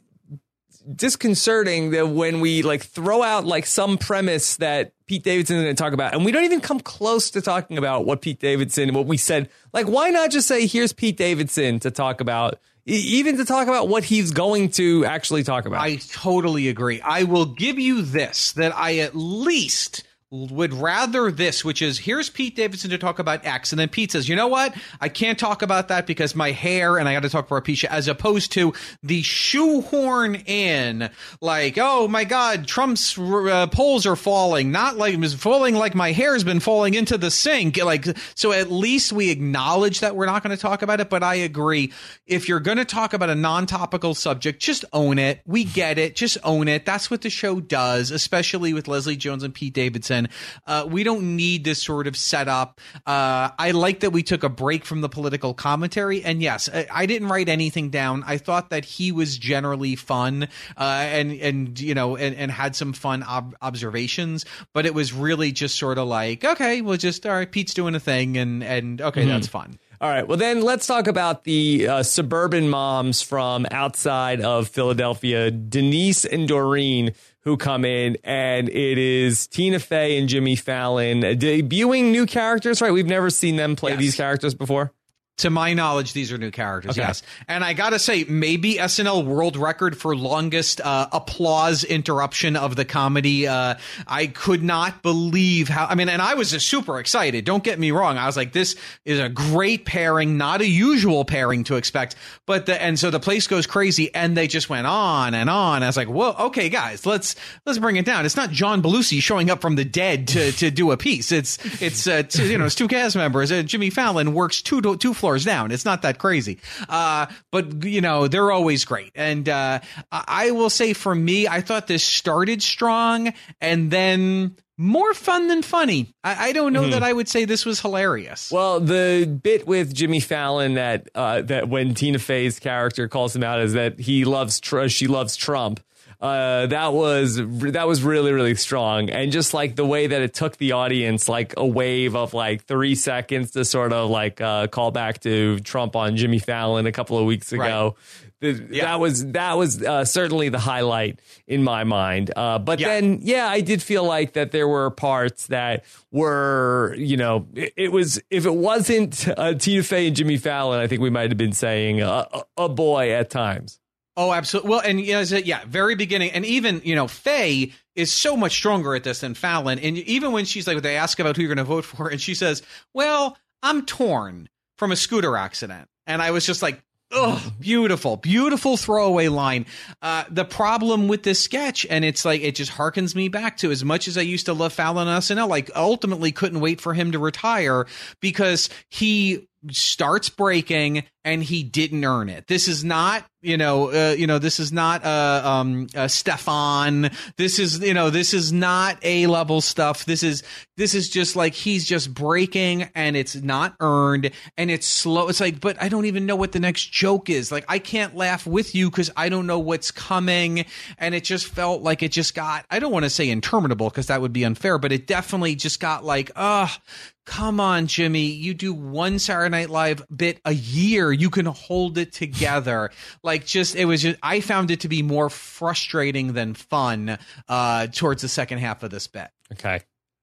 disconcerting 0.95 1.91
that 1.91 2.09
when 2.09 2.39
we 2.39 2.63
like 2.63 2.83
throw 2.83 3.21
out 3.21 3.45
like 3.45 3.65
some 3.65 3.97
premise 3.97 4.57
that 4.57 4.93
Pete 5.05 5.23
Davidson 5.23 5.57
is 5.57 5.63
going 5.63 5.75
to 5.75 5.83
talk 5.83 5.93
about, 5.93 6.13
and 6.13 6.25
we 6.25 6.31
don't 6.31 6.43
even 6.43 6.61
come 6.61 6.79
close 6.79 7.29
to 7.31 7.41
talking 7.41 7.77
about 7.77 8.05
what 8.05 8.21
Pete 8.21 8.39
Davidson, 8.39 8.93
what 8.93 9.05
we 9.05 9.17
said. 9.17 9.49
Like, 9.73 9.87
why 9.87 10.09
not 10.09 10.31
just 10.31 10.47
say, 10.47 10.65
here's 10.65 10.93
Pete 10.93 11.17
Davidson 11.17 11.79
to 11.81 11.91
talk 11.91 12.21
about, 12.21 12.59
even 12.85 13.37
to 13.37 13.45
talk 13.45 13.67
about 13.67 13.89
what 13.89 14.03
he's 14.03 14.31
going 14.31 14.69
to 14.71 15.05
actually 15.05 15.43
talk 15.43 15.65
about? 15.65 15.81
I 15.81 15.97
totally 15.97 16.69
agree. 16.69 17.01
I 17.01 17.23
will 17.23 17.45
give 17.45 17.77
you 17.77 18.01
this 18.01 18.53
that 18.53 18.75
I 18.75 18.99
at 18.99 19.15
least 19.15 20.03
would 20.31 20.73
rather 20.73 21.29
this, 21.29 21.65
which 21.65 21.81
is 21.81 21.99
here's 21.99 22.29
Pete 22.29 22.55
Davidson 22.55 22.89
to 22.91 22.97
talk 22.97 23.19
about 23.19 23.45
X, 23.45 23.73
and 23.73 23.79
then 23.79 23.89
Pete 23.89 24.13
says, 24.13 24.29
you 24.29 24.35
know 24.35 24.47
what, 24.47 24.73
I 25.01 25.09
can't 25.09 25.37
talk 25.37 25.61
about 25.61 25.89
that 25.89 26.07
because 26.07 26.35
my 26.35 26.51
hair, 26.51 26.97
and 26.97 27.09
I 27.09 27.13
got 27.13 27.23
to 27.23 27.29
talk 27.29 27.49
for 27.49 27.61
Apisha, 27.61 27.85
as 27.85 28.07
opposed 28.07 28.53
to 28.53 28.73
the 29.03 29.21
shoehorn 29.23 30.35
in, 30.35 31.09
like, 31.41 31.77
oh 31.77 32.07
my 32.07 32.23
God, 32.23 32.65
Trump's 32.65 33.17
uh, 33.17 33.67
polls 33.67 34.05
are 34.05 34.15
falling, 34.15 34.71
not 34.71 34.95
like 34.95 35.15
it's 35.15 35.33
falling 35.33 35.75
like 35.75 35.95
my 35.95 36.13
hair's 36.13 36.45
been 36.45 36.61
falling 36.61 36.93
into 36.93 37.17
the 37.17 37.29
sink, 37.29 37.83
like 37.83 38.05
so. 38.35 38.51
At 38.51 38.71
least 38.71 39.11
we 39.11 39.31
acknowledge 39.31 39.99
that 39.99 40.15
we're 40.15 40.25
not 40.25 40.43
going 40.43 40.55
to 40.55 40.61
talk 40.61 40.81
about 40.81 40.99
it, 40.99 41.09
but 41.09 41.23
I 41.23 41.35
agree. 41.35 41.91
If 42.25 42.47
you're 42.47 42.59
going 42.59 42.77
to 42.77 42.85
talk 42.85 43.13
about 43.13 43.29
a 43.29 43.35
non-topical 43.35 44.13
subject, 44.13 44.61
just 44.61 44.85
own 44.93 45.19
it. 45.19 45.41
We 45.45 45.63
get 45.63 45.97
it. 45.97 46.15
Just 46.15 46.37
own 46.43 46.67
it. 46.67 46.85
That's 46.85 47.09
what 47.09 47.21
the 47.21 47.29
show 47.29 47.59
does, 47.59 48.11
especially 48.11 48.73
with 48.73 48.87
Leslie 48.87 49.15
Jones 49.15 49.43
and 49.43 49.53
Pete 49.53 49.73
Davidson. 49.73 50.20
Uh, 50.65 50.87
we 50.89 51.03
don't 51.03 51.35
need 51.35 51.63
this 51.63 51.81
sort 51.81 52.07
of 52.07 52.15
setup. 52.15 52.79
Uh, 53.05 53.49
I 53.57 53.71
like 53.71 54.01
that 54.01 54.11
we 54.11 54.23
took 54.23 54.43
a 54.43 54.49
break 54.49 54.85
from 54.85 55.01
the 55.01 55.09
political 55.09 55.53
commentary. 55.53 56.23
And 56.23 56.41
yes, 56.41 56.69
I, 56.73 56.87
I 56.91 57.05
didn't 57.05 57.29
write 57.29 57.49
anything 57.49 57.89
down. 57.89 58.23
I 58.25 58.37
thought 58.37 58.69
that 58.69 58.85
he 58.85 59.11
was 59.11 59.37
generally 59.37 59.95
fun 59.95 60.47
uh, 60.77 60.83
and 60.83 61.31
and 61.33 61.79
you 61.79 61.93
know 61.93 62.15
and, 62.15 62.35
and 62.35 62.51
had 62.51 62.75
some 62.75 62.93
fun 62.93 63.23
ob- 63.23 63.55
observations. 63.61 64.45
But 64.73 64.85
it 64.85 64.93
was 64.93 65.13
really 65.13 65.51
just 65.51 65.77
sort 65.77 65.97
of 65.97 66.07
like, 66.07 66.43
okay, 66.43 66.81
well, 66.81 66.97
just 66.97 67.25
all 67.25 67.33
right, 67.33 67.51
Pete's 67.51 67.73
doing 67.73 67.95
a 67.95 67.99
thing, 67.99 68.37
and 68.37 68.63
and 68.63 69.01
okay, 69.01 69.21
mm-hmm. 69.21 69.29
that's 69.29 69.47
fun. 69.47 69.79
All 70.01 70.09
right. 70.09 70.27
Well, 70.27 70.37
then 70.37 70.63
let's 70.63 70.87
talk 70.87 71.05
about 71.05 71.43
the 71.43 71.87
uh, 71.87 72.01
suburban 72.01 72.69
moms 72.69 73.21
from 73.21 73.67
outside 73.69 74.41
of 74.41 74.67
Philadelphia, 74.67 75.51
Denise 75.51 76.25
and 76.25 76.47
Doreen, 76.47 77.13
who 77.43 77.57
come 77.57 77.85
in, 77.85 78.17
and 78.23 78.69
it 78.69 78.97
is 78.97 79.47
Tina 79.47 79.79
Fey 79.79 80.17
and 80.17 80.29
Jimmy 80.29 80.55
Fallon 80.55 81.21
debuting 81.21 82.11
new 82.11 82.25
characters. 82.25 82.81
Right? 82.81 82.91
We've 82.91 83.05
never 83.05 83.29
seen 83.29 83.55
them 83.55 83.75
play 83.75 83.91
yes. 83.91 83.99
these 83.99 84.15
characters 84.15 84.53
before. 84.53 84.93
To 85.41 85.49
my 85.49 85.73
knowledge, 85.73 86.13
these 86.13 86.31
are 86.31 86.37
new 86.37 86.51
characters. 86.51 86.91
Okay. 86.91 87.01
Yes, 87.01 87.23
and 87.47 87.63
I 87.63 87.73
gotta 87.73 87.97
say, 87.97 88.25
maybe 88.25 88.75
SNL 88.75 89.25
world 89.25 89.57
record 89.57 89.97
for 89.97 90.15
longest 90.15 90.79
uh, 90.81 91.07
applause 91.11 91.83
interruption 91.83 92.55
of 92.55 92.75
the 92.75 92.85
comedy. 92.85 93.47
Uh, 93.47 93.75
I 94.07 94.27
could 94.27 94.61
not 94.61 95.01
believe 95.01 95.67
how. 95.67 95.87
I 95.87 95.95
mean, 95.95 96.09
and 96.09 96.21
I 96.21 96.35
was 96.35 96.49
super 96.63 96.99
excited. 96.99 97.43
Don't 97.43 97.63
get 97.63 97.79
me 97.79 97.89
wrong. 97.89 98.19
I 98.19 98.27
was 98.27 98.37
like, 98.37 98.53
this 98.53 98.75
is 99.03 99.19
a 99.19 99.29
great 99.29 99.83
pairing, 99.85 100.37
not 100.37 100.61
a 100.61 100.67
usual 100.67 101.25
pairing 101.25 101.63
to 101.63 101.75
expect. 101.75 102.15
But 102.45 102.67
the 102.67 102.79
and 102.79 102.99
so 102.99 103.09
the 103.09 103.19
place 103.19 103.47
goes 103.47 103.65
crazy, 103.65 104.13
and 104.13 104.37
they 104.37 104.45
just 104.45 104.69
went 104.69 104.85
on 104.85 105.33
and 105.33 105.49
on. 105.49 105.81
I 105.81 105.87
was 105.87 105.97
like, 105.97 106.09
well, 106.09 106.35
okay, 106.39 106.69
guys, 106.69 107.07
let's 107.07 107.35
let's 107.65 107.79
bring 107.79 107.95
it 107.95 108.05
down. 108.05 108.27
It's 108.27 108.35
not 108.35 108.51
John 108.51 108.83
Belushi 108.83 109.19
showing 109.23 109.49
up 109.49 109.59
from 109.59 109.75
the 109.75 109.85
dead 109.85 110.27
to 110.27 110.51
to 110.51 110.69
do 110.69 110.91
a 110.91 110.97
piece. 110.97 111.31
It's 111.31 111.57
it's 111.81 112.05
uh, 112.05 112.21
two, 112.21 112.45
you 112.45 112.59
know 112.59 112.65
it's 112.65 112.75
two 112.75 112.87
cast 112.87 113.15
members. 113.15 113.51
Uh, 113.51 113.63
Jimmy 113.63 113.89
Fallon 113.89 114.35
works 114.35 114.61
two 114.61 114.81
two 114.97 115.15
floors 115.15 115.30
floors 115.31 115.45
down. 115.45 115.71
It's 115.71 115.85
not 115.85 116.01
that 116.01 116.17
crazy. 116.17 116.59
Uh, 116.89 117.27
but 117.51 117.83
you 117.83 118.01
know, 118.01 118.27
they're 118.27 118.51
always 118.51 118.85
great. 118.85 119.11
And, 119.15 119.47
uh, 119.47 119.79
I 120.11 120.51
will 120.51 120.69
say 120.69 120.93
for 120.93 121.13
me, 121.15 121.47
I 121.47 121.61
thought 121.61 121.87
this 121.87 122.03
started 122.03 122.61
strong 122.61 123.33
and 123.61 123.89
then 123.91 124.57
more 124.77 125.13
fun 125.13 125.47
than 125.47 125.61
funny. 125.61 126.13
I, 126.23 126.49
I 126.49 126.51
don't 126.53 126.73
know 126.73 126.81
mm-hmm. 126.81 126.91
that 126.91 127.03
I 127.03 127.13
would 127.13 127.29
say 127.29 127.45
this 127.45 127.65
was 127.65 127.79
hilarious. 127.79 128.51
Well, 128.51 128.79
the 128.79 129.39
bit 129.41 129.67
with 129.67 129.93
Jimmy 129.93 130.19
Fallon 130.19 130.73
that 130.73 131.07
uh, 131.13 131.43
that 131.43 131.69
when 131.69 131.93
Tina 131.93 132.19
Fey's 132.19 132.59
character 132.59 133.07
calls 133.07 133.35
him 133.35 133.43
out 133.43 133.61
is 133.61 133.73
that 133.73 133.99
he 133.99 134.25
loves 134.25 134.59
tr- 134.59 134.87
she 134.87 135.07
loves 135.07 135.35
Trump 135.35 135.79
uh, 136.21 136.67
that 136.67 136.93
was 136.93 137.37
that 137.37 137.87
was 137.87 138.03
really 138.03 138.31
really 138.31 138.55
strong, 138.55 139.09
and 139.09 139.31
just 139.31 139.53
like 139.53 139.75
the 139.75 139.85
way 139.85 140.07
that 140.07 140.21
it 140.21 140.33
took 140.33 140.57
the 140.57 140.73
audience 140.73 141.27
like 141.27 141.53
a 141.57 141.65
wave 141.65 142.15
of 142.15 142.33
like 142.33 142.65
three 142.65 142.95
seconds 142.95 143.51
to 143.51 143.65
sort 143.65 143.91
of 143.91 144.09
like 144.09 144.39
uh, 144.39 144.67
call 144.67 144.91
back 144.91 145.19
to 145.21 145.59
Trump 145.59 145.95
on 145.95 146.17
Jimmy 146.17 146.39
Fallon 146.39 146.85
a 146.85 146.91
couple 146.91 147.17
of 147.17 147.25
weeks 147.25 147.51
ago. 147.51 147.95
Right. 148.41 148.61
yeah. 148.69 148.85
That 148.85 148.99
was 148.99 149.31
that 149.31 149.57
was 149.57 149.81
uh, 149.81 150.05
certainly 150.05 150.49
the 150.49 150.59
highlight 150.59 151.19
in 151.47 151.63
my 151.63 151.83
mind. 151.83 152.31
Uh, 152.35 152.59
but 152.59 152.79
yeah. 152.79 152.87
then, 152.89 153.19
yeah, 153.21 153.47
I 153.47 153.61
did 153.61 153.81
feel 153.81 154.03
like 154.03 154.33
that 154.33 154.51
there 154.51 154.67
were 154.67 154.89
parts 154.91 155.47
that 155.47 155.85
were, 156.11 156.95
you 156.97 157.17
know, 157.17 157.47
it, 157.55 157.73
it 157.75 157.91
was 157.91 158.21
if 158.29 158.45
it 158.45 158.53
wasn't 158.53 159.27
uh, 159.27 159.55
Tina 159.55 159.83
Fey 159.83 160.07
and 160.07 160.15
Jimmy 160.15 160.37
Fallon, 160.37 160.79
I 160.79 160.87
think 160.87 161.01
we 161.01 161.09
might 161.09 161.29
have 161.31 161.37
been 161.37 161.53
saying 161.53 162.01
uh, 162.01 162.25
a 162.57 162.69
boy 162.69 163.11
at 163.11 163.29
times. 163.29 163.80
Oh, 164.17 164.33
absolutely. 164.33 164.69
Well, 164.69 164.81
and 164.81 165.05
know, 165.05 165.21
yeah, 165.21 165.61
very 165.65 165.95
beginning, 165.95 166.31
and 166.31 166.45
even 166.45 166.81
you 166.83 166.95
know, 166.95 167.07
Fey 167.07 167.71
is 167.95 168.11
so 168.11 168.35
much 168.35 168.51
stronger 168.53 168.93
at 168.95 169.03
this 169.03 169.19
than 169.19 169.33
Fallon. 169.33 169.79
And 169.79 169.97
even 169.99 170.31
when 170.33 170.45
she's 170.45 170.67
like, 170.67 170.81
they 170.81 170.97
ask 170.97 171.19
about 171.19 171.37
who 171.37 171.43
you're 171.43 171.55
going 171.55 171.57
to 171.57 171.63
vote 171.63 171.85
for, 171.85 172.09
and 172.09 172.19
she 172.19 172.35
says, 172.35 172.61
"Well, 172.93 173.37
I'm 173.63 173.85
torn 173.85 174.49
from 174.77 174.91
a 174.91 174.97
scooter 174.97 175.37
accident," 175.37 175.87
and 176.07 176.21
I 176.21 176.31
was 176.31 176.45
just 176.45 176.61
like, 176.61 176.83
Oh, 177.13 177.51
beautiful, 177.59 178.15
beautiful 178.15 178.77
throwaway 178.77 179.27
line. 179.27 179.65
Uh, 180.01 180.23
the 180.29 180.45
problem 180.45 181.09
with 181.09 181.23
this 181.23 181.41
sketch, 181.41 181.85
and 181.89 182.05
it's 182.05 182.23
like 182.23 182.41
it 182.41 182.55
just 182.55 182.71
harkens 182.71 183.15
me 183.15 183.27
back 183.27 183.57
to 183.57 183.71
as 183.71 183.83
much 183.83 184.07
as 184.07 184.17
I 184.17 184.21
used 184.21 184.45
to 184.45 184.53
love 184.53 184.71
Fallon 184.71 185.09
on 185.09 185.21
SNL. 185.21 185.49
Like 185.49 185.69
ultimately, 185.75 186.31
couldn't 186.31 186.61
wait 186.61 186.79
for 186.79 186.93
him 186.93 187.11
to 187.11 187.19
retire 187.19 187.85
because 188.21 188.69
he 188.89 189.49
starts 189.69 190.29
breaking 190.29 191.03
and 191.23 191.43
he 191.43 191.63
didn't 191.63 192.03
earn 192.03 192.29
it. 192.29 192.47
This 192.47 192.67
is 192.67 192.83
not, 192.83 193.25
you 193.41 193.57
know, 193.57 193.91
uh, 193.91 194.15
you 194.17 194.25
know, 194.25 194.39
this 194.39 194.59
is 194.59 194.71
not 194.71 195.05
uh, 195.05 195.41
um, 195.43 195.87
uh, 195.95 196.05
Stefon. 196.05 197.13
This 197.37 197.59
is, 197.59 197.79
you 197.79 197.93
know, 197.93 198.09
this 198.09 198.33
is 198.33 198.51
not 198.51 198.97
A 199.03 199.27
level 199.27 199.61
stuff. 199.61 200.05
This 200.05 200.23
is 200.23 200.43
this 200.77 200.95
is 200.95 201.09
just 201.09 201.35
like 201.35 201.53
he's 201.53 201.85
just 201.85 202.13
breaking, 202.13 202.89
and 202.95 203.15
it's 203.15 203.35
not 203.35 203.75
earned, 203.79 204.31
and 204.57 204.71
it's 204.71 204.87
slow. 204.87 205.27
It's 205.27 205.39
like, 205.39 205.59
but 205.59 205.81
I 205.81 205.89
don't 205.89 206.05
even 206.05 206.25
know 206.25 206.35
what 206.35 206.53
the 206.53 206.59
next 206.59 206.91
joke 206.91 207.29
is. 207.29 207.51
Like, 207.51 207.65
I 207.67 207.77
can't 207.77 208.15
laugh 208.15 208.47
with 208.47 208.73
you 208.73 208.89
because 208.89 209.11
I 209.15 209.29
don't 209.29 209.45
know 209.45 209.59
what's 209.59 209.91
coming, 209.91 210.65
and 210.97 211.13
it 211.13 211.23
just 211.23 211.45
felt 211.45 211.83
like 211.83 212.01
it 212.01 212.11
just 212.11 212.33
got. 212.33 212.65
I 212.71 212.79
don't 212.79 212.91
want 212.91 213.05
to 213.05 213.11
say 213.11 213.29
interminable 213.29 213.89
because 213.89 214.07
that 214.07 214.21
would 214.21 214.33
be 214.33 214.43
unfair, 214.43 214.79
but 214.79 214.91
it 214.91 215.05
definitely 215.05 215.55
just 215.55 215.79
got 215.79 216.03
like, 216.03 216.31
ah. 216.35 216.79
Come 217.23 217.59
on, 217.59 217.85
Jimmy. 217.85 218.25
You 218.25 218.55
do 218.55 218.73
one 218.73 219.19
Saturday 219.19 219.49
Night 219.49 219.69
Live 219.69 220.03
bit 220.13 220.41
a 220.43 220.53
year. 220.53 221.10
You 221.11 221.29
can 221.29 221.45
hold 221.45 221.97
it 221.97 222.13
together. 222.13 222.91
like, 223.23 223.45
just, 223.45 223.75
it 223.75 223.85
was 223.85 224.01
just, 224.01 224.17
I 224.23 224.41
found 224.41 224.71
it 224.71 224.81
to 224.81 224.87
be 224.87 225.01
more 225.01 225.29
frustrating 225.29 226.33
than 226.33 226.53
fun 226.53 227.17
uh, 227.47 227.87
towards 227.87 228.21
the 228.21 228.27
second 228.27 228.59
half 228.59 228.83
of 228.83 228.91
this 228.91 229.07
bit. 229.07 229.29
Okay. 229.53 229.81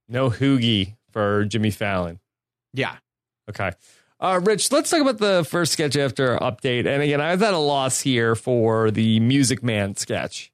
No 0.08 0.30
hoogie 0.30 0.96
for 1.10 1.44
Jimmy 1.44 1.70
Fallon. 1.70 2.20
Yeah. 2.72 2.96
Okay. 3.48 3.72
Uh, 4.20 4.40
Rich, 4.42 4.72
let's 4.72 4.90
talk 4.90 5.00
about 5.00 5.18
the 5.18 5.46
first 5.48 5.72
sketch 5.72 5.96
after 5.96 6.36
update. 6.38 6.86
And 6.86 7.02
again, 7.02 7.20
I 7.20 7.32
was 7.32 7.42
at 7.42 7.54
a 7.54 7.58
loss 7.58 8.00
here 8.00 8.34
for 8.34 8.90
the 8.90 9.20
Music 9.20 9.62
Man 9.62 9.94
sketch. 9.96 10.50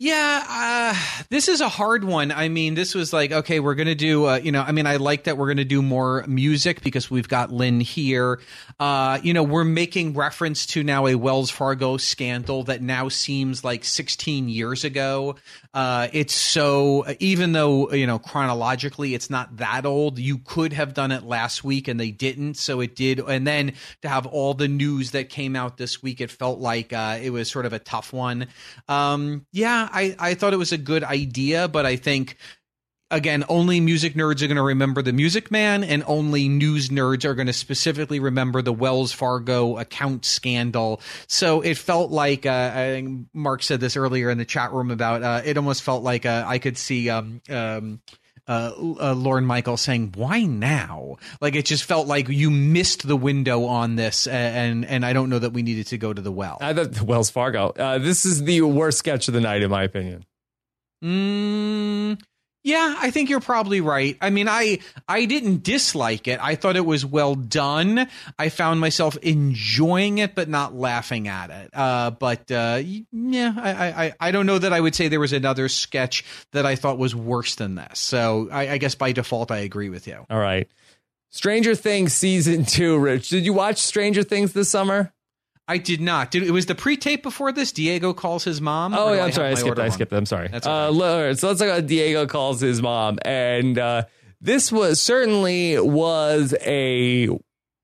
Yeah, 0.00 0.44
uh, 0.48 1.24
this 1.28 1.48
is 1.48 1.60
a 1.60 1.68
hard 1.68 2.04
one. 2.04 2.30
I 2.30 2.48
mean, 2.48 2.74
this 2.74 2.94
was 2.94 3.12
like, 3.12 3.32
okay, 3.32 3.58
we're 3.58 3.74
going 3.74 3.88
to 3.88 3.96
do, 3.96 4.26
uh, 4.26 4.36
you 4.36 4.52
know, 4.52 4.62
I 4.62 4.70
mean, 4.70 4.86
I 4.86 4.94
like 4.94 5.24
that 5.24 5.36
we're 5.36 5.48
going 5.48 5.56
to 5.56 5.64
do 5.64 5.82
more 5.82 6.24
music 6.28 6.82
because 6.82 7.10
we've 7.10 7.28
got 7.28 7.50
Lin 7.50 7.80
here. 7.80 8.38
Uh, 8.78 9.18
you 9.24 9.34
know, 9.34 9.42
we're 9.42 9.64
making 9.64 10.14
reference 10.14 10.66
to 10.66 10.84
now 10.84 11.08
a 11.08 11.16
Wells 11.16 11.50
Fargo 11.50 11.96
scandal 11.96 12.62
that 12.64 12.80
now 12.80 13.08
seems 13.08 13.64
like 13.64 13.84
16 13.84 14.48
years 14.48 14.84
ago. 14.84 15.34
Uh, 15.74 16.06
it's 16.12 16.34
so, 16.34 17.04
even 17.18 17.50
though, 17.50 17.90
you 17.92 18.06
know, 18.06 18.20
chronologically 18.20 19.14
it's 19.14 19.30
not 19.30 19.56
that 19.56 19.84
old, 19.84 20.20
you 20.20 20.38
could 20.38 20.72
have 20.72 20.94
done 20.94 21.10
it 21.10 21.24
last 21.24 21.64
week 21.64 21.88
and 21.88 21.98
they 21.98 22.12
didn't. 22.12 22.54
So 22.54 22.80
it 22.80 22.94
did. 22.94 23.18
And 23.18 23.44
then 23.44 23.72
to 24.02 24.08
have 24.08 24.26
all 24.26 24.54
the 24.54 24.68
news 24.68 25.10
that 25.10 25.28
came 25.28 25.56
out 25.56 25.76
this 25.76 26.00
week, 26.04 26.20
it 26.20 26.30
felt 26.30 26.60
like 26.60 26.92
uh, 26.92 27.18
it 27.20 27.30
was 27.30 27.50
sort 27.50 27.66
of 27.66 27.72
a 27.72 27.80
tough 27.80 28.12
one. 28.12 28.46
Um, 28.88 29.44
yeah, 29.50 29.87
I, 29.92 30.16
I 30.18 30.34
thought 30.34 30.52
it 30.52 30.58
was 30.58 30.72
a 30.72 30.78
good 30.78 31.04
idea, 31.04 31.68
but 31.68 31.86
I 31.86 31.96
think 31.96 32.36
again, 33.10 33.44
only 33.48 33.80
music 33.80 34.14
nerds 34.14 34.42
are 34.42 34.46
going 34.46 34.56
to 34.56 34.62
remember 34.62 35.02
the 35.02 35.12
Music 35.12 35.50
Man, 35.50 35.82
and 35.84 36.04
only 36.06 36.48
news 36.48 36.90
nerds 36.90 37.24
are 37.24 37.34
going 37.34 37.46
to 37.46 37.52
specifically 37.52 38.20
remember 38.20 38.62
the 38.62 38.72
Wells 38.72 39.12
Fargo 39.12 39.78
account 39.78 40.24
scandal. 40.24 41.00
So 41.26 41.60
it 41.60 41.78
felt 41.78 42.10
like 42.10 42.46
uh, 42.46 42.72
I 42.74 42.90
think 42.90 43.26
Mark 43.32 43.62
said 43.62 43.80
this 43.80 43.96
earlier 43.96 44.30
in 44.30 44.38
the 44.38 44.44
chat 44.44 44.72
room 44.72 44.90
about 44.90 45.22
uh, 45.22 45.42
it. 45.44 45.56
Almost 45.56 45.82
felt 45.82 46.02
like 46.02 46.26
uh, 46.26 46.44
I 46.46 46.58
could 46.58 46.78
see. 46.78 47.10
Um, 47.10 47.40
um, 47.48 48.00
uh, 48.48 48.72
uh, 48.78 49.14
Lorne 49.14 49.44
Michael 49.44 49.76
saying, 49.76 50.14
"Why 50.16 50.42
now?" 50.42 51.18
Like 51.40 51.54
it 51.54 51.66
just 51.66 51.84
felt 51.84 52.06
like 52.06 52.28
you 52.28 52.50
missed 52.50 53.06
the 53.06 53.16
window 53.16 53.64
on 53.64 53.96
this, 53.96 54.26
and 54.26 54.84
and 54.84 55.04
I 55.04 55.12
don't 55.12 55.28
know 55.28 55.38
that 55.38 55.52
we 55.52 55.62
needed 55.62 55.86
to 55.88 55.98
go 55.98 56.12
to 56.12 56.20
the 56.20 56.32
well. 56.32 56.58
I 56.60 56.72
thought 56.72 56.92
the 56.92 57.04
Wells 57.04 57.30
Fargo. 57.30 57.68
Uh, 57.70 57.98
this 57.98 58.24
is 58.24 58.42
the 58.44 58.62
worst 58.62 58.98
sketch 58.98 59.28
of 59.28 59.34
the 59.34 59.40
night, 59.40 59.62
in 59.62 59.70
my 59.70 59.82
opinion. 59.84 60.24
Mm, 61.04 62.20
yeah, 62.68 62.96
I 62.98 63.10
think 63.10 63.30
you're 63.30 63.40
probably 63.40 63.80
right. 63.80 64.18
I 64.20 64.28
mean, 64.28 64.46
I 64.46 64.80
I 65.08 65.24
didn't 65.24 65.62
dislike 65.62 66.28
it. 66.28 66.38
I 66.42 66.54
thought 66.54 66.76
it 66.76 66.84
was 66.84 67.04
well 67.04 67.34
done. 67.34 68.06
I 68.38 68.50
found 68.50 68.78
myself 68.78 69.16
enjoying 69.22 70.18
it, 70.18 70.34
but 70.34 70.50
not 70.50 70.74
laughing 70.74 71.28
at 71.28 71.48
it. 71.48 71.70
Uh, 71.72 72.10
but 72.10 72.50
uh, 72.50 72.82
yeah, 73.10 73.54
I, 73.56 73.70
I 73.70 74.12
I 74.20 74.30
don't 74.32 74.44
know 74.44 74.58
that 74.58 74.74
I 74.74 74.80
would 74.80 74.94
say 74.94 75.08
there 75.08 75.18
was 75.18 75.32
another 75.32 75.70
sketch 75.70 76.26
that 76.52 76.66
I 76.66 76.76
thought 76.76 76.98
was 76.98 77.16
worse 77.16 77.54
than 77.54 77.74
this. 77.74 78.00
So 78.00 78.50
I, 78.52 78.72
I 78.72 78.78
guess 78.78 78.94
by 78.94 79.12
default, 79.12 79.50
I 79.50 79.60
agree 79.60 79.88
with 79.88 80.06
you. 80.06 80.26
All 80.28 80.38
right, 80.38 80.68
Stranger 81.30 81.74
Things 81.74 82.12
season 82.12 82.66
two. 82.66 82.98
Rich, 82.98 83.30
did 83.30 83.46
you 83.46 83.54
watch 83.54 83.78
Stranger 83.78 84.22
Things 84.24 84.52
this 84.52 84.68
summer? 84.68 85.10
I 85.68 85.76
did 85.76 86.00
not. 86.00 86.30
Did, 86.30 86.44
it 86.44 86.50
was 86.50 86.64
the 86.66 86.74
pre-tape 86.74 87.22
before 87.22 87.52
this. 87.52 87.72
Diego 87.72 88.14
calls 88.14 88.42
his 88.42 88.60
mom. 88.60 88.94
Oh, 88.94 89.12
yeah, 89.12 89.24
I'm 89.24 89.32
sorry. 89.32 89.50
I 89.50 89.54
skipped. 89.54 89.78
I 89.78 89.90
skipped. 89.90 90.12
It. 90.12 90.16
I'm 90.16 90.26
sorry. 90.26 90.48
That's 90.48 90.66
uh, 90.66 90.90
so 91.34 91.48
let's 91.48 91.60
talk 91.60 91.68
about 91.68 91.86
Diego 91.86 92.26
calls 92.26 92.60
his 92.60 92.80
mom, 92.80 93.18
and 93.22 93.78
uh, 93.78 94.04
this 94.40 94.72
was 94.72 95.00
certainly 95.00 95.78
was 95.78 96.54
a 96.62 97.28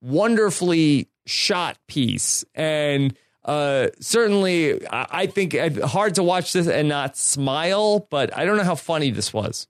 wonderfully 0.00 1.10
shot 1.26 1.76
piece, 1.86 2.44
and 2.54 3.14
uh, 3.44 3.88
certainly 4.00 4.86
I, 4.88 5.06
I 5.10 5.26
think 5.26 5.52
it's 5.52 5.84
hard 5.84 6.14
to 6.14 6.22
watch 6.22 6.54
this 6.54 6.66
and 6.66 6.88
not 6.88 7.18
smile, 7.18 8.06
but 8.10 8.36
I 8.36 8.46
don't 8.46 8.56
know 8.56 8.64
how 8.64 8.76
funny 8.76 9.10
this 9.10 9.32
was. 9.32 9.68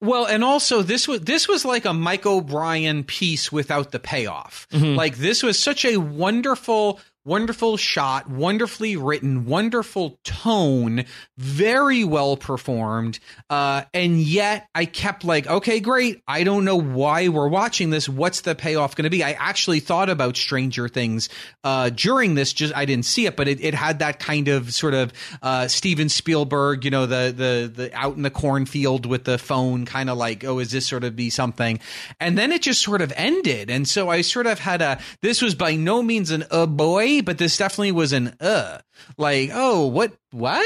Well, 0.00 0.26
and 0.26 0.44
also 0.44 0.82
this 0.82 1.08
was 1.08 1.20
this 1.22 1.48
was 1.48 1.64
like 1.64 1.84
a 1.84 1.92
Mike 1.92 2.24
O'Brien 2.24 3.02
piece 3.04 3.50
without 3.50 3.90
the 3.90 3.98
payoff. 3.98 4.68
Mm-hmm. 4.70 4.96
Like 4.96 5.16
this 5.16 5.42
was 5.42 5.58
such 5.58 5.84
a 5.84 5.96
wonderful 5.96 7.00
wonderful 7.28 7.76
shot, 7.76 8.28
wonderfully 8.28 8.96
written, 8.96 9.44
wonderful 9.44 10.18
tone, 10.24 11.04
very 11.36 12.02
well 12.02 12.38
performed. 12.38 13.20
Uh, 13.50 13.82
and 13.92 14.18
yet 14.18 14.66
I 14.74 14.86
kept 14.86 15.24
like, 15.24 15.46
okay, 15.46 15.78
great. 15.78 16.22
I 16.26 16.42
don't 16.42 16.64
know 16.64 16.80
why 16.80 17.28
we're 17.28 17.48
watching 17.48 17.90
this. 17.90 18.08
What's 18.08 18.40
the 18.40 18.54
payoff 18.54 18.96
going 18.96 19.04
to 19.04 19.10
be? 19.10 19.22
I 19.22 19.32
actually 19.32 19.80
thought 19.80 20.08
about 20.08 20.38
Stranger 20.38 20.88
Things 20.88 21.28
uh, 21.62 21.90
during 21.90 22.34
this. 22.34 22.54
Just 22.54 22.74
I 22.74 22.86
didn't 22.86 23.04
see 23.04 23.26
it, 23.26 23.36
but 23.36 23.46
it, 23.46 23.62
it 23.62 23.74
had 23.74 23.98
that 23.98 24.18
kind 24.18 24.48
of 24.48 24.72
sort 24.72 24.94
of 24.94 25.12
uh, 25.42 25.68
Steven 25.68 26.08
Spielberg, 26.08 26.86
you 26.86 26.90
know, 26.90 27.04
the 27.04 27.34
the 27.36 27.70
the 27.74 27.94
out 27.94 28.16
in 28.16 28.22
the 28.22 28.30
cornfield 28.30 29.04
with 29.04 29.24
the 29.24 29.36
phone, 29.36 29.84
kind 29.84 30.08
of 30.08 30.16
like, 30.16 30.44
oh, 30.44 30.60
is 30.60 30.70
this 30.70 30.86
sort 30.86 31.04
of 31.04 31.14
be 31.14 31.28
something? 31.28 31.78
And 32.20 32.38
then 32.38 32.52
it 32.52 32.62
just 32.62 32.80
sort 32.80 33.02
of 33.02 33.12
ended, 33.16 33.68
and 33.68 33.86
so 33.86 34.08
I 34.08 34.22
sort 34.22 34.46
of 34.46 34.58
had 34.58 34.80
a. 34.80 34.98
This 35.20 35.42
was 35.42 35.54
by 35.54 35.74
no 35.74 36.02
means 36.02 36.30
an 36.30 36.44
uh 36.50 36.64
boy 36.64 37.17
but 37.20 37.38
this 37.38 37.56
definitely 37.56 37.92
was 37.92 38.12
an 38.12 38.34
uh. 38.40 38.78
Like, 39.16 39.50
oh, 39.52 39.86
what, 39.86 40.12
what, 40.32 40.64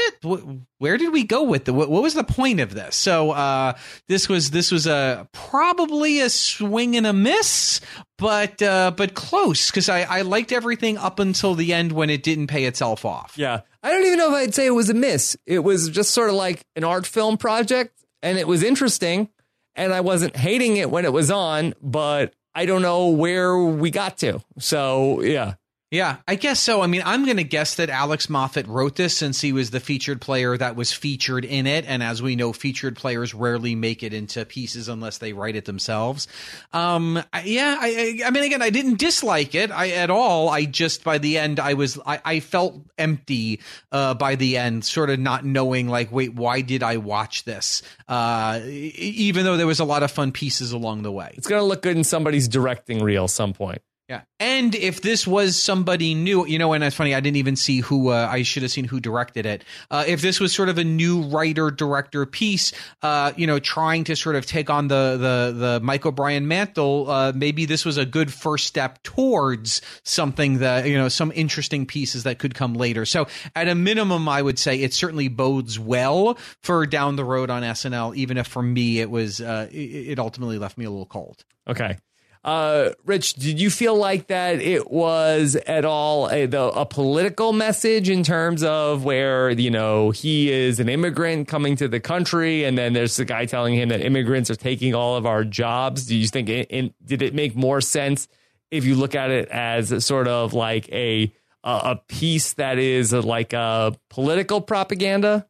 where 0.79 0.97
did 0.97 1.13
we 1.13 1.23
go 1.23 1.43
with 1.43 1.65
the? 1.65 1.73
What, 1.73 1.89
what 1.89 2.03
was 2.03 2.13
the 2.13 2.23
point 2.23 2.59
of 2.59 2.73
this? 2.73 2.95
So, 2.95 3.31
uh, 3.31 3.73
this 4.07 4.27
was 4.27 4.51
this 4.51 4.71
was 4.71 4.87
a 4.87 5.27
probably 5.31 6.19
a 6.19 6.29
swing 6.29 6.95
and 6.95 7.05
a 7.05 7.13
miss, 7.13 7.79
but 8.17 8.61
uh, 8.61 8.91
but 8.95 9.13
close 9.13 9.69
because 9.69 9.89
I 9.89 10.01
I 10.01 10.21
liked 10.21 10.51
everything 10.51 10.97
up 10.97 11.19
until 11.19 11.55
the 11.55 11.73
end 11.73 11.91
when 11.91 12.09
it 12.09 12.23
didn't 12.23 12.47
pay 12.47 12.65
itself 12.65 13.05
off. 13.05 13.33
Yeah, 13.37 13.61
I 13.81 13.91
don't 13.91 14.05
even 14.05 14.17
know 14.17 14.35
if 14.35 14.35
I'd 14.35 14.55
say 14.55 14.65
it 14.65 14.71
was 14.71 14.89
a 14.89 14.95
miss. 14.95 15.37
It 15.45 15.59
was 15.59 15.89
just 15.89 16.11
sort 16.11 16.29
of 16.29 16.35
like 16.35 16.65
an 16.75 16.83
art 16.83 17.05
film 17.05 17.37
project, 17.37 18.03
and 18.21 18.37
it 18.37 18.47
was 18.47 18.63
interesting, 18.63 19.29
and 19.75 19.93
I 19.93 20.01
wasn't 20.01 20.35
hating 20.35 20.77
it 20.77 20.89
when 20.89 21.05
it 21.05 21.13
was 21.13 21.31
on, 21.31 21.73
but 21.81 22.33
I 22.55 22.65
don't 22.65 22.81
know 22.81 23.09
where 23.09 23.57
we 23.57 23.91
got 23.91 24.17
to. 24.19 24.41
So 24.59 25.21
yeah. 25.21 25.53
Yeah, 25.93 26.17
I 26.27 26.33
guess 26.33 26.59
so. 26.59 26.81
I 26.81 26.87
mean, 26.87 27.03
I'm 27.05 27.23
going 27.23 27.37
to 27.37 27.43
guess 27.43 27.75
that 27.75 27.91
Alex 27.91 28.27
Moffat 28.27 28.65
wrote 28.65 28.95
this 28.95 29.15
since 29.15 29.41
he 29.41 29.53
was 29.53 29.69
the 29.69 29.79
featured 29.79 30.21
player 30.21 30.57
that 30.57 30.75
was 30.75 30.91
featured 30.91 31.45
in 31.45 31.67
it. 31.67 31.85
And 31.87 32.01
as 32.01 32.19
we 32.19 32.35
know, 32.35 32.51
featured 32.51 32.95
players 32.95 33.35
rarely 33.35 33.75
make 33.75 34.01
it 34.01 34.11
into 34.11 34.43
pieces 34.43 34.89
unless 34.89 35.19
they 35.19 35.33
write 35.33 35.55
it 35.55 35.65
themselves. 35.65 36.27
Um, 36.73 37.23
yeah, 37.43 37.77
I, 37.79 38.21
I, 38.25 38.31
mean, 38.31 38.43
again, 38.43 38.63
I 38.63 38.71
didn't 38.71 38.97
dislike 38.97 39.53
it 39.53 39.69
I, 39.69 39.91
at 39.91 40.09
all. 40.09 40.49
I 40.49 40.65
just, 40.65 41.03
by 41.03 41.19
the 41.19 41.37
end, 41.37 41.59
I 41.59 41.75
was, 41.75 41.99
I, 42.03 42.19
I 42.25 42.39
felt 42.39 42.81
empty 42.97 43.61
uh, 43.91 44.15
by 44.15 44.33
the 44.33 44.57
end, 44.57 44.85
sort 44.85 45.11
of 45.11 45.19
not 45.19 45.45
knowing, 45.45 45.89
like, 45.89 46.11
wait, 46.11 46.33
why 46.33 46.61
did 46.61 46.81
I 46.81 46.97
watch 46.97 47.43
this? 47.43 47.83
Uh, 48.07 48.61
even 48.65 49.45
though 49.45 49.57
there 49.57 49.67
was 49.67 49.79
a 49.79 49.85
lot 49.85 50.01
of 50.01 50.09
fun 50.09 50.31
pieces 50.31 50.71
along 50.71 51.03
the 51.03 51.11
way. 51.11 51.35
It's 51.37 51.45
going 51.45 51.61
to 51.61 51.67
look 51.67 51.83
good 51.83 51.95
in 51.95 52.03
somebody's 52.03 52.47
directing 52.47 53.03
reel 53.03 53.27
some 53.27 53.53
point. 53.53 53.83
Yeah. 54.09 54.23
And 54.37 54.75
if 54.75 55.01
this 55.01 55.25
was 55.25 55.61
somebody 55.61 56.13
new, 56.13 56.45
you 56.45 56.59
know, 56.59 56.73
and 56.73 56.83
it's 56.83 56.95
funny, 56.95 57.15
I 57.15 57.21
didn't 57.21 57.37
even 57.37 57.55
see 57.55 57.79
who, 57.79 58.09
uh, 58.09 58.27
I 58.29 58.43
should 58.43 58.61
have 58.63 58.71
seen 58.71 58.83
who 58.83 58.99
directed 58.99 59.45
it. 59.45 59.63
Uh, 59.89 60.03
if 60.05 60.21
this 60.21 60.41
was 60.41 60.53
sort 60.53 60.67
of 60.67 60.77
a 60.77 60.83
new 60.83 61.21
writer 61.21 61.71
director 61.71 62.25
piece, 62.25 62.73
uh, 63.01 63.31
you 63.37 63.47
know, 63.47 63.59
trying 63.59 64.03
to 64.03 64.17
sort 64.17 64.35
of 64.35 64.45
take 64.45 64.69
on 64.69 64.89
the, 64.89 65.17
the, 65.17 65.57
the 65.57 65.79
Mike 65.81 66.05
O'Brien 66.05 66.49
mantle, 66.49 67.09
uh, 67.09 67.31
maybe 67.33 67.65
this 67.65 67.85
was 67.85 67.97
a 67.97 68.05
good 68.05 68.31
first 68.33 68.67
step 68.67 69.01
towards 69.03 69.81
something 70.03 70.57
that, 70.59 70.85
you 70.85 70.97
know, 70.97 71.07
some 71.07 71.31
interesting 71.33 71.85
pieces 71.85 72.23
that 72.23 72.39
could 72.39 72.55
come 72.55 72.73
later. 72.73 73.05
So 73.05 73.27
at 73.55 73.69
a 73.69 73.75
minimum, 73.75 74.27
I 74.27 74.41
would 74.41 74.59
say 74.59 74.81
it 74.81 74.93
certainly 74.93 75.29
bodes 75.29 75.79
well 75.79 76.37
for 76.61 76.85
down 76.85 77.15
the 77.15 77.23
road 77.23 77.49
on 77.49 77.63
SNL, 77.63 78.17
even 78.17 78.37
if 78.37 78.47
for 78.47 78.61
me 78.61 78.99
it 78.99 79.09
was, 79.09 79.39
uh, 79.39 79.69
it, 79.71 79.77
it 79.77 80.19
ultimately 80.19 80.57
left 80.57 80.77
me 80.77 80.83
a 80.83 80.91
little 80.91 81.05
cold. 81.05 81.45
Okay. 81.69 81.97
Uh, 82.43 82.89
Rich, 83.05 83.35
did 83.35 83.59
you 83.61 83.69
feel 83.69 83.95
like 83.95 84.27
that 84.27 84.59
it 84.59 84.91
was 84.91 85.55
at 85.65 85.85
all 85.85 86.29
a, 86.29 86.45
the, 86.45 86.61
a 86.61 86.85
political 86.85 87.53
message 87.53 88.09
in 88.09 88.23
terms 88.23 88.63
of 88.63 89.05
where, 89.05 89.49
you 89.51 89.71
know, 89.71 90.11
he 90.11 90.51
is 90.51 90.81
an 90.81 90.89
immigrant 90.89 91.47
coming 91.47 91.77
to 91.77 91.87
the 91.87 92.01
country 92.01 92.65
and 92.65 92.77
then 92.77 92.91
there's 92.91 93.15
the 93.15 93.23
guy 93.23 93.45
telling 93.45 93.75
him 93.75 93.89
that 93.89 94.01
immigrants 94.01 94.51
are 94.51 94.55
taking 94.55 94.93
all 94.93 95.15
of 95.15 95.25
our 95.25 95.45
jobs? 95.45 96.05
Do 96.05 96.17
you 96.17 96.27
think 96.27 96.49
it, 96.49 96.67
it, 96.69 96.93
did 97.05 97.21
it 97.21 97.33
make 97.33 97.55
more 97.55 97.79
sense 97.79 98.27
if 98.71 98.83
you 98.83 98.95
look 98.95 99.15
at 99.15 99.29
it 99.29 99.47
as 99.49 100.03
sort 100.05 100.27
of 100.27 100.53
like 100.53 100.91
a 100.91 101.33
a 101.63 101.97
piece 102.07 102.53
that 102.53 102.77
is 102.77 103.13
like 103.13 103.53
a 103.53 103.95
political 104.09 104.59
propaganda. 104.59 105.47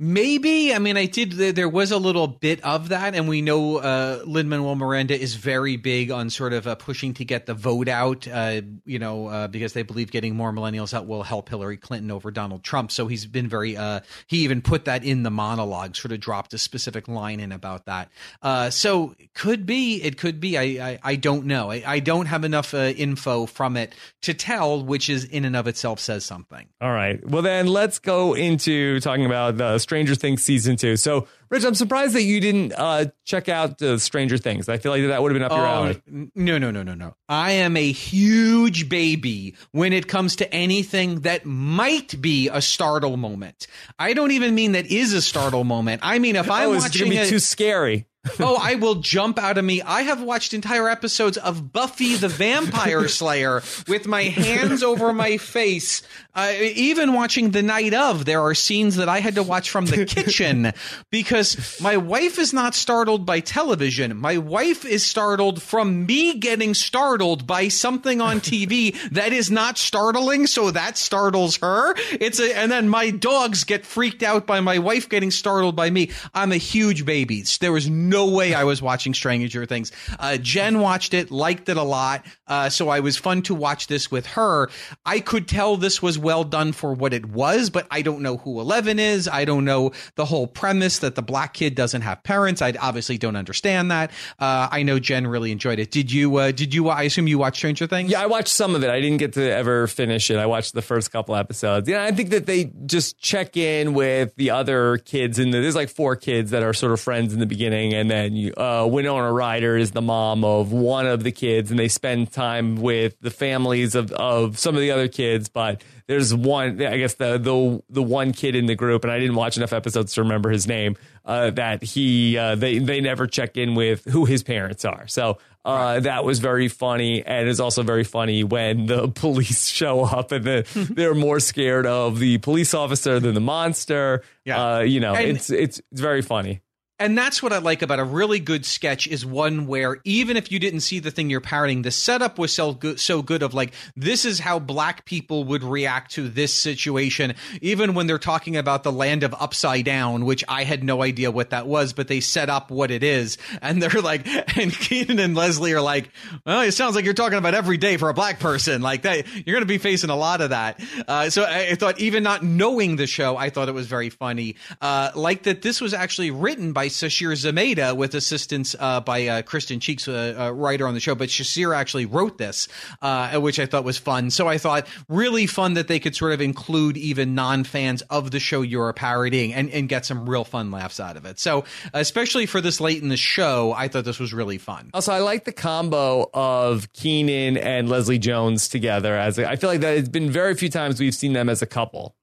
Maybe. 0.00 0.72
I 0.72 0.78
mean, 0.78 0.96
I 0.96 1.06
did. 1.06 1.32
There 1.32 1.68
was 1.68 1.90
a 1.90 1.98
little 1.98 2.28
bit 2.28 2.62
of 2.62 2.90
that, 2.90 3.16
and 3.16 3.28
we 3.28 3.42
know 3.42 3.78
uh, 3.78 4.22
Lin 4.24 4.48
Manuel 4.48 4.76
Miranda 4.76 5.18
is 5.18 5.34
very 5.34 5.76
big 5.76 6.12
on 6.12 6.30
sort 6.30 6.52
of 6.52 6.68
uh, 6.68 6.76
pushing 6.76 7.14
to 7.14 7.24
get 7.24 7.46
the 7.46 7.54
vote 7.54 7.88
out. 7.88 8.28
Uh, 8.28 8.60
you 8.84 9.00
know, 9.00 9.26
uh, 9.26 9.48
because 9.48 9.72
they 9.72 9.82
believe 9.82 10.12
getting 10.12 10.36
more 10.36 10.52
millennials 10.52 10.94
out 10.94 11.08
will 11.08 11.24
help 11.24 11.48
Hillary 11.48 11.76
Clinton 11.76 12.12
over 12.12 12.30
Donald 12.30 12.62
Trump. 12.62 12.92
So 12.92 13.08
he's 13.08 13.26
been 13.26 13.48
very. 13.48 13.76
Uh, 13.76 13.98
he 14.28 14.44
even 14.44 14.62
put 14.62 14.84
that 14.84 15.02
in 15.02 15.24
the 15.24 15.32
monologue, 15.32 15.96
sort 15.96 16.12
of 16.12 16.20
dropped 16.20 16.54
a 16.54 16.58
specific 16.58 17.08
line 17.08 17.40
in 17.40 17.50
about 17.50 17.86
that. 17.86 18.08
Uh, 18.40 18.70
so 18.70 19.16
could 19.34 19.66
be. 19.66 20.00
It 20.00 20.16
could 20.16 20.38
be. 20.38 20.56
I. 20.56 20.62
I, 20.62 20.98
I 21.02 21.16
don't 21.16 21.46
know. 21.46 21.72
I, 21.72 21.82
I, 21.84 21.98
don't 21.98 22.26
have 22.26 22.44
enough 22.44 22.72
info 22.72 23.46
from 23.46 23.76
it 23.76 23.92
to 24.22 24.32
tell, 24.32 24.84
which 24.84 25.10
is 25.10 25.24
in 25.24 25.44
and 25.44 25.56
of 25.56 25.66
itself 25.66 25.98
says 25.98 26.24
something. 26.24 26.68
All 26.80 26.92
right. 26.92 27.26
Well, 27.28 27.42
then 27.42 27.66
let's 27.66 27.98
go 27.98 28.34
into 28.34 29.00
talking 29.00 29.26
about 29.26 29.56
the 29.56 29.78
Stranger 29.88 30.14
Things 30.14 30.42
season 30.42 30.76
two. 30.76 30.96
So, 30.96 31.26
Rich, 31.50 31.64
I'm 31.64 31.74
surprised 31.74 32.14
that 32.14 32.22
you 32.22 32.40
didn't 32.40 32.74
uh, 32.76 33.06
check 33.24 33.48
out 33.48 33.80
uh, 33.80 33.98
Stranger 33.98 34.36
Things. 34.36 34.68
I 34.68 34.78
feel 34.78 34.92
like 34.92 35.06
that 35.06 35.22
would 35.22 35.32
have 35.32 35.34
been 35.34 35.42
up 35.42 35.52
your 35.52 35.66
oh, 35.66 35.84
alley. 35.84 36.02
No, 36.34 36.58
no, 36.58 36.70
no, 36.70 36.82
no, 36.82 36.94
no. 36.94 37.14
I 37.28 37.52
am 37.52 37.76
a 37.76 37.90
huge 37.90 38.88
baby 38.88 39.56
when 39.72 39.92
it 39.92 40.08
comes 40.08 40.36
to 40.36 40.54
anything 40.54 41.20
that 41.20 41.46
might 41.46 42.20
be 42.20 42.48
a 42.48 42.60
startle 42.60 43.16
moment. 43.16 43.66
I 43.98 44.12
don't 44.12 44.32
even 44.32 44.54
mean 44.54 44.72
that 44.72 44.86
is 44.86 45.14
a 45.14 45.22
startle 45.22 45.64
moment. 45.64 46.02
I 46.04 46.18
mean 46.18 46.36
if 46.36 46.50
I'm 46.50 46.68
oh, 46.68 46.78
watching, 46.78 47.08
be 47.08 47.24
too 47.26 47.38
scary. 47.38 48.06
oh, 48.40 48.58
I 48.60 48.74
will 48.74 48.96
jump 48.96 49.38
out 49.38 49.58
of 49.58 49.64
me. 49.64 49.80
I 49.82 50.02
have 50.02 50.22
watched 50.22 50.52
entire 50.52 50.88
episodes 50.88 51.36
of 51.36 51.72
Buffy 51.72 52.16
the 52.16 52.28
Vampire 52.28 53.08
Slayer 53.08 53.62
with 53.86 54.06
my 54.06 54.24
hands 54.24 54.82
over 54.82 55.12
my 55.12 55.36
face. 55.36 56.02
Uh, 56.34 56.52
even 56.58 57.14
watching 57.14 57.50
the 57.50 57.62
night 57.62 57.94
of, 57.94 58.24
there 58.24 58.42
are 58.42 58.54
scenes 58.54 58.96
that 58.96 59.08
I 59.08 59.20
had 59.20 59.36
to 59.36 59.42
watch 59.42 59.70
from 59.70 59.86
the 59.86 60.04
kitchen 60.04 60.72
because 61.10 61.37
my 61.80 61.96
wife 61.96 62.38
is 62.38 62.52
not 62.52 62.74
startled 62.74 63.24
by 63.24 63.40
television. 63.40 64.16
My 64.16 64.38
wife 64.38 64.84
is 64.84 65.04
startled 65.04 65.62
from 65.62 66.06
me 66.06 66.34
getting 66.34 66.74
startled 66.74 67.46
by 67.46 67.68
something 67.68 68.20
on 68.20 68.40
TV 68.40 68.96
that 69.12 69.32
is 69.32 69.50
not 69.50 69.78
startling, 69.78 70.46
so 70.46 70.70
that 70.70 70.98
startles 70.98 71.56
her. 71.58 71.94
It's 72.12 72.40
a, 72.40 72.56
and 72.56 72.70
then 72.70 72.88
my 72.88 73.10
dogs 73.10 73.64
get 73.64 73.86
freaked 73.86 74.22
out 74.22 74.46
by 74.46 74.60
my 74.60 74.78
wife 74.78 75.08
getting 75.08 75.30
startled 75.30 75.76
by 75.76 75.90
me. 75.90 76.10
I'm 76.34 76.52
a 76.52 76.56
huge 76.56 77.04
baby. 77.04 77.44
There 77.60 77.72
was 77.72 77.88
no 77.88 78.30
way 78.30 78.54
I 78.54 78.64
was 78.64 78.82
watching 78.82 79.14
Stranger 79.14 79.66
Things. 79.66 79.92
Uh, 80.18 80.36
Jen 80.36 80.80
watched 80.80 81.14
it, 81.14 81.30
liked 81.30 81.68
it 81.68 81.76
a 81.76 81.82
lot, 81.82 82.26
uh, 82.46 82.68
so 82.68 82.88
I 82.88 83.00
was 83.00 83.16
fun 83.16 83.42
to 83.42 83.54
watch 83.54 83.86
this 83.86 84.10
with 84.10 84.26
her. 84.26 84.68
I 85.06 85.20
could 85.20 85.48
tell 85.48 85.76
this 85.76 86.02
was 86.02 86.18
well 86.18 86.44
done 86.44 86.72
for 86.72 86.92
what 86.94 87.12
it 87.12 87.26
was, 87.26 87.70
but 87.70 87.86
I 87.90 88.02
don't 88.02 88.22
know 88.22 88.38
who 88.38 88.60
Eleven 88.60 88.98
is. 88.98 89.28
I 89.28 89.44
don't 89.44 89.64
know 89.64 89.92
the 90.16 90.24
whole 90.24 90.46
premise 90.46 90.98
that 90.98 91.14
the 91.14 91.22
black 91.28 91.54
kid 91.54 91.76
doesn't 91.76 92.00
have 92.00 92.24
parents. 92.24 92.62
I 92.62 92.72
obviously 92.80 93.18
don't 93.18 93.36
understand 93.36 93.92
that. 93.92 94.10
Uh, 94.40 94.66
I 94.72 94.82
know 94.82 94.98
Jen 94.98 95.26
really 95.26 95.52
enjoyed 95.52 95.78
it. 95.78 95.92
Did 95.92 96.10
you? 96.10 96.34
Uh, 96.36 96.50
did 96.50 96.74
you? 96.74 96.88
I 96.88 97.02
assume 97.02 97.28
you 97.28 97.38
watched 97.38 97.58
Stranger 97.58 97.86
Things. 97.86 98.10
Yeah, 98.10 98.22
I 98.22 98.26
watched 98.26 98.48
some 98.48 98.74
of 98.74 98.82
it. 98.82 98.90
I 98.90 99.00
didn't 99.00 99.18
get 99.18 99.34
to 99.34 99.52
ever 99.52 99.86
finish 99.86 100.30
it. 100.30 100.38
I 100.38 100.46
watched 100.46 100.72
the 100.72 100.82
first 100.82 101.12
couple 101.12 101.36
episodes. 101.36 101.88
Yeah, 101.88 102.02
I 102.02 102.10
think 102.10 102.30
that 102.30 102.46
they 102.46 102.72
just 102.86 103.20
check 103.20 103.56
in 103.56 103.92
with 103.92 104.34
the 104.36 104.50
other 104.50 104.96
kids, 104.98 105.38
and 105.38 105.52
there's 105.52 105.76
like 105.76 105.90
four 105.90 106.16
kids 106.16 106.50
that 106.50 106.62
are 106.62 106.72
sort 106.72 106.92
of 106.92 107.00
friends 107.00 107.34
in 107.34 107.40
the 107.40 107.46
beginning, 107.46 107.92
and 107.92 108.10
then 108.10 108.34
you, 108.34 108.54
uh, 108.54 108.88
Winona 108.90 109.30
Ryder 109.30 109.76
is 109.76 109.90
the 109.90 110.02
mom 110.02 110.44
of 110.44 110.72
one 110.72 111.06
of 111.06 111.22
the 111.22 111.32
kids, 111.32 111.70
and 111.70 111.78
they 111.78 111.88
spend 111.88 112.32
time 112.32 112.76
with 112.76 113.20
the 113.20 113.30
families 113.30 113.94
of, 113.94 114.10
of 114.12 114.58
some 114.58 114.74
of 114.74 114.80
the 114.80 114.90
other 114.90 115.08
kids. 115.08 115.50
But 115.50 115.84
there's 116.08 116.34
one, 116.34 116.82
I 116.82 116.96
guess 116.96 117.14
the 117.14 117.38
the 117.38 117.82
the 117.90 118.02
one 118.02 118.32
kid 118.32 118.56
in 118.56 118.64
the 118.64 118.74
group, 118.74 119.04
and 119.04 119.12
I 119.12 119.18
didn't 119.18 119.36
watch 119.36 119.58
enough 119.58 119.74
episodes 119.74 120.14
to 120.14 120.22
remember 120.22 120.50
his 120.50 120.66
name. 120.66 120.96
Uh, 121.24 121.50
that 121.50 121.82
he 121.82 122.36
uh, 122.38 122.54
they 122.54 122.78
they 122.78 123.02
never 123.02 123.26
check 123.26 123.58
in 123.58 123.74
with 123.74 124.06
who 124.06 124.24
his 124.24 124.42
parents 124.42 124.86
are. 124.86 125.06
So 125.06 125.38
uh, 125.66 126.00
that 126.00 126.24
was 126.24 126.38
very 126.38 126.68
funny, 126.68 127.22
and 127.24 127.46
it's 127.46 127.60
also 127.60 127.82
very 127.82 128.04
funny 128.04 128.42
when 128.42 128.86
the 128.86 129.08
police 129.14 129.66
show 129.68 130.02
up 130.02 130.32
and 130.32 130.44
the, 130.44 130.88
they're 130.94 131.14
more 131.14 131.40
scared 131.40 131.84
of 131.84 132.18
the 132.18 132.38
police 132.38 132.72
officer 132.72 133.20
than 133.20 133.34
the 133.34 133.40
monster. 133.40 134.22
Yeah, 134.46 134.76
uh, 134.76 134.80
you 134.80 135.00
know, 135.00 135.14
and, 135.14 135.36
it's 135.36 135.50
it's 135.50 135.82
it's 135.92 136.00
very 136.00 136.22
funny. 136.22 136.62
And 137.00 137.16
that's 137.16 137.42
what 137.42 137.52
I 137.52 137.58
like 137.58 137.82
about 137.82 138.00
a 138.00 138.04
really 138.04 138.40
good 138.40 138.66
sketch 138.66 139.06
is 139.06 139.24
one 139.24 139.68
where 139.68 140.00
even 140.04 140.36
if 140.36 140.50
you 140.50 140.58
didn't 140.58 140.80
see 140.80 140.98
the 140.98 141.12
thing 141.12 141.30
you're 141.30 141.40
parroting, 141.40 141.82
the 141.82 141.92
setup 141.92 142.38
was 142.38 142.52
so 142.52 142.72
good, 142.74 142.98
so 142.98 143.22
good 143.22 143.42
of 143.42 143.54
like, 143.54 143.72
this 143.96 144.24
is 144.24 144.40
how 144.40 144.58
black 144.58 145.04
people 145.04 145.44
would 145.44 145.62
react 145.62 146.12
to 146.12 146.28
this 146.28 146.52
situation. 146.52 147.34
Even 147.62 147.94
when 147.94 148.08
they're 148.08 148.18
talking 148.18 148.56
about 148.56 148.82
the 148.82 148.90
land 148.90 149.22
of 149.22 149.32
upside 149.38 149.84
down, 149.84 150.24
which 150.24 150.42
I 150.48 150.64
had 150.64 150.82
no 150.82 151.02
idea 151.02 151.30
what 151.30 151.50
that 151.50 151.68
was, 151.68 151.92
but 151.92 152.08
they 152.08 152.18
set 152.18 152.50
up 152.50 152.68
what 152.70 152.90
it 152.90 153.04
is. 153.04 153.38
And 153.62 153.80
they're 153.80 154.02
like, 154.02 154.26
and 154.58 154.72
Kenan 154.72 155.20
and 155.20 155.36
Leslie 155.36 155.74
are 155.74 155.80
like, 155.80 156.10
well, 156.44 156.62
it 156.62 156.72
sounds 156.72 156.96
like 156.96 157.04
you're 157.04 157.14
talking 157.14 157.38
about 157.38 157.54
every 157.54 157.76
day 157.76 157.96
for 157.96 158.08
a 158.08 158.14
black 158.14 158.40
person. 158.40 158.82
Like 158.82 159.02
that, 159.02 159.24
you're 159.46 159.54
going 159.54 159.62
to 159.62 159.66
be 159.66 159.78
facing 159.78 160.10
a 160.10 160.16
lot 160.16 160.40
of 160.40 160.50
that. 160.50 160.80
Uh, 161.06 161.30
so 161.30 161.44
I, 161.44 161.68
I, 161.70 161.74
thought 161.76 162.00
even 162.00 162.24
not 162.24 162.42
knowing 162.42 162.96
the 162.96 163.06
show, 163.06 163.36
I 163.36 163.50
thought 163.50 163.68
it 163.68 163.74
was 163.74 163.86
very 163.86 164.10
funny. 164.10 164.56
Uh, 164.80 165.12
like 165.14 165.44
that 165.44 165.62
this 165.62 165.80
was 165.80 165.94
actually 165.94 166.32
written 166.32 166.72
by 166.72 166.87
Sasheer 166.90 167.32
Zamata 167.32 167.96
with 167.96 168.14
assistance 168.14 168.74
uh, 168.78 169.00
by 169.00 169.26
uh, 169.26 169.42
Kristen 169.42 169.80
Cheeks, 169.80 170.08
a, 170.08 170.34
a, 170.38 170.52
writer 170.52 170.86
on 170.86 170.94
the 170.94 171.00
show. 171.00 171.14
But 171.14 171.28
Sasheer 171.28 171.74
actually 171.74 172.06
wrote 172.06 172.38
this, 172.38 172.68
uh, 173.02 173.38
which 173.40 173.58
I 173.58 173.66
thought 173.66 173.84
was 173.84 173.98
fun. 173.98 174.30
So 174.30 174.48
I 174.48 174.58
thought 174.58 174.86
really 175.08 175.46
fun 175.46 175.74
that 175.74 175.88
they 175.88 175.98
could 175.98 176.16
sort 176.16 176.32
of 176.32 176.40
include 176.40 176.96
even 176.96 177.34
non 177.34 177.64
fans 177.64 178.02
of 178.02 178.30
the 178.30 178.40
show 178.40 178.62
you're 178.62 178.92
parodying 178.92 179.54
and, 179.54 179.70
and 179.70 179.88
get 179.88 180.06
some 180.06 180.28
real 180.28 180.44
fun 180.44 180.70
laughs 180.70 181.00
out 181.00 181.16
of 181.16 181.24
it. 181.24 181.38
So 181.38 181.64
especially 181.94 182.46
for 182.46 182.60
this 182.60 182.80
late 182.80 183.02
in 183.02 183.08
the 183.08 183.16
show, 183.16 183.72
I 183.76 183.88
thought 183.88 184.04
this 184.04 184.18
was 184.18 184.32
really 184.32 184.58
fun. 184.58 184.90
Also, 184.94 185.12
I 185.12 185.20
like 185.20 185.44
the 185.44 185.52
combo 185.52 186.28
of 186.32 186.92
Kenan 186.92 187.56
and 187.56 187.88
Leslie 187.88 188.18
Jones 188.18 188.68
together. 188.68 189.16
As 189.16 189.38
a, 189.38 189.48
I 189.48 189.56
feel 189.56 189.70
like 189.70 189.80
that 189.80 189.96
it's 189.96 190.08
been 190.08 190.30
very 190.30 190.54
few 190.54 190.68
times 190.68 191.00
we've 191.00 191.14
seen 191.14 191.32
them 191.32 191.48
as 191.48 191.62
a 191.62 191.66
couple. 191.66 192.14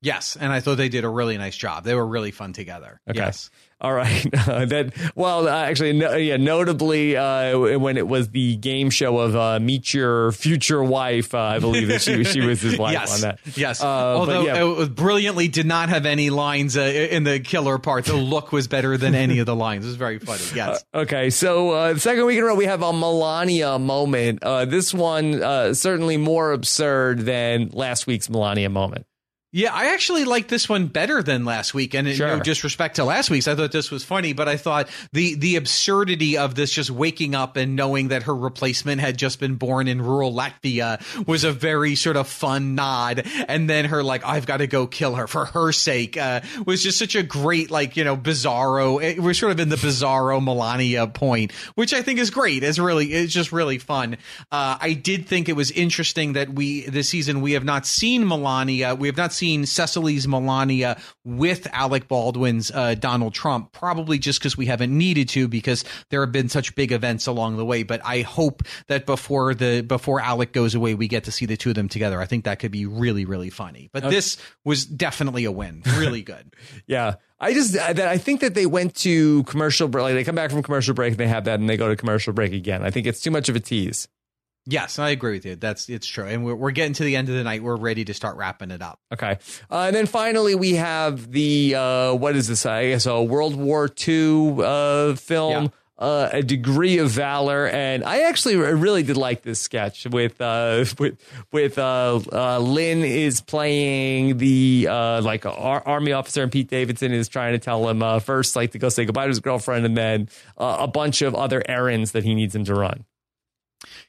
Yes, 0.00 0.36
and 0.40 0.52
I 0.52 0.60
thought 0.60 0.76
they 0.76 0.88
did 0.88 1.04
a 1.04 1.08
really 1.08 1.36
nice 1.38 1.56
job. 1.56 1.84
They 1.84 1.94
were 1.94 2.06
really 2.06 2.30
fun 2.30 2.52
together. 2.52 3.00
Okay. 3.08 3.18
Yes. 3.18 3.50
All 3.80 3.94
right. 3.94 4.26
Uh, 4.48 4.64
that 4.64 4.94
well, 5.14 5.46
uh, 5.46 5.64
actually, 5.64 5.92
no, 5.92 6.14
yeah. 6.14 6.36
Notably, 6.36 7.16
uh, 7.16 7.78
when 7.78 7.96
it 7.98 8.06
was 8.06 8.30
the 8.30 8.56
game 8.56 8.88
show 8.88 9.18
of 9.18 9.36
uh, 9.36 9.60
Meet 9.60 9.92
Your 9.92 10.32
Future 10.32 10.82
Wife, 10.82 11.34
uh, 11.34 11.38
I 11.38 11.58
believe 11.58 11.88
that 11.88 12.00
she 12.00 12.24
she 12.24 12.40
was 12.40 12.62
his 12.62 12.78
wife 12.78 12.92
yes. 12.92 13.14
on 13.14 13.20
that. 13.22 13.40
Yes. 13.56 13.82
Uh, 13.82 13.86
Although 13.86 14.44
yeah. 14.44 14.82
it 14.84 14.94
brilliantly 14.94 15.48
did 15.48 15.66
not 15.66 15.90
have 15.90 16.06
any 16.06 16.30
lines 16.30 16.76
in 16.76 17.24
the 17.24 17.40
killer 17.40 17.78
part. 17.78 18.06
The 18.06 18.16
look 18.16 18.52
was 18.52 18.68
better 18.68 18.96
than 18.96 19.14
any 19.14 19.38
of 19.40 19.46
the 19.46 19.56
lines. 19.56 19.84
It 19.84 19.88
was 19.88 19.96
very 19.96 20.18
funny. 20.18 20.42
Yes. 20.54 20.84
okay. 20.94 21.30
So 21.30 21.92
the 21.92 22.00
second 22.00 22.24
week 22.24 22.38
in 22.38 22.44
a 22.44 22.46
row, 22.46 22.54
we 22.54 22.64
have 22.64 22.82
a 22.82 22.92
Melania 22.92 23.78
moment. 23.78 24.40
this 24.40 24.94
one 24.94 25.74
certainly 25.74 26.16
more 26.16 26.52
absurd 26.52 27.20
than 27.20 27.68
last 27.72 28.06
week's 28.06 28.30
Melania 28.30 28.70
moment. 28.70 29.04
Yeah, 29.50 29.72
I 29.72 29.94
actually 29.94 30.26
like 30.26 30.48
this 30.48 30.68
one 30.68 30.88
better 30.88 31.22
than 31.22 31.46
last 31.46 31.72
week. 31.72 31.94
And 31.94 32.06
sure. 32.14 32.36
no 32.36 32.40
disrespect 32.42 32.96
to 32.96 33.04
last 33.04 33.30
week's, 33.30 33.48
I 33.48 33.54
thought 33.54 33.72
this 33.72 33.90
was 33.90 34.04
funny, 34.04 34.34
but 34.34 34.46
I 34.46 34.58
thought 34.58 34.90
the 35.12 35.36
the 35.36 35.56
absurdity 35.56 36.36
of 36.36 36.54
this 36.54 36.70
just 36.70 36.90
waking 36.90 37.34
up 37.34 37.56
and 37.56 37.74
knowing 37.74 38.08
that 38.08 38.24
her 38.24 38.36
replacement 38.36 39.00
had 39.00 39.16
just 39.16 39.40
been 39.40 39.54
born 39.54 39.88
in 39.88 40.02
rural 40.02 40.34
Latvia 40.34 41.26
was 41.26 41.44
a 41.44 41.52
very 41.52 41.94
sort 41.94 42.16
of 42.16 42.28
fun 42.28 42.74
nod. 42.74 43.26
And 43.48 43.70
then 43.70 43.86
her 43.86 44.02
like, 44.02 44.22
I've 44.22 44.44
got 44.44 44.58
to 44.58 44.66
go 44.66 44.86
kill 44.86 45.14
her 45.14 45.26
for 45.26 45.46
her 45.46 45.72
sake, 45.72 46.18
uh, 46.18 46.42
was 46.66 46.82
just 46.82 46.98
such 46.98 47.14
a 47.14 47.22
great 47.22 47.70
like 47.70 47.96
you 47.96 48.04
know 48.04 48.18
bizarro. 48.18 49.18
We're 49.18 49.32
sort 49.32 49.52
of 49.52 49.60
in 49.60 49.70
the 49.70 49.76
bizarro 49.76 50.44
Melania 50.44 51.06
point, 51.06 51.52
which 51.74 51.94
I 51.94 52.02
think 52.02 52.18
is 52.18 52.28
great. 52.28 52.62
It's 52.62 52.78
really 52.78 53.14
it's 53.14 53.32
just 53.32 53.50
really 53.50 53.78
fun. 53.78 54.18
Uh, 54.52 54.76
I 54.78 54.92
did 54.92 55.26
think 55.26 55.48
it 55.48 55.56
was 55.56 55.70
interesting 55.70 56.34
that 56.34 56.50
we 56.50 56.82
this 56.82 57.08
season 57.08 57.40
we 57.40 57.52
have 57.52 57.64
not 57.64 57.86
seen 57.86 58.28
Melania. 58.28 58.94
We 58.94 59.08
have 59.08 59.16
not 59.16 59.32
seen 59.38 59.64
Cecily's 59.64 60.28
Melania 60.28 61.00
with 61.24 61.66
Alec 61.72 62.08
Baldwin's 62.08 62.70
uh, 62.70 62.94
Donald 62.94 63.34
Trump, 63.34 63.72
probably 63.72 64.18
just 64.18 64.40
because 64.40 64.56
we 64.56 64.66
haven't 64.66 64.96
needed 64.96 65.28
to 65.30 65.48
because 65.48 65.84
there 66.10 66.20
have 66.20 66.32
been 66.32 66.48
such 66.48 66.74
big 66.74 66.92
events 66.92 67.26
along 67.26 67.56
the 67.56 67.64
way. 67.64 67.82
But 67.84 68.00
I 68.04 68.22
hope 68.22 68.62
that 68.88 69.06
before 69.06 69.54
the 69.54 69.82
before 69.82 70.20
Alec 70.20 70.52
goes 70.52 70.74
away, 70.74 70.94
we 70.94 71.08
get 71.08 71.24
to 71.24 71.32
see 71.32 71.46
the 71.46 71.56
two 71.56 71.70
of 71.70 71.76
them 71.76 71.88
together. 71.88 72.20
I 72.20 72.26
think 72.26 72.44
that 72.44 72.58
could 72.58 72.72
be 72.72 72.84
really 72.84 73.24
really 73.24 73.50
funny. 73.50 73.88
But 73.92 74.04
okay. 74.04 74.14
this 74.14 74.36
was 74.64 74.84
definitely 74.84 75.44
a 75.44 75.52
win. 75.52 75.82
Really 75.96 76.22
good. 76.22 76.54
yeah. 76.86 77.14
I 77.40 77.52
just 77.52 77.74
that 77.74 78.00
I 78.00 78.18
think 78.18 78.40
that 78.40 78.54
they 78.54 78.66
went 78.66 78.96
to 78.96 79.44
commercial 79.44 79.86
break. 79.86 80.02
Like 80.02 80.14
they 80.14 80.24
come 80.24 80.34
back 80.34 80.50
from 80.50 80.62
commercial 80.62 80.94
break, 80.94 81.16
they 81.16 81.28
have 81.28 81.44
that, 81.44 81.60
and 81.60 81.68
they 81.68 81.76
go 81.76 81.88
to 81.88 81.94
commercial 81.94 82.32
break 82.32 82.52
again. 82.52 82.82
I 82.82 82.90
think 82.90 83.06
it's 83.06 83.20
too 83.20 83.30
much 83.30 83.48
of 83.48 83.54
a 83.54 83.60
tease. 83.60 84.08
Yes, 84.70 84.98
I 84.98 85.08
agree 85.08 85.32
with 85.32 85.46
you. 85.46 85.56
That's 85.56 85.88
it's 85.88 86.06
true, 86.06 86.26
and 86.26 86.44
we're, 86.44 86.54
we're 86.54 86.72
getting 86.72 86.92
to 86.92 87.02
the 87.02 87.16
end 87.16 87.30
of 87.30 87.34
the 87.34 87.42
night. 87.42 87.62
We're 87.62 87.76
ready 87.76 88.04
to 88.04 88.12
start 88.12 88.36
wrapping 88.36 88.70
it 88.70 88.82
up. 88.82 89.00
Okay, 89.10 89.38
uh, 89.70 89.84
and 89.86 89.96
then 89.96 90.04
finally 90.04 90.54
we 90.54 90.74
have 90.74 91.32
the 91.32 91.74
uh, 91.74 92.12
what 92.12 92.36
is 92.36 92.48
this? 92.48 92.66
I 92.66 92.88
guess 92.90 93.06
a 93.06 93.22
World 93.22 93.56
War 93.56 93.88
II 94.06 94.56
uh, 94.62 95.14
film. 95.14 95.64
Yeah. 95.64 95.68
uh, 95.98 96.28
a 96.32 96.42
degree 96.42 96.98
of 96.98 97.10
valor. 97.10 97.66
And 97.66 98.04
I 98.04 98.20
actually 98.28 98.54
really 98.56 99.02
did 99.02 99.16
like 99.16 99.42
this 99.42 99.58
sketch 99.60 100.06
with 100.06 100.40
uh, 100.40 100.84
with 100.98 101.18
with 101.50 101.78
uh, 101.78 102.20
uh, 102.30 102.58
Lin 102.60 103.02
is 103.04 103.40
playing 103.40 104.36
the 104.36 104.86
uh, 104.88 105.22
like 105.22 105.46
ar- 105.46 105.82
army 105.86 106.12
officer, 106.12 106.42
and 106.42 106.52
Pete 106.52 106.68
Davidson 106.68 107.12
is 107.12 107.26
trying 107.28 107.54
to 107.54 107.58
tell 107.58 107.88
him 107.88 108.02
uh, 108.02 108.20
first 108.20 108.54
like 108.54 108.72
to 108.72 108.78
go 108.78 108.90
say 108.90 109.06
goodbye 109.06 109.24
to 109.24 109.28
his 109.28 109.40
girlfriend, 109.40 109.86
and 109.86 109.96
then 109.96 110.28
uh, 110.58 110.76
a 110.80 110.86
bunch 110.86 111.22
of 111.22 111.34
other 111.34 111.62
errands 111.66 112.12
that 112.12 112.22
he 112.22 112.34
needs 112.34 112.54
him 112.54 112.64
to 112.66 112.74
run. 112.74 113.04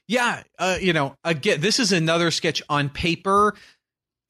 Yeah, 0.08 0.42
uh, 0.58 0.78
you 0.80 0.92
know, 0.92 1.14
again, 1.24 1.60
this 1.60 1.78
is 1.78 1.92
another 1.92 2.30
sketch 2.30 2.62
on 2.68 2.88
paper. 2.88 3.54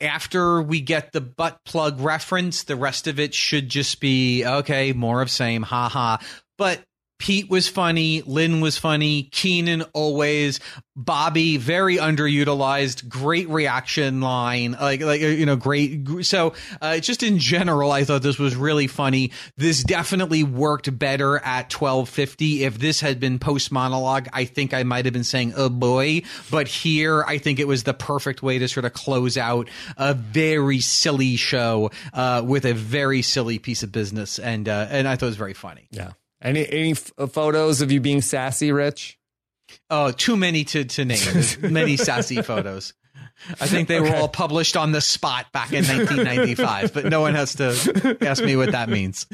After 0.01 0.63
we 0.63 0.81
get 0.81 1.13
the 1.13 1.21
butt 1.21 1.59
plug 1.67 2.01
reference, 2.01 2.63
the 2.63 2.77
rest 2.77 3.07
of 3.07 3.21
it 3.21 3.35
should 3.35 3.69
just 3.69 4.01
be 4.01 4.47
okay, 4.47 4.93
more 4.93 5.21
of 5.21 5.31
same, 5.31 5.63
haha. 5.63 6.17
But 6.57 6.83
Pete 7.21 7.51
was 7.51 7.69
funny, 7.69 8.23
Lin 8.23 8.63
was 8.63 8.79
funny, 8.79 9.25
Kenan 9.25 9.83
always, 9.93 10.59
Bobby 10.97 11.59
very 11.59 11.99
underutilized, 11.99 13.09
great 13.09 13.49
reaction 13.49 14.23
line, 14.23 14.73
like 14.73 15.03
like 15.03 15.21
you 15.21 15.45
know, 15.45 15.57
great. 15.57 16.25
So 16.25 16.55
uh, 16.81 16.99
just 16.99 17.23
in 17.23 17.39
general, 17.39 17.93
I 17.93 18.05
thought 18.05 18.23
this 18.23 18.39
was 18.39 18.57
really 18.57 18.87
funny. 18.87 19.33
This 19.57 19.85
definitely 19.85 20.43
worked 20.45 20.99
better 20.99 21.39
at 21.39 21.69
twelve 21.69 22.09
fifty. 22.09 22.65
If 22.65 22.79
this 22.79 23.01
had 23.01 23.21
been 23.21 23.39
post 23.39 23.71
monologue, 23.71 24.29
I 24.33 24.47
think 24.47 24.73
I 24.73 24.83
might 24.83 25.05
have 25.05 25.15
been 25.15 25.23
saying 25.23 25.53
"oh 25.57 25.69
boy," 25.69 26.23
but 26.51 26.69
here 26.69 27.23
I 27.25 27.37
think 27.37 27.59
it 27.59 27.69
was 27.69 27.83
the 27.83 27.95
perfect 27.95 28.43
way 28.43 28.59
to 28.59 28.67
sort 28.67 28.87
of 28.87 28.95
close 28.95 29.37
out 29.37 29.69
a 29.99 30.15
very 30.15 30.81
silly 30.81 31.37
show 31.37 31.91
uh, 32.15 32.43
with 32.45 32.65
a 32.65 32.73
very 32.73 33.21
silly 33.21 33.59
piece 33.59 33.83
of 33.83 33.93
business, 33.93 34.39
and 34.39 34.69
uh, 34.69 34.87
and 34.91 35.07
I 35.07 35.17
thought 35.17 35.27
it 35.27 35.29
was 35.29 35.37
very 35.37 35.55
funny. 35.55 35.87
Yeah. 35.91 36.13
Any 36.43 36.67
any 36.69 36.93
f- 36.93 37.13
uh, 37.19 37.27
photos 37.27 37.81
of 37.81 37.93
you 37.93 38.01
being 38.01 38.23
sassy, 38.23 38.73
Rich? 38.73 39.19
Oh, 39.89 40.11
too 40.11 40.37
many 40.37 40.65
to 40.65 40.85
to 40.85 41.05
name. 41.05 41.19
There's 41.33 41.59
many 41.63 41.97
sassy 41.97 42.43
photos. 42.43 42.95
I 43.61 43.67
think 43.67 43.89
they 43.89 43.99
okay. 44.01 44.11
were 44.11 44.17
all 44.17 44.29
published 44.29 44.77
on 44.77 44.93
the 44.93 45.01
spot 45.01 45.51
back 45.51 45.73
in 45.73 45.87
1995, 45.87 46.93
but 46.93 47.07
no 47.07 47.23
one 47.23 47.35
has 47.35 47.55
to 47.55 48.19
ask 48.21 48.45
me 48.45 48.55
what 48.55 48.73
that 48.73 48.91
means. 48.91 49.27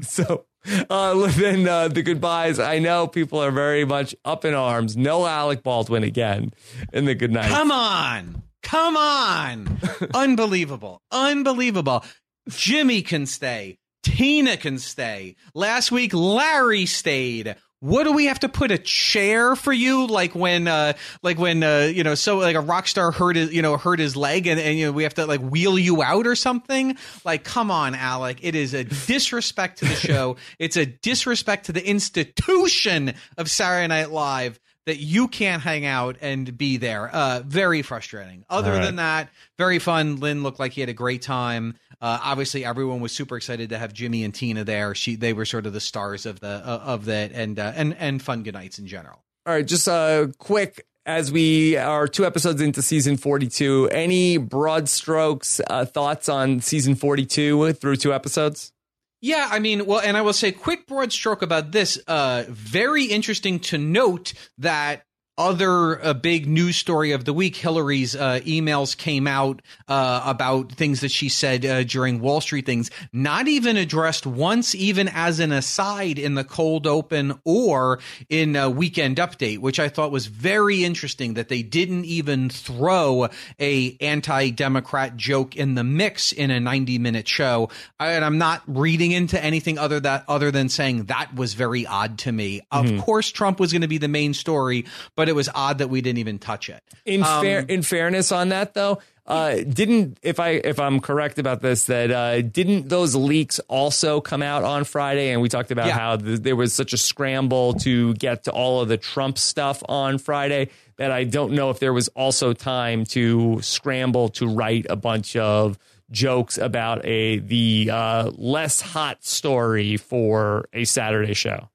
so 0.08 0.46
uh, 0.88 1.26
then 1.32 1.68
uh, 1.68 1.88
the 1.88 2.02
goodbyes. 2.02 2.58
I 2.58 2.78
know 2.78 3.06
people 3.06 3.42
are 3.42 3.50
very 3.50 3.84
much 3.84 4.14
up 4.24 4.44
in 4.44 4.54
arms. 4.54 4.96
No 4.96 5.26
Alec 5.26 5.62
Baldwin 5.62 6.04
again 6.04 6.52
in 6.92 7.04
the 7.04 7.14
goodnight. 7.14 7.50
Come 7.50 7.70
on. 7.70 8.42
Come 8.62 8.96
on. 8.96 9.78
Unbelievable. 10.14 11.02
Unbelievable. 11.10 12.04
Jimmy 12.48 13.02
can 13.02 13.26
stay. 13.26 13.78
Tina 14.04 14.56
can 14.56 14.78
stay. 14.78 15.34
Last 15.54 15.90
week, 15.90 16.14
Larry 16.14 16.86
stayed. 16.86 17.56
What 17.80 18.04
do 18.04 18.12
we 18.12 18.26
have 18.26 18.40
to 18.40 18.48
put 18.48 18.70
a 18.70 18.78
chair 18.78 19.56
for 19.56 19.72
you? 19.72 20.06
Like 20.06 20.34
when, 20.34 20.68
uh, 20.68 20.94
like 21.22 21.38
when, 21.38 21.62
uh, 21.62 21.90
you 21.92 22.02
know, 22.02 22.14
so 22.14 22.38
like 22.38 22.56
a 22.56 22.60
rock 22.60 22.86
star 22.86 23.10
hurt 23.10 23.36
his, 23.36 23.52
you 23.52 23.60
know, 23.60 23.76
hurt 23.76 23.98
his 23.98 24.16
leg 24.16 24.46
and, 24.46 24.58
and, 24.60 24.78
you 24.78 24.86
know, 24.86 24.92
we 24.92 25.02
have 25.02 25.14
to 25.14 25.26
like 25.26 25.40
wheel 25.40 25.78
you 25.78 26.02
out 26.02 26.26
or 26.26 26.34
something. 26.34 26.96
Like, 27.24 27.44
come 27.44 27.70
on, 27.70 27.94
Alec. 27.94 28.38
It 28.40 28.54
is 28.54 28.72
a 28.72 28.84
disrespect 28.84 29.80
to 29.80 29.86
the 29.86 29.96
show. 29.96 30.36
it's 30.58 30.76
a 30.76 30.86
disrespect 30.86 31.66
to 31.66 31.72
the 31.72 31.86
institution 31.86 33.14
of 33.36 33.50
Saturday 33.50 33.88
Night 33.88 34.10
Live 34.10 34.58
that 34.86 34.98
you 34.98 35.28
can't 35.28 35.62
hang 35.62 35.86
out 35.86 36.16
and 36.20 36.56
be 36.56 36.76
there. 36.76 37.08
Uh, 37.08 37.42
very 37.44 37.82
frustrating. 37.82 38.44
Other 38.48 38.72
right. 38.72 38.84
than 38.84 38.96
that, 38.96 39.30
very 39.58 39.78
fun. 39.78 40.16
Lin 40.16 40.42
looked 40.42 40.58
like 40.58 40.72
he 40.72 40.80
had 40.80 40.90
a 40.90 40.94
great 40.94 41.22
time. 41.22 41.74
Uh, 42.04 42.18
obviously, 42.22 42.66
everyone 42.66 43.00
was 43.00 43.12
super 43.12 43.34
excited 43.34 43.70
to 43.70 43.78
have 43.78 43.94
Jimmy 43.94 44.24
and 44.24 44.34
Tina 44.34 44.62
there. 44.62 44.94
She 44.94 45.16
they 45.16 45.32
were 45.32 45.46
sort 45.46 45.64
of 45.64 45.72
the 45.72 45.80
stars 45.80 46.26
of 46.26 46.38
the 46.38 46.48
uh, 46.48 46.82
of 46.84 47.06
that 47.06 47.32
and 47.32 47.58
uh, 47.58 47.72
and 47.74 47.96
and 47.98 48.20
fun 48.20 48.42
good 48.42 48.52
nights 48.52 48.78
in 48.78 48.86
general. 48.86 49.24
All 49.46 49.54
right, 49.54 49.66
just 49.66 49.88
a 49.88 50.30
quick 50.36 50.84
as 51.06 51.32
we 51.32 51.78
are 51.78 52.06
two 52.06 52.26
episodes 52.26 52.60
into 52.60 52.82
season 52.82 53.16
42 53.16 53.88
any 53.90 54.36
broad 54.36 54.88
strokes 54.88 55.62
uh, 55.68 55.84
thoughts 55.84 56.30
on 56.30 56.60
season 56.60 56.94
42 56.94 57.74
through 57.74 57.96
two 57.96 58.14
episodes 58.14 58.72
yeah, 59.20 59.48
I 59.50 59.58
mean, 59.58 59.86
well, 59.86 60.00
and 60.00 60.18
I 60.18 60.20
will 60.20 60.34
say, 60.34 60.52
quick 60.52 60.86
broad 60.86 61.10
stroke 61.10 61.40
about 61.40 61.72
this. 61.72 61.98
Uh, 62.06 62.44
very 62.46 63.06
interesting 63.06 63.58
to 63.60 63.78
note 63.78 64.34
that 64.58 65.06
other 65.36 65.94
a 65.96 66.14
big 66.14 66.46
news 66.46 66.76
story 66.76 67.12
of 67.12 67.24
the 67.24 67.32
week 67.32 67.56
hillary's 67.56 68.14
uh, 68.14 68.40
emails 68.44 68.96
came 68.96 69.26
out 69.26 69.60
uh, 69.88 70.22
about 70.24 70.72
things 70.72 71.00
that 71.00 71.10
she 71.10 71.28
said 71.28 71.64
uh, 71.66 71.82
during 71.84 72.20
wall 72.20 72.40
street 72.40 72.66
things. 72.66 72.90
Not 73.12 73.48
even 73.48 73.76
addressed 73.76 74.26
once 74.26 74.74
even 74.74 75.08
as 75.08 75.40
an 75.40 75.52
aside 75.52 76.18
in 76.18 76.34
the 76.34 76.44
cold 76.44 76.86
open 76.86 77.40
or 77.44 77.98
in 78.28 78.56
a 78.56 78.70
weekend 78.70 79.16
update 79.16 79.58
which 79.58 79.80
i 79.80 79.88
thought 79.88 80.10
was 80.10 80.26
very 80.26 80.84
interesting 80.84 81.34
that 81.34 81.48
they 81.48 81.62
didn't 81.62 82.04
even 82.04 82.48
throw 82.48 83.28
a 83.60 83.96
anti-democrat 84.00 85.16
joke 85.16 85.56
in 85.56 85.74
the 85.74 85.84
mix 85.84 86.32
in 86.32 86.50
a 86.50 86.60
90 86.60 86.98
minute 86.98 87.28
show 87.28 87.68
and 87.98 88.24
i'm 88.24 88.38
not 88.38 88.62
reading 88.66 89.12
into 89.12 89.42
anything 89.42 89.78
other 89.78 90.00
that 90.00 90.24
other 90.28 90.50
than 90.50 90.68
saying 90.68 91.04
that 91.04 91.34
was 91.34 91.54
very 91.54 91.86
odd 91.86 92.18
to 92.18 92.32
me. 92.32 92.60
Mm-hmm. 92.72 92.98
of 92.98 93.04
course 93.04 93.30
trump 93.30 93.60
was 93.60 93.72
going 93.72 93.82
to 93.82 93.88
be 93.88 93.98
the 93.98 94.08
main 94.08 94.34
story 94.34 94.84
but 95.16 95.23
but 95.24 95.30
it 95.30 95.34
was 95.34 95.48
odd 95.54 95.78
that 95.78 95.88
we 95.88 96.02
didn't 96.02 96.18
even 96.18 96.38
touch 96.38 96.68
it. 96.68 96.82
In 97.06 97.22
um, 97.22 97.42
fair, 97.42 97.60
in 97.60 97.80
fairness 97.80 98.30
on 98.30 98.50
that 98.50 98.74
though, 98.74 98.98
uh, 99.24 99.54
didn't 99.54 100.18
if 100.20 100.38
I 100.38 100.50
if 100.50 100.78
I'm 100.78 101.00
correct 101.00 101.38
about 101.38 101.62
this 101.62 101.86
that 101.86 102.10
uh, 102.10 102.42
didn't 102.42 102.90
those 102.90 103.16
leaks 103.16 103.58
also 103.60 104.20
come 104.20 104.42
out 104.42 104.64
on 104.64 104.84
Friday? 104.84 105.30
And 105.30 105.40
we 105.40 105.48
talked 105.48 105.70
about 105.70 105.86
yeah. 105.86 105.98
how 105.98 106.16
th- 106.18 106.40
there 106.40 106.56
was 106.56 106.74
such 106.74 106.92
a 106.92 106.98
scramble 106.98 107.72
to 107.76 108.12
get 108.16 108.44
to 108.44 108.50
all 108.50 108.82
of 108.82 108.88
the 108.88 108.98
Trump 108.98 109.38
stuff 109.38 109.82
on 109.88 110.18
Friday 110.18 110.68
that 110.98 111.10
I 111.10 111.24
don't 111.24 111.52
know 111.52 111.70
if 111.70 111.78
there 111.78 111.94
was 111.94 112.08
also 112.08 112.52
time 112.52 113.06
to 113.06 113.62
scramble 113.62 114.28
to 114.28 114.46
write 114.46 114.84
a 114.90 114.96
bunch 114.96 115.36
of 115.36 115.78
jokes 116.10 116.58
about 116.58 117.02
a 117.06 117.38
the 117.38 117.88
uh, 117.90 118.30
less 118.34 118.82
hot 118.82 119.24
story 119.24 119.96
for 119.96 120.68
a 120.74 120.84
Saturday 120.84 121.32
show. 121.32 121.70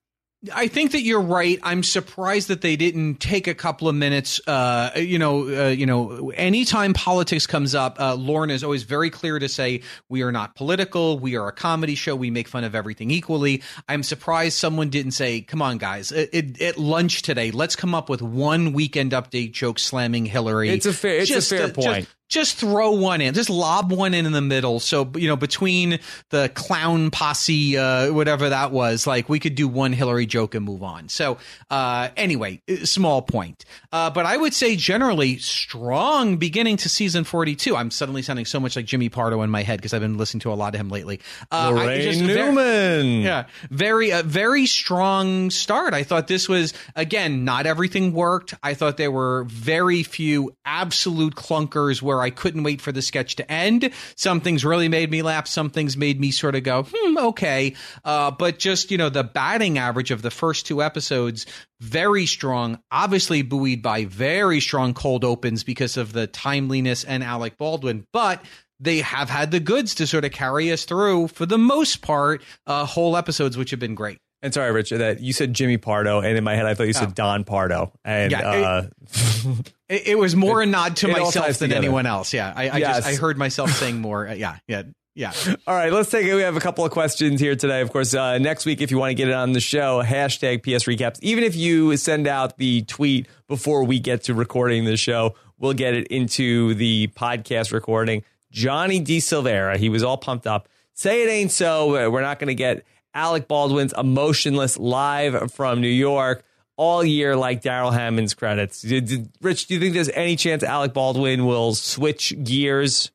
I 0.54 0.68
think 0.68 0.94
that 0.94 1.02
you're 1.02 1.20
right. 1.20 1.60
I'm 1.64 1.84
surprised 1.84 2.48
that 2.48 2.62
they 2.62 2.78
didn't 2.78 3.16
take 3.16 3.48
a 3.48 3.54
couple 3.54 3.90
of 3.90 3.96
minutes. 3.96 4.40
Uh, 4.48 4.92
you 4.96 5.20
know, 5.20 5.66
uh, 5.66 5.68
you 5.68 5.86
know, 5.86 6.30
anytime 6.30 6.94
politics 6.94 7.46
comes 7.46 7.76
up, 7.76 8.00
uh, 8.00 8.16
Lorne 8.16 8.50
is 8.50 8.64
always 8.64 8.84
very 8.84 9.10
clear 9.10 9.38
to 9.38 9.50
say 9.50 9.82
we 10.08 10.22
are 10.22 10.32
not 10.32 10.56
political. 10.56 11.20
We 11.20 11.36
are 11.36 11.50
a 11.50 11.52
comedy 11.52 11.96
show. 11.96 12.16
We 12.16 12.32
make 12.32 12.48
fun 12.48 12.64
of 12.64 12.74
everything 12.74 13.12
equally. 13.12 13.64
I'm 13.90 14.02
surprised 14.02 14.58
someone 14.58 14.90
didn't 14.90 15.12
say, 15.12 15.42
"Come 15.42 15.62
on, 15.62 15.78
guys, 15.78 16.14
it, 16.14 16.30
it, 16.32 16.62
at 16.62 16.78
lunch 16.78 17.22
today, 17.22 17.52
let's 17.52 17.76
come 17.76 17.94
up 17.94 18.08
with 18.08 18.22
one 18.22 18.72
weekend 18.72 19.12
update 19.12 19.52
joke 19.52 19.78
slamming 19.78 20.26
Hillary." 20.26 20.70
It's 20.70 20.86
a 20.86 20.94
fair, 20.94 21.18
it's 21.18 21.30
just, 21.30 21.52
a 21.52 21.58
fair 21.58 21.68
point. 21.68 22.06
Just, 22.06 22.16
just 22.30 22.58
throw 22.58 22.92
one 22.92 23.22
in, 23.22 23.34
just 23.34 23.50
lob 23.50 23.92
one 23.92 24.14
in 24.14 24.26
in 24.26 24.32
the 24.32 24.42
middle. 24.42 24.80
So 24.80 25.12
you 25.16 25.28
know, 25.28 25.36
between 25.36 26.00
the 26.30 26.50
clown 26.54 27.10
posse, 27.12 27.78
uh, 27.78 28.14
whatever 28.14 28.50
that 28.50 28.72
was, 28.72 29.08
like 29.08 29.28
we 29.28 29.40
could 29.40 29.56
do 29.56 29.68
one 29.68 29.92
Hillary 29.92 30.28
joke 30.28 30.56
and 30.56 30.64
move 30.64 30.84
on. 30.84 31.10
So 31.10 31.40
uh, 31.70 32.10
anyway, 32.16 32.62
small 32.84 33.24
point. 33.24 33.66
Uh, 33.92 34.12
but 34.12 34.26
I 34.26 34.38
would 34.38 34.54
say 34.54 34.76
generally 34.76 35.38
strong 35.40 36.38
beginning 36.38 36.78
to 36.78 36.90
season 36.90 37.24
forty 37.24 37.56
two. 37.56 37.76
I'm 37.76 37.92
suddenly 37.92 38.22
sounding 38.22 38.46
so 38.46 38.60
much 38.60 38.76
like 38.76 38.86
Jimmy 38.86 39.10
Pardo 39.10 39.42
in 39.42 39.50
my 39.50 39.64
head 39.64 39.80
because 39.80 39.94
I've 39.94 40.02
been 40.02 40.18
listening 40.18 40.42
to 40.42 40.54
a 40.54 40.56
lot 40.56 40.76
of 40.76 40.80
him 40.80 40.90
lately. 40.90 41.20
Uh, 41.52 41.72
Laraine 41.72 42.02
just, 42.04 42.22
Newman, 42.22 42.56
very, 42.56 43.24
yeah, 43.24 43.46
very 43.72 44.12
uh, 44.12 44.22
very 44.24 44.68
strong 44.68 45.50
start. 45.50 45.96
I 45.96 46.04
thought 46.04 46.28
this 46.28 46.48
was 46.48 46.74
again 46.96 47.44
not 47.44 47.66
everything 47.66 48.14
worked. 48.14 48.54
I 48.62 48.76
thought 48.76 48.98
there 48.98 49.12
were 49.12 49.46
very 49.46 50.04
few 50.04 50.56
absolute 50.64 51.34
clunkers 51.34 52.04
where 52.04 52.19
where 52.20 52.26
I 52.26 52.32
couldn't 52.32 52.64
wait 52.64 52.82
for 52.82 52.92
the 52.92 53.02
sketch 53.02 53.38
to 53.38 53.50
end. 53.50 53.92
Some 54.18 54.42
things 54.42 54.66
really 54.66 54.90
made 54.90 55.10
me 55.10 55.22
laugh. 55.22 55.48
Some 55.48 55.70
things 55.70 55.96
made 55.96 56.20
me 56.20 56.32
sort 56.32 56.54
of 56.54 56.64
go, 56.64 56.86
hmm, 56.92 57.18
okay. 57.18 57.76
Uh, 58.04 58.30
but 58.32 58.60
just, 58.60 58.92
you 58.92 58.98
know, 58.98 59.08
the 59.08 59.24
batting 59.24 59.78
average 59.78 60.12
of 60.12 60.22
the 60.22 60.30
first 60.30 60.66
two 60.66 60.84
episodes, 60.84 61.46
very 61.80 62.26
strong, 62.26 62.78
obviously 62.92 63.42
buoyed 63.42 63.82
by 63.82 64.04
very 64.04 64.60
strong 64.60 64.94
cold 64.94 65.24
opens 65.24 65.64
because 65.64 65.96
of 65.96 66.12
the 66.12 66.28
timeliness 66.28 67.06
and 67.06 67.24
Alec 67.24 67.58
Baldwin. 67.58 68.06
But 68.12 68.44
they 68.82 69.00
have 69.00 69.30
had 69.30 69.52
the 69.52 69.62
goods 69.62 69.96
to 69.96 70.08
sort 70.08 70.26
of 70.26 70.32
carry 70.32 70.74
us 70.74 70.84
through 70.84 71.30
for 71.30 71.46
the 71.46 71.58
most 71.58 72.02
part, 72.02 72.44
uh, 72.68 72.86
whole 72.86 73.16
episodes, 73.16 73.58
which 73.58 73.72
have 73.72 73.80
been 73.80 73.96
great. 73.96 74.18
And 74.42 74.54
sorry, 74.54 74.72
Richard, 74.74 75.00
that 75.00 75.22
you 75.22 75.32
said 75.32 75.54
Jimmy 75.54 75.78
Pardo, 75.78 76.20
and 76.20 76.38
in 76.38 76.44
my 76.44 76.56
head 76.56 76.66
I 76.66 76.74
thought 76.74 76.88
you 76.88 76.94
said 76.94 77.10
oh. 77.10 77.14
Don 77.14 77.44
Pardo. 77.46 77.94
And 78.06 78.32
yeah, 78.32 78.50
uh, 78.50 78.88
it, 79.90 80.08
it, 80.10 80.18
was 80.18 80.36
more 80.36 80.62
it, 80.62 80.68
a 80.68 80.72
nod 80.72 80.96
to 80.98 81.08
myself 81.08 81.46
than 81.46 81.70
together. 81.70 81.78
anyone 81.78 82.06
else. 82.06 82.34
Yeah, 82.34 82.54
I, 82.56 82.70
I 82.70 82.78
yes. 82.78 82.98
just 82.98 83.08
I 83.08 83.16
heard 83.16 83.38
myself 83.38 83.72
saying 83.80 84.00
more. 84.00 84.28
Uh, 84.28 84.34
yeah, 84.34 84.58
yeah. 84.68 84.84
Yeah. 85.16 85.34
All 85.68 85.76
right, 85.76 85.92
let's 85.92 86.10
take 86.10 86.26
it. 86.26 86.34
We 86.34 86.44
have 86.44 86.56
a 86.56 86.62
couple 86.62 86.86
of 86.86 86.92
questions 86.92 87.42
here 87.42 87.54
today. 87.54 87.82
Of 87.82 87.92
course, 87.92 88.14
uh, 88.14 88.38
next 88.38 88.66
week, 88.66 88.80
if 88.80 88.90
you 88.90 88.98
want 88.98 89.10
to 89.10 89.16
get 89.16 89.28
it 89.28 89.34
on 89.34 89.52
the 89.52 89.60
show, 89.60 90.02
hashtag 90.02 90.64
PS 90.64 90.86
Recaps. 90.86 91.20
Even 91.22 91.44
if 91.44 91.58
you 91.58 91.98
send 91.98 92.26
out 92.26 92.58
the 92.58 92.84
tweet 92.84 93.28
before 93.50 93.84
we 93.84 94.00
get 94.00 94.24
to 94.26 94.34
recording 94.34 94.86
the 94.86 94.96
show, 94.96 95.36
we'll 95.58 95.74
get 95.74 95.94
it 95.94 96.08
into 96.08 96.74
the 96.76 97.08
podcast 97.18 97.74
recording. 97.74 98.24
Johnny 98.52 99.00
D. 99.02 99.18
Silvera, 99.18 99.76
he 99.76 99.90
was 99.90 100.04
all 100.04 100.16
pumped 100.16 100.48
up. 100.48 100.70
Say 100.94 101.24
it 101.24 101.30
ain't 101.30 101.52
so. 101.52 102.10
We're 102.10 102.22
not 102.22 102.40
going 102.40 102.48
to 102.48 102.56
get 102.56 102.86
Alec 103.14 103.48
Baldwin's 103.48 103.94
Emotionless 103.98 104.78
live 104.78 105.52
from 105.52 105.82
New 105.82 105.88
York 105.88 106.46
all 106.80 107.04
year, 107.04 107.36
like 107.36 107.62
Darrell 107.62 107.92
Hammond's 107.92 108.34
credits. 108.34 108.82
Did, 108.82 109.06
did, 109.06 109.30
Rich, 109.42 109.68
do 109.68 109.74
you 109.74 109.82
think 109.82 109.94
there's 109.94 110.10
any 110.10 110.38
chance 110.38 110.64
Alec 110.64 110.94
Baldwin 110.94 111.46
will 111.46 111.76
switch 111.76 112.34
gears? 112.42 113.12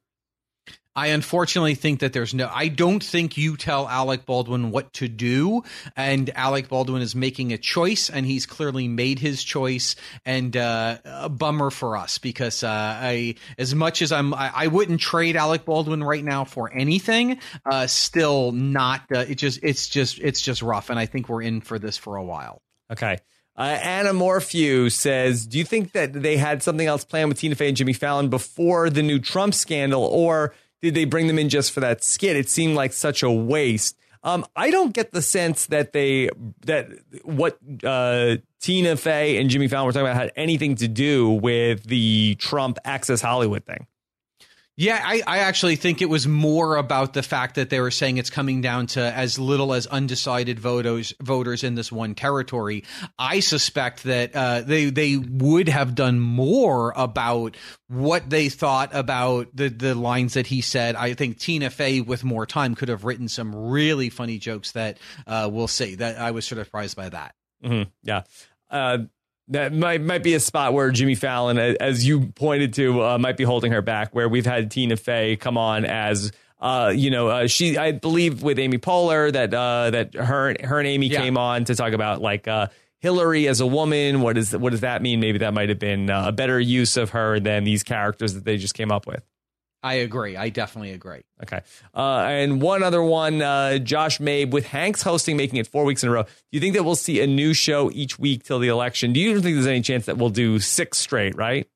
I 0.94 1.08
unfortunately 1.08 1.74
think 1.74 2.00
that 2.00 2.12
there's 2.12 2.34
no. 2.34 2.48
I 2.52 2.68
don't 2.68 3.02
think 3.02 3.38
you 3.38 3.56
tell 3.56 3.88
Alec 3.88 4.26
Baldwin 4.26 4.70
what 4.70 4.92
to 4.92 5.08
do, 5.08 5.64
and 5.96 6.30
Alec 6.36 6.68
Baldwin 6.68 7.00
is 7.00 7.16
making 7.16 7.52
a 7.52 7.58
choice, 7.58 8.10
and 8.10 8.24
he's 8.26 8.44
clearly 8.44 8.86
made 8.86 9.18
his 9.18 9.42
choice. 9.42 9.96
And 10.26 10.54
uh, 10.56 10.98
a 11.04 11.28
bummer 11.30 11.70
for 11.70 11.96
us 11.96 12.18
because 12.18 12.62
uh, 12.62 12.68
I, 12.68 13.36
as 13.58 13.74
much 13.74 14.02
as 14.02 14.12
I'm, 14.12 14.34
I, 14.34 14.52
I, 14.54 14.66
wouldn't 14.68 15.00
trade 15.00 15.36
Alec 15.36 15.64
Baldwin 15.64 16.04
right 16.04 16.22
now 16.22 16.44
for 16.44 16.72
anything. 16.72 17.40
Uh, 17.64 17.88
still 17.88 18.52
not. 18.52 19.00
Uh, 19.12 19.20
it 19.20 19.36
just, 19.36 19.60
it's 19.64 19.88
just, 19.88 20.20
it's 20.20 20.42
just 20.42 20.62
rough, 20.62 20.90
and 20.90 20.98
I 20.98 21.06
think 21.06 21.28
we're 21.28 21.42
in 21.42 21.60
for 21.60 21.78
this 21.78 21.96
for 21.96 22.14
a 22.14 22.22
while. 22.22 22.62
Okay. 22.92 23.18
Uh, 23.56 23.78
Anna 23.82 24.12
Morphew 24.12 24.90
says, 24.90 25.46
"Do 25.46 25.58
you 25.58 25.64
think 25.64 25.92
that 25.92 26.12
they 26.12 26.36
had 26.36 26.62
something 26.62 26.86
else 26.86 27.04
planned 27.04 27.28
with 27.28 27.38
Tina 27.38 27.54
Fey 27.54 27.68
and 27.68 27.76
Jimmy 27.76 27.92
Fallon 27.92 28.28
before 28.28 28.90
the 28.90 29.02
new 29.02 29.18
Trump 29.18 29.54
scandal, 29.54 30.02
or?" 30.02 30.54
did 30.84 30.94
they 30.94 31.06
bring 31.06 31.28
them 31.28 31.38
in 31.38 31.48
just 31.48 31.72
for 31.72 31.80
that 31.80 32.04
skit? 32.04 32.36
It 32.36 32.50
seemed 32.50 32.76
like 32.76 32.92
such 32.92 33.22
a 33.22 33.30
waste. 33.30 33.96
Um, 34.22 34.44
I 34.54 34.70
don't 34.70 34.92
get 34.92 35.12
the 35.12 35.22
sense 35.22 35.66
that 35.66 35.92
they 35.92 36.28
that 36.66 36.88
what 37.24 37.58
uh, 37.82 38.36
Tina 38.60 38.96
Fey 38.96 39.38
and 39.38 39.48
Jimmy 39.48 39.68
Fallon 39.68 39.86
were 39.86 39.92
talking 39.92 40.06
about 40.06 40.16
had 40.16 40.32
anything 40.36 40.76
to 40.76 40.88
do 40.88 41.30
with 41.30 41.84
the 41.84 42.34
Trump 42.36 42.78
Access 42.84 43.22
Hollywood 43.22 43.64
thing. 43.64 43.86
Yeah, 44.76 45.00
I, 45.04 45.22
I 45.24 45.38
actually 45.38 45.76
think 45.76 46.02
it 46.02 46.08
was 46.08 46.26
more 46.26 46.76
about 46.76 47.12
the 47.12 47.22
fact 47.22 47.54
that 47.54 47.70
they 47.70 47.78
were 47.78 47.92
saying 47.92 48.16
it's 48.16 48.30
coming 48.30 48.60
down 48.60 48.88
to 48.88 49.00
as 49.00 49.38
little 49.38 49.72
as 49.72 49.86
undecided 49.86 50.58
voters 50.58 51.14
voters 51.22 51.62
in 51.62 51.76
this 51.76 51.92
one 51.92 52.16
territory. 52.16 52.82
I 53.16 53.38
suspect 53.38 54.02
that 54.02 54.34
uh, 54.34 54.62
they 54.62 54.86
they 54.86 55.16
would 55.16 55.68
have 55.68 55.94
done 55.94 56.18
more 56.18 56.92
about 56.96 57.56
what 57.86 58.28
they 58.28 58.48
thought 58.48 58.90
about 58.92 59.54
the 59.54 59.68
the 59.68 59.94
lines 59.94 60.34
that 60.34 60.48
he 60.48 60.60
said. 60.60 60.96
I 60.96 61.14
think 61.14 61.38
Tina 61.38 61.70
Fey, 61.70 62.00
with 62.00 62.24
more 62.24 62.44
time, 62.44 62.74
could 62.74 62.88
have 62.88 63.04
written 63.04 63.28
some 63.28 63.54
really 63.54 64.10
funny 64.10 64.38
jokes 64.38 64.72
that 64.72 64.98
uh, 65.28 65.48
we'll 65.52 65.68
see. 65.68 65.94
That 65.94 66.18
I 66.18 66.32
was 66.32 66.46
sort 66.46 66.58
of 66.58 66.66
surprised 66.66 66.96
by 66.96 67.10
that. 67.10 67.36
Mm-hmm. 67.64 67.90
Yeah. 68.02 68.22
Uh, 68.68 68.98
that 69.48 69.72
might 69.72 70.00
might 70.00 70.22
be 70.22 70.34
a 70.34 70.40
spot 70.40 70.72
where 70.72 70.90
Jimmy 70.90 71.14
Fallon, 71.14 71.58
as 71.58 72.06
you 72.06 72.26
pointed 72.34 72.74
to, 72.74 73.02
uh, 73.02 73.18
might 73.18 73.36
be 73.36 73.44
holding 73.44 73.72
her 73.72 73.82
back. 73.82 74.14
Where 74.14 74.28
we've 74.28 74.46
had 74.46 74.70
Tina 74.70 74.96
Fey 74.96 75.36
come 75.36 75.58
on 75.58 75.84
as, 75.84 76.32
uh, 76.60 76.92
you 76.94 77.10
know, 77.10 77.28
uh, 77.28 77.46
she 77.46 77.76
I 77.76 77.92
believe 77.92 78.42
with 78.42 78.58
Amy 78.58 78.78
Poehler 78.78 79.32
that 79.32 79.52
uh, 79.52 79.90
that 79.90 80.14
her 80.14 80.54
her 80.62 80.78
and 80.78 80.88
Amy 80.88 81.08
yeah. 81.08 81.20
came 81.20 81.36
on 81.36 81.64
to 81.66 81.74
talk 81.74 81.92
about 81.92 82.22
like 82.22 82.48
uh, 82.48 82.68
Hillary 83.00 83.46
as 83.48 83.60
a 83.60 83.66
woman. 83.66 84.22
What 84.22 84.38
is 84.38 84.56
what 84.56 84.70
does 84.70 84.80
that 84.80 85.02
mean? 85.02 85.20
Maybe 85.20 85.38
that 85.38 85.52
might 85.52 85.68
have 85.68 85.78
been 85.78 86.08
uh, 86.08 86.24
a 86.28 86.32
better 86.32 86.58
use 86.58 86.96
of 86.96 87.10
her 87.10 87.38
than 87.38 87.64
these 87.64 87.82
characters 87.82 88.34
that 88.34 88.44
they 88.44 88.56
just 88.56 88.74
came 88.74 88.90
up 88.90 89.06
with. 89.06 89.22
I 89.84 89.94
agree. 89.96 90.34
I 90.34 90.48
definitely 90.48 90.92
agree. 90.92 91.20
Okay. 91.42 91.60
Uh, 91.94 92.24
and 92.26 92.62
one 92.62 92.82
other 92.82 93.02
one, 93.02 93.42
uh, 93.42 93.76
Josh 93.76 94.18
Mabe 94.18 94.50
with 94.50 94.66
Hanks 94.66 95.02
hosting, 95.02 95.36
making 95.36 95.58
it 95.58 95.66
four 95.66 95.84
weeks 95.84 96.02
in 96.02 96.08
a 96.08 96.12
row. 96.12 96.22
Do 96.22 96.30
you 96.52 96.60
think 96.60 96.74
that 96.74 96.84
we'll 96.84 96.96
see 96.96 97.20
a 97.20 97.26
new 97.26 97.52
show 97.52 97.90
each 97.92 98.18
week 98.18 98.44
till 98.44 98.58
the 98.58 98.68
election? 98.68 99.12
Do 99.12 99.20
you 99.20 99.38
think 99.42 99.54
there's 99.56 99.66
any 99.66 99.82
chance 99.82 100.06
that 100.06 100.16
we'll 100.16 100.30
do 100.30 100.58
six 100.58 100.96
straight, 100.96 101.36
right? 101.36 101.68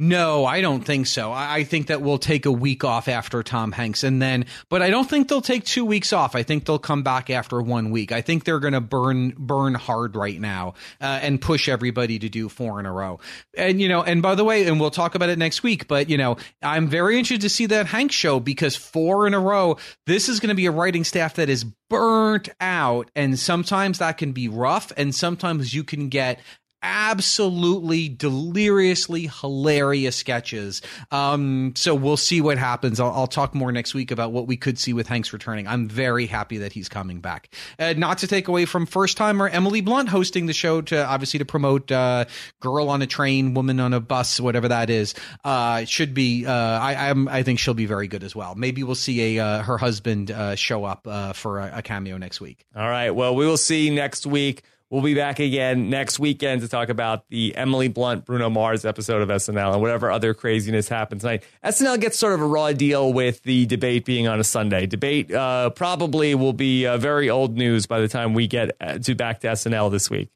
No, 0.00 0.44
I 0.44 0.60
don't 0.60 0.84
think 0.84 1.06
so. 1.06 1.30
I 1.30 1.62
think 1.62 1.86
that 1.86 2.02
we'll 2.02 2.18
take 2.18 2.46
a 2.46 2.52
week 2.52 2.82
off 2.82 3.06
after 3.06 3.44
Tom 3.44 3.70
Hanks 3.70 4.02
and 4.02 4.20
then, 4.20 4.46
but 4.68 4.82
I 4.82 4.90
don't 4.90 5.08
think 5.08 5.28
they'll 5.28 5.40
take 5.40 5.62
two 5.62 5.84
weeks 5.84 6.12
off. 6.12 6.34
I 6.34 6.42
think 6.42 6.64
they'll 6.64 6.80
come 6.80 7.04
back 7.04 7.30
after 7.30 7.62
one 7.62 7.92
week. 7.92 8.10
I 8.10 8.20
think 8.20 8.42
they're 8.42 8.58
going 8.58 8.72
to 8.72 8.80
burn, 8.80 9.34
burn 9.38 9.74
hard 9.74 10.16
right 10.16 10.40
now 10.40 10.74
uh, 11.00 11.20
and 11.22 11.40
push 11.40 11.68
everybody 11.68 12.18
to 12.18 12.28
do 12.28 12.48
four 12.48 12.80
in 12.80 12.86
a 12.86 12.92
row. 12.92 13.20
And, 13.56 13.80
you 13.80 13.88
know, 13.88 14.02
and 14.02 14.20
by 14.20 14.34
the 14.34 14.42
way, 14.42 14.66
and 14.66 14.80
we'll 14.80 14.90
talk 14.90 15.14
about 15.14 15.28
it 15.28 15.38
next 15.38 15.62
week, 15.62 15.86
but, 15.86 16.10
you 16.10 16.18
know, 16.18 16.38
I'm 16.60 16.88
very 16.88 17.16
interested 17.16 17.42
to 17.42 17.48
see 17.48 17.66
that 17.66 17.86
Hanks 17.86 18.16
show 18.16 18.40
because 18.40 18.74
four 18.74 19.28
in 19.28 19.34
a 19.34 19.38
row, 19.38 19.76
this 20.08 20.28
is 20.28 20.40
going 20.40 20.48
to 20.48 20.56
be 20.56 20.66
a 20.66 20.72
writing 20.72 21.04
staff 21.04 21.34
that 21.34 21.48
is 21.48 21.62
burnt 21.88 22.48
out. 22.60 23.12
And 23.14 23.38
sometimes 23.38 24.00
that 24.00 24.18
can 24.18 24.32
be 24.32 24.48
rough. 24.48 24.90
And 24.96 25.14
sometimes 25.14 25.72
you 25.72 25.84
can 25.84 26.08
get 26.08 26.40
absolutely 26.84 28.10
deliriously 28.10 29.30
hilarious 29.40 30.14
sketches. 30.14 30.82
Um, 31.10 31.72
so 31.74 31.94
we'll 31.94 32.18
see 32.18 32.42
what 32.42 32.58
happens. 32.58 33.00
I'll, 33.00 33.10
I'll, 33.10 33.24
talk 33.26 33.54
more 33.54 33.72
next 33.72 33.94
week 33.94 34.10
about 34.10 34.30
what 34.30 34.46
we 34.46 34.56
could 34.56 34.78
see 34.78 34.92
with 34.92 35.08
Hanks 35.08 35.32
returning. 35.32 35.66
I'm 35.66 35.88
very 35.88 36.26
happy 36.26 36.58
that 36.58 36.72
he's 36.72 36.88
coming 36.88 37.20
back. 37.20 37.48
Uh, 37.78 37.94
not 37.96 38.18
to 38.18 38.28
take 38.28 38.46
away 38.46 38.66
from 38.66 38.86
first 38.86 39.16
timer 39.16 39.48
Emily 39.48 39.80
Blunt 39.80 40.10
hosting 40.10 40.46
the 40.46 40.52
show 40.52 40.82
to 40.82 41.04
obviously 41.04 41.38
to 41.38 41.44
promote 41.44 41.90
uh, 41.90 42.26
Girl 42.60 42.90
on 42.90 43.02
a 43.02 43.06
Train, 43.06 43.54
Woman 43.54 43.80
on 43.80 43.94
a 43.94 43.98
Bus, 43.98 44.38
whatever 44.38 44.68
that 44.68 44.90
is. 44.90 45.14
Uh, 45.42 45.84
should 45.86 46.12
be. 46.12 46.44
Uh, 46.46 46.52
I, 46.52 47.08
I'm, 47.08 47.26
I 47.28 47.42
think 47.42 47.58
she'll 47.58 47.74
be 47.74 47.86
very 47.86 48.06
good 48.06 48.22
as 48.22 48.36
well. 48.36 48.54
Maybe 48.54 48.84
we'll 48.84 48.94
see 48.94 49.38
a 49.38 49.44
uh, 49.44 49.62
her 49.62 49.78
husband 49.78 50.30
uh, 50.30 50.54
show 50.54 50.84
up 50.84 51.08
for 51.34 51.60
a, 51.60 51.78
a 51.78 51.82
cameo 51.82 52.18
next 52.18 52.40
week. 52.40 52.66
All 52.76 52.88
right. 52.88 53.10
Well, 53.10 53.34
we 53.34 53.46
will 53.46 53.56
see 53.56 53.90
next 53.90 54.26
week. 54.26 54.62
We'll 54.94 55.02
be 55.02 55.14
back 55.14 55.40
again 55.40 55.90
next 55.90 56.20
weekend 56.20 56.60
to 56.60 56.68
talk 56.68 56.88
about 56.88 57.28
the 57.28 57.56
Emily 57.56 57.88
Blunt, 57.88 58.24
Bruno 58.24 58.48
Mars 58.48 58.84
episode 58.84 59.22
of 59.22 59.28
SNL 59.28 59.72
and 59.72 59.80
whatever 59.80 60.08
other 60.08 60.34
craziness 60.34 60.88
happens 60.88 61.22
tonight. 61.22 61.42
SNL 61.64 62.00
gets 62.00 62.16
sort 62.16 62.32
of 62.32 62.40
a 62.40 62.46
raw 62.46 62.70
deal 62.70 63.12
with 63.12 63.42
the 63.42 63.66
debate 63.66 64.04
being 64.04 64.28
on 64.28 64.38
a 64.38 64.44
Sunday. 64.44 64.86
Debate 64.86 65.34
uh, 65.34 65.70
probably 65.70 66.36
will 66.36 66.52
be 66.52 66.86
uh, 66.86 66.96
very 66.96 67.28
old 67.28 67.56
news 67.56 67.86
by 67.86 67.98
the 67.98 68.06
time 68.06 68.34
we 68.34 68.46
get 68.46 68.76
uh, 68.80 68.98
to 68.98 69.16
back 69.16 69.40
to 69.40 69.48
SNL 69.48 69.90
this 69.90 70.08
week. 70.10 70.30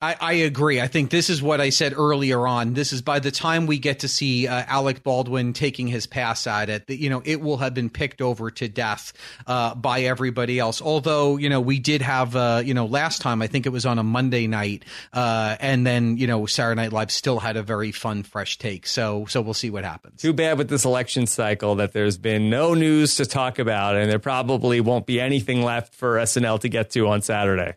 I, 0.00 0.16
I, 0.20 0.32
agree. 0.34 0.80
I 0.80 0.86
think 0.86 1.10
this 1.10 1.28
is 1.28 1.42
what 1.42 1.60
I 1.60 1.70
said 1.70 1.92
earlier 1.96 2.46
on. 2.46 2.72
This 2.72 2.92
is 2.92 3.02
by 3.02 3.18
the 3.18 3.32
time 3.32 3.66
we 3.66 3.80
get 3.80 4.00
to 4.00 4.08
see 4.08 4.46
uh, 4.46 4.64
Alec 4.68 5.02
Baldwin 5.02 5.52
taking 5.52 5.88
his 5.88 6.06
pass 6.06 6.46
at 6.46 6.68
it, 6.70 6.88
you 6.88 7.10
know, 7.10 7.20
it 7.24 7.40
will 7.40 7.56
have 7.56 7.74
been 7.74 7.90
picked 7.90 8.22
over 8.22 8.48
to 8.52 8.68
death 8.68 9.12
uh, 9.48 9.74
by 9.74 10.02
everybody 10.02 10.60
else. 10.60 10.80
Although, 10.80 11.36
you 11.36 11.48
know, 11.48 11.60
we 11.60 11.80
did 11.80 12.02
have, 12.02 12.36
uh, 12.36 12.62
you 12.64 12.74
know, 12.74 12.86
last 12.86 13.20
time 13.20 13.42
I 13.42 13.48
think 13.48 13.66
it 13.66 13.70
was 13.70 13.86
on 13.86 13.98
a 13.98 14.04
Monday 14.04 14.46
night, 14.46 14.84
uh, 15.12 15.56
and 15.58 15.84
then 15.84 16.16
you 16.16 16.28
know 16.28 16.46
Saturday 16.46 16.80
Night 16.80 16.92
Live 16.92 17.10
still 17.10 17.40
had 17.40 17.56
a 17.56 17.64
very 17.64 17.90
fun, 17.90 18.22
fresh 18.22 18.56
take. 18.58 18.86
So, 18.86 19.26
so 19.26 19.42
we'll 19.42 19.52
see 19.52 19.70
what 19.70 19.82
happens. 19.82 20.22
Too 20.22 20.32
bad 20.32 20.58
with 20.58 20.68
this 20.68 20.84
election 20.84 21.26
cycle 21.26 21.74
that 21.76 21.92
there's 21.92 22.18
been 22.18 22.50
no 22.50 22.74
news 22.74 23.16
to 23.16 23.26
talk 23.26 23.58
about, 23.58 23.96
and 23.96 24.08
there 24.08 24.20
probably 24.20 24.80
won't 24.80 25.06
be 25.06 25.20
anything 25.20 25.62
left 25.62 25.96
for 25.96 26.18
SNL 26.18 26.60
to 26.60 26.68
get 26.68 26.90
to 26.90 27.08
on 27.08 27.20
Saturday. 27.20 27.74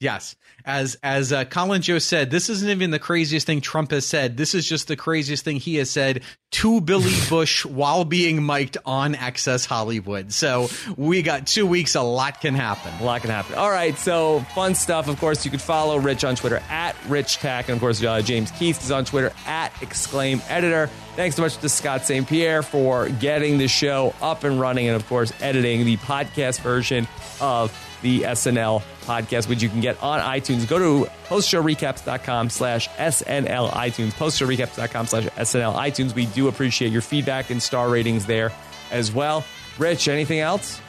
Yes, 0.00 0.36
as 0.64 0.96
as 1.02 1.32
uh, 1.32 1.44
Colin 1.44 1.82
Jost 1.82 2.08
said, 2.08 2.30
this 2.30 2.48
isn't 2.48 2.68
even 2.68 2.90
the 2.90 2.98
craziest 2.98 3.46
thing 3.46 3.60
Trump 3.60 3.90
has 3.90 4.06
said. 4.06 4.36
This 4.36 4.54
is 4.54 4.66
just 4.66 4.88
the 4.88 4.96
craziest 4.96 5.44
thing 5.44 5.56
he 5.56 5.76
has 5.76 5.90
said 5.90 6.22
to 6.52 6.80
Billy 6.80 7.12
Bush 7.28 7.66
while 7.66 8.04
being 8.04 8.44
mic'd 8.44 8.78
on 8.86 9.14
Access 9.14 9.66
Hollywood. 9.66 10.32
So 10.32 10.68
we 10.96 11.22
got 11.22 11.46
two 11.46 11.66
weeks. 11.66 11.94
A 11.94 12.02
lot 12.02 12.40
can 12.40 12.54
happen. 12.54 12.92
A 13.00 13.04
lot 13.04 13.20
can 13.20 13.30
happen. 13.30 13.56
All 13.56 13.70
right, 13.70 13.96
so 13.98 14.40
fun 14.54 14.74
stuff. 14.74 15.08
Of 15.08 15.18
course, 15.20 15.44
you 15.44 15.50
can 15.50 15.60
follow 15.60 15.98
Rich 15.98 16.24
on 16.24 16.36
Twitter 16.36 16.62
at 16.70 16.96
Rich 17.08 17.38
Tack, 17.38 17.68
and 17.68 17.76
of 17.76 17.80
course, 17.80 18.02
uh, 18.02 18.22
James 18.22 18.50
Keith 18.52 18.82
is 18.82 18.90
on 18.90 19.04
Twitter 19.04 19.32
at 19.46 19.70
Exclaim 19.82 20.40
Editor. 20.48 20.88
Thanks 21.16 21.36
so 21.36 21.42
much 21.42 21.58
to 21.58 21.68
Scott 21.68 22.04
St. 22.04 22.26
Pierre 22.26 22.62
for 22.62 23.08
getting 23.08 23.58
the 23.58 23.68
show 23.68 24.14
up 24.22 24.44
and 24.44 24.58
running, 24.58 24.88
and 24.88 24.96
of 24.96 25.06
course, 25.08 25.32
editing 25.40 25.84
the 25.84 25.96
podcast 25.98 26.60
version 26.60 27.06
of 27.40 27.70
the 28.04 28.20
SNL 28.20 28.82
podcast, 29.06 29.48
which 29.48 29.62
you 29.62 29.70
can 29.70 29.80
get 29.80 30.00
on 30.02 30.20
iTunes. 30.20 30.68
Go 30.68 30.78
to 30.78 31.10
postshowrecaps.com 31.26 32.50
slash 32.50 32.88
SNL 32.90 33.70
iTunes, 33.70 34.12
postshowrecaps.com 34.12 35.06
slash 35.06 35.24
SNL 35.24 35.74
iTunes. 35.74 36.14
We 36.14 36.26
do 36.26 36.48
appreciate 36.48 36.92
your 36.92 37.00
feedback 37.00 37.48
and 37.48 37.62
star 37.62 37.88
ratings 37.88 38.26
there 38.26 38.52
as 38.92 39.10
well. 39.10 39.42
Rich, 39.78 40.08
anything 40.08 40.40
else? 40.40 40.80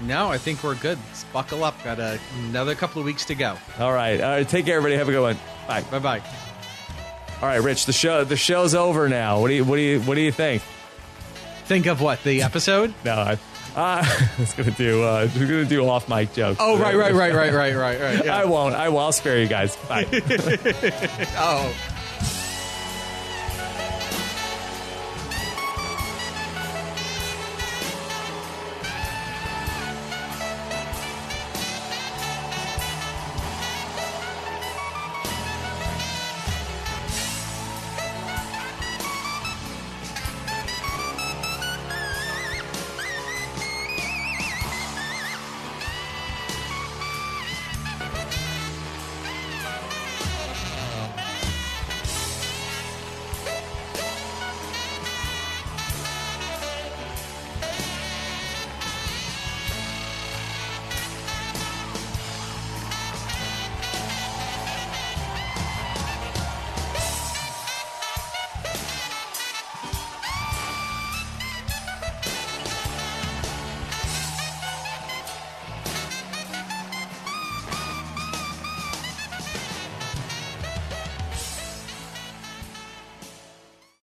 No, 0.00 0.28
I 0.28 0.38
think 0.38 0.64
we're 0.64 0.74
good. 0.74 0.98
Let's 1.08 1.24
buckle 1.24 1.62
up. 1.62 1.74
Got 1.84 2.00
a, 2.00 2.18
another 2.48 2.74
couple 2.74 3.00
of 3.00 3.06
weeks 3.06 3.26
to 3.26 3.34
go. 3.34 3.56
All 3.78 3.92
right. 3.92 4.18
All 4.20 4.30
right. 4.30 4.48
Take 4.48 4.64
care, 4.64 4.78
everybody. 4.78 4.96
Have 4.96 5.08
a 5.08 5.12
good 5.12 5.20
one. 5.20 5.38
Bye. 5.68 5.82
Bye 5.82 5.98
bye. 5.98 6.22
All 7.42 7.48
right, 7.48 7.60
Rich. 7.60 7.84
The 7.84 7.92
show 7.92 8.24
the 8.24 8.36
show's 8.36 8.74
over 8.74 9.08
now. 9.10 9.40
What 9.40 9.48
do 9.48 9.54
you 9.54 9.64
what 9.64 9.76
do 9.76 9.82
you 9.82 10.00
what 10.00 10.14
do 10.14 10.22
you 10.22 10.32
think? 10.32 10.62
Think 11.66 11.86
of 11.86 12.00
what 12.00 12.22
the 12.24 12.42
episode? 12.42 12.94
no, 13.04 13.12
I, 13.12 13.38
uh, 13.76 14.02
I 14.04 14.30
was 14.38 14.52
gonna 14.52 14.70
do 14.72 15.02
uh, 15.02 15.28
we're 15.36 15.46
gonna 15.46 15.64
do 15.64 15.86
off 15.88 16.08
mic 16.08 16.32
jokes. 16.32 16.58
Oh 16.60 16.78
right, 16.78 16.94
right, 16.96 17.14
right, 17.14 17.34
right, 17.34 17.52
right, 17.52 17.74
right, 17.74 18.00
right. 18.00 18.24
Yeah. 18.24 18.36
I 18.40 18.44
won't. 18.44 18.74
I 18.74 18.88
will. 18.88 18.98
I'll 18.98 19.12
spare 19.12 19.40
you 19.40 19.48
guys. 19.48 19.76
Bye. 19.88 20.06
oh. 21.36 21.74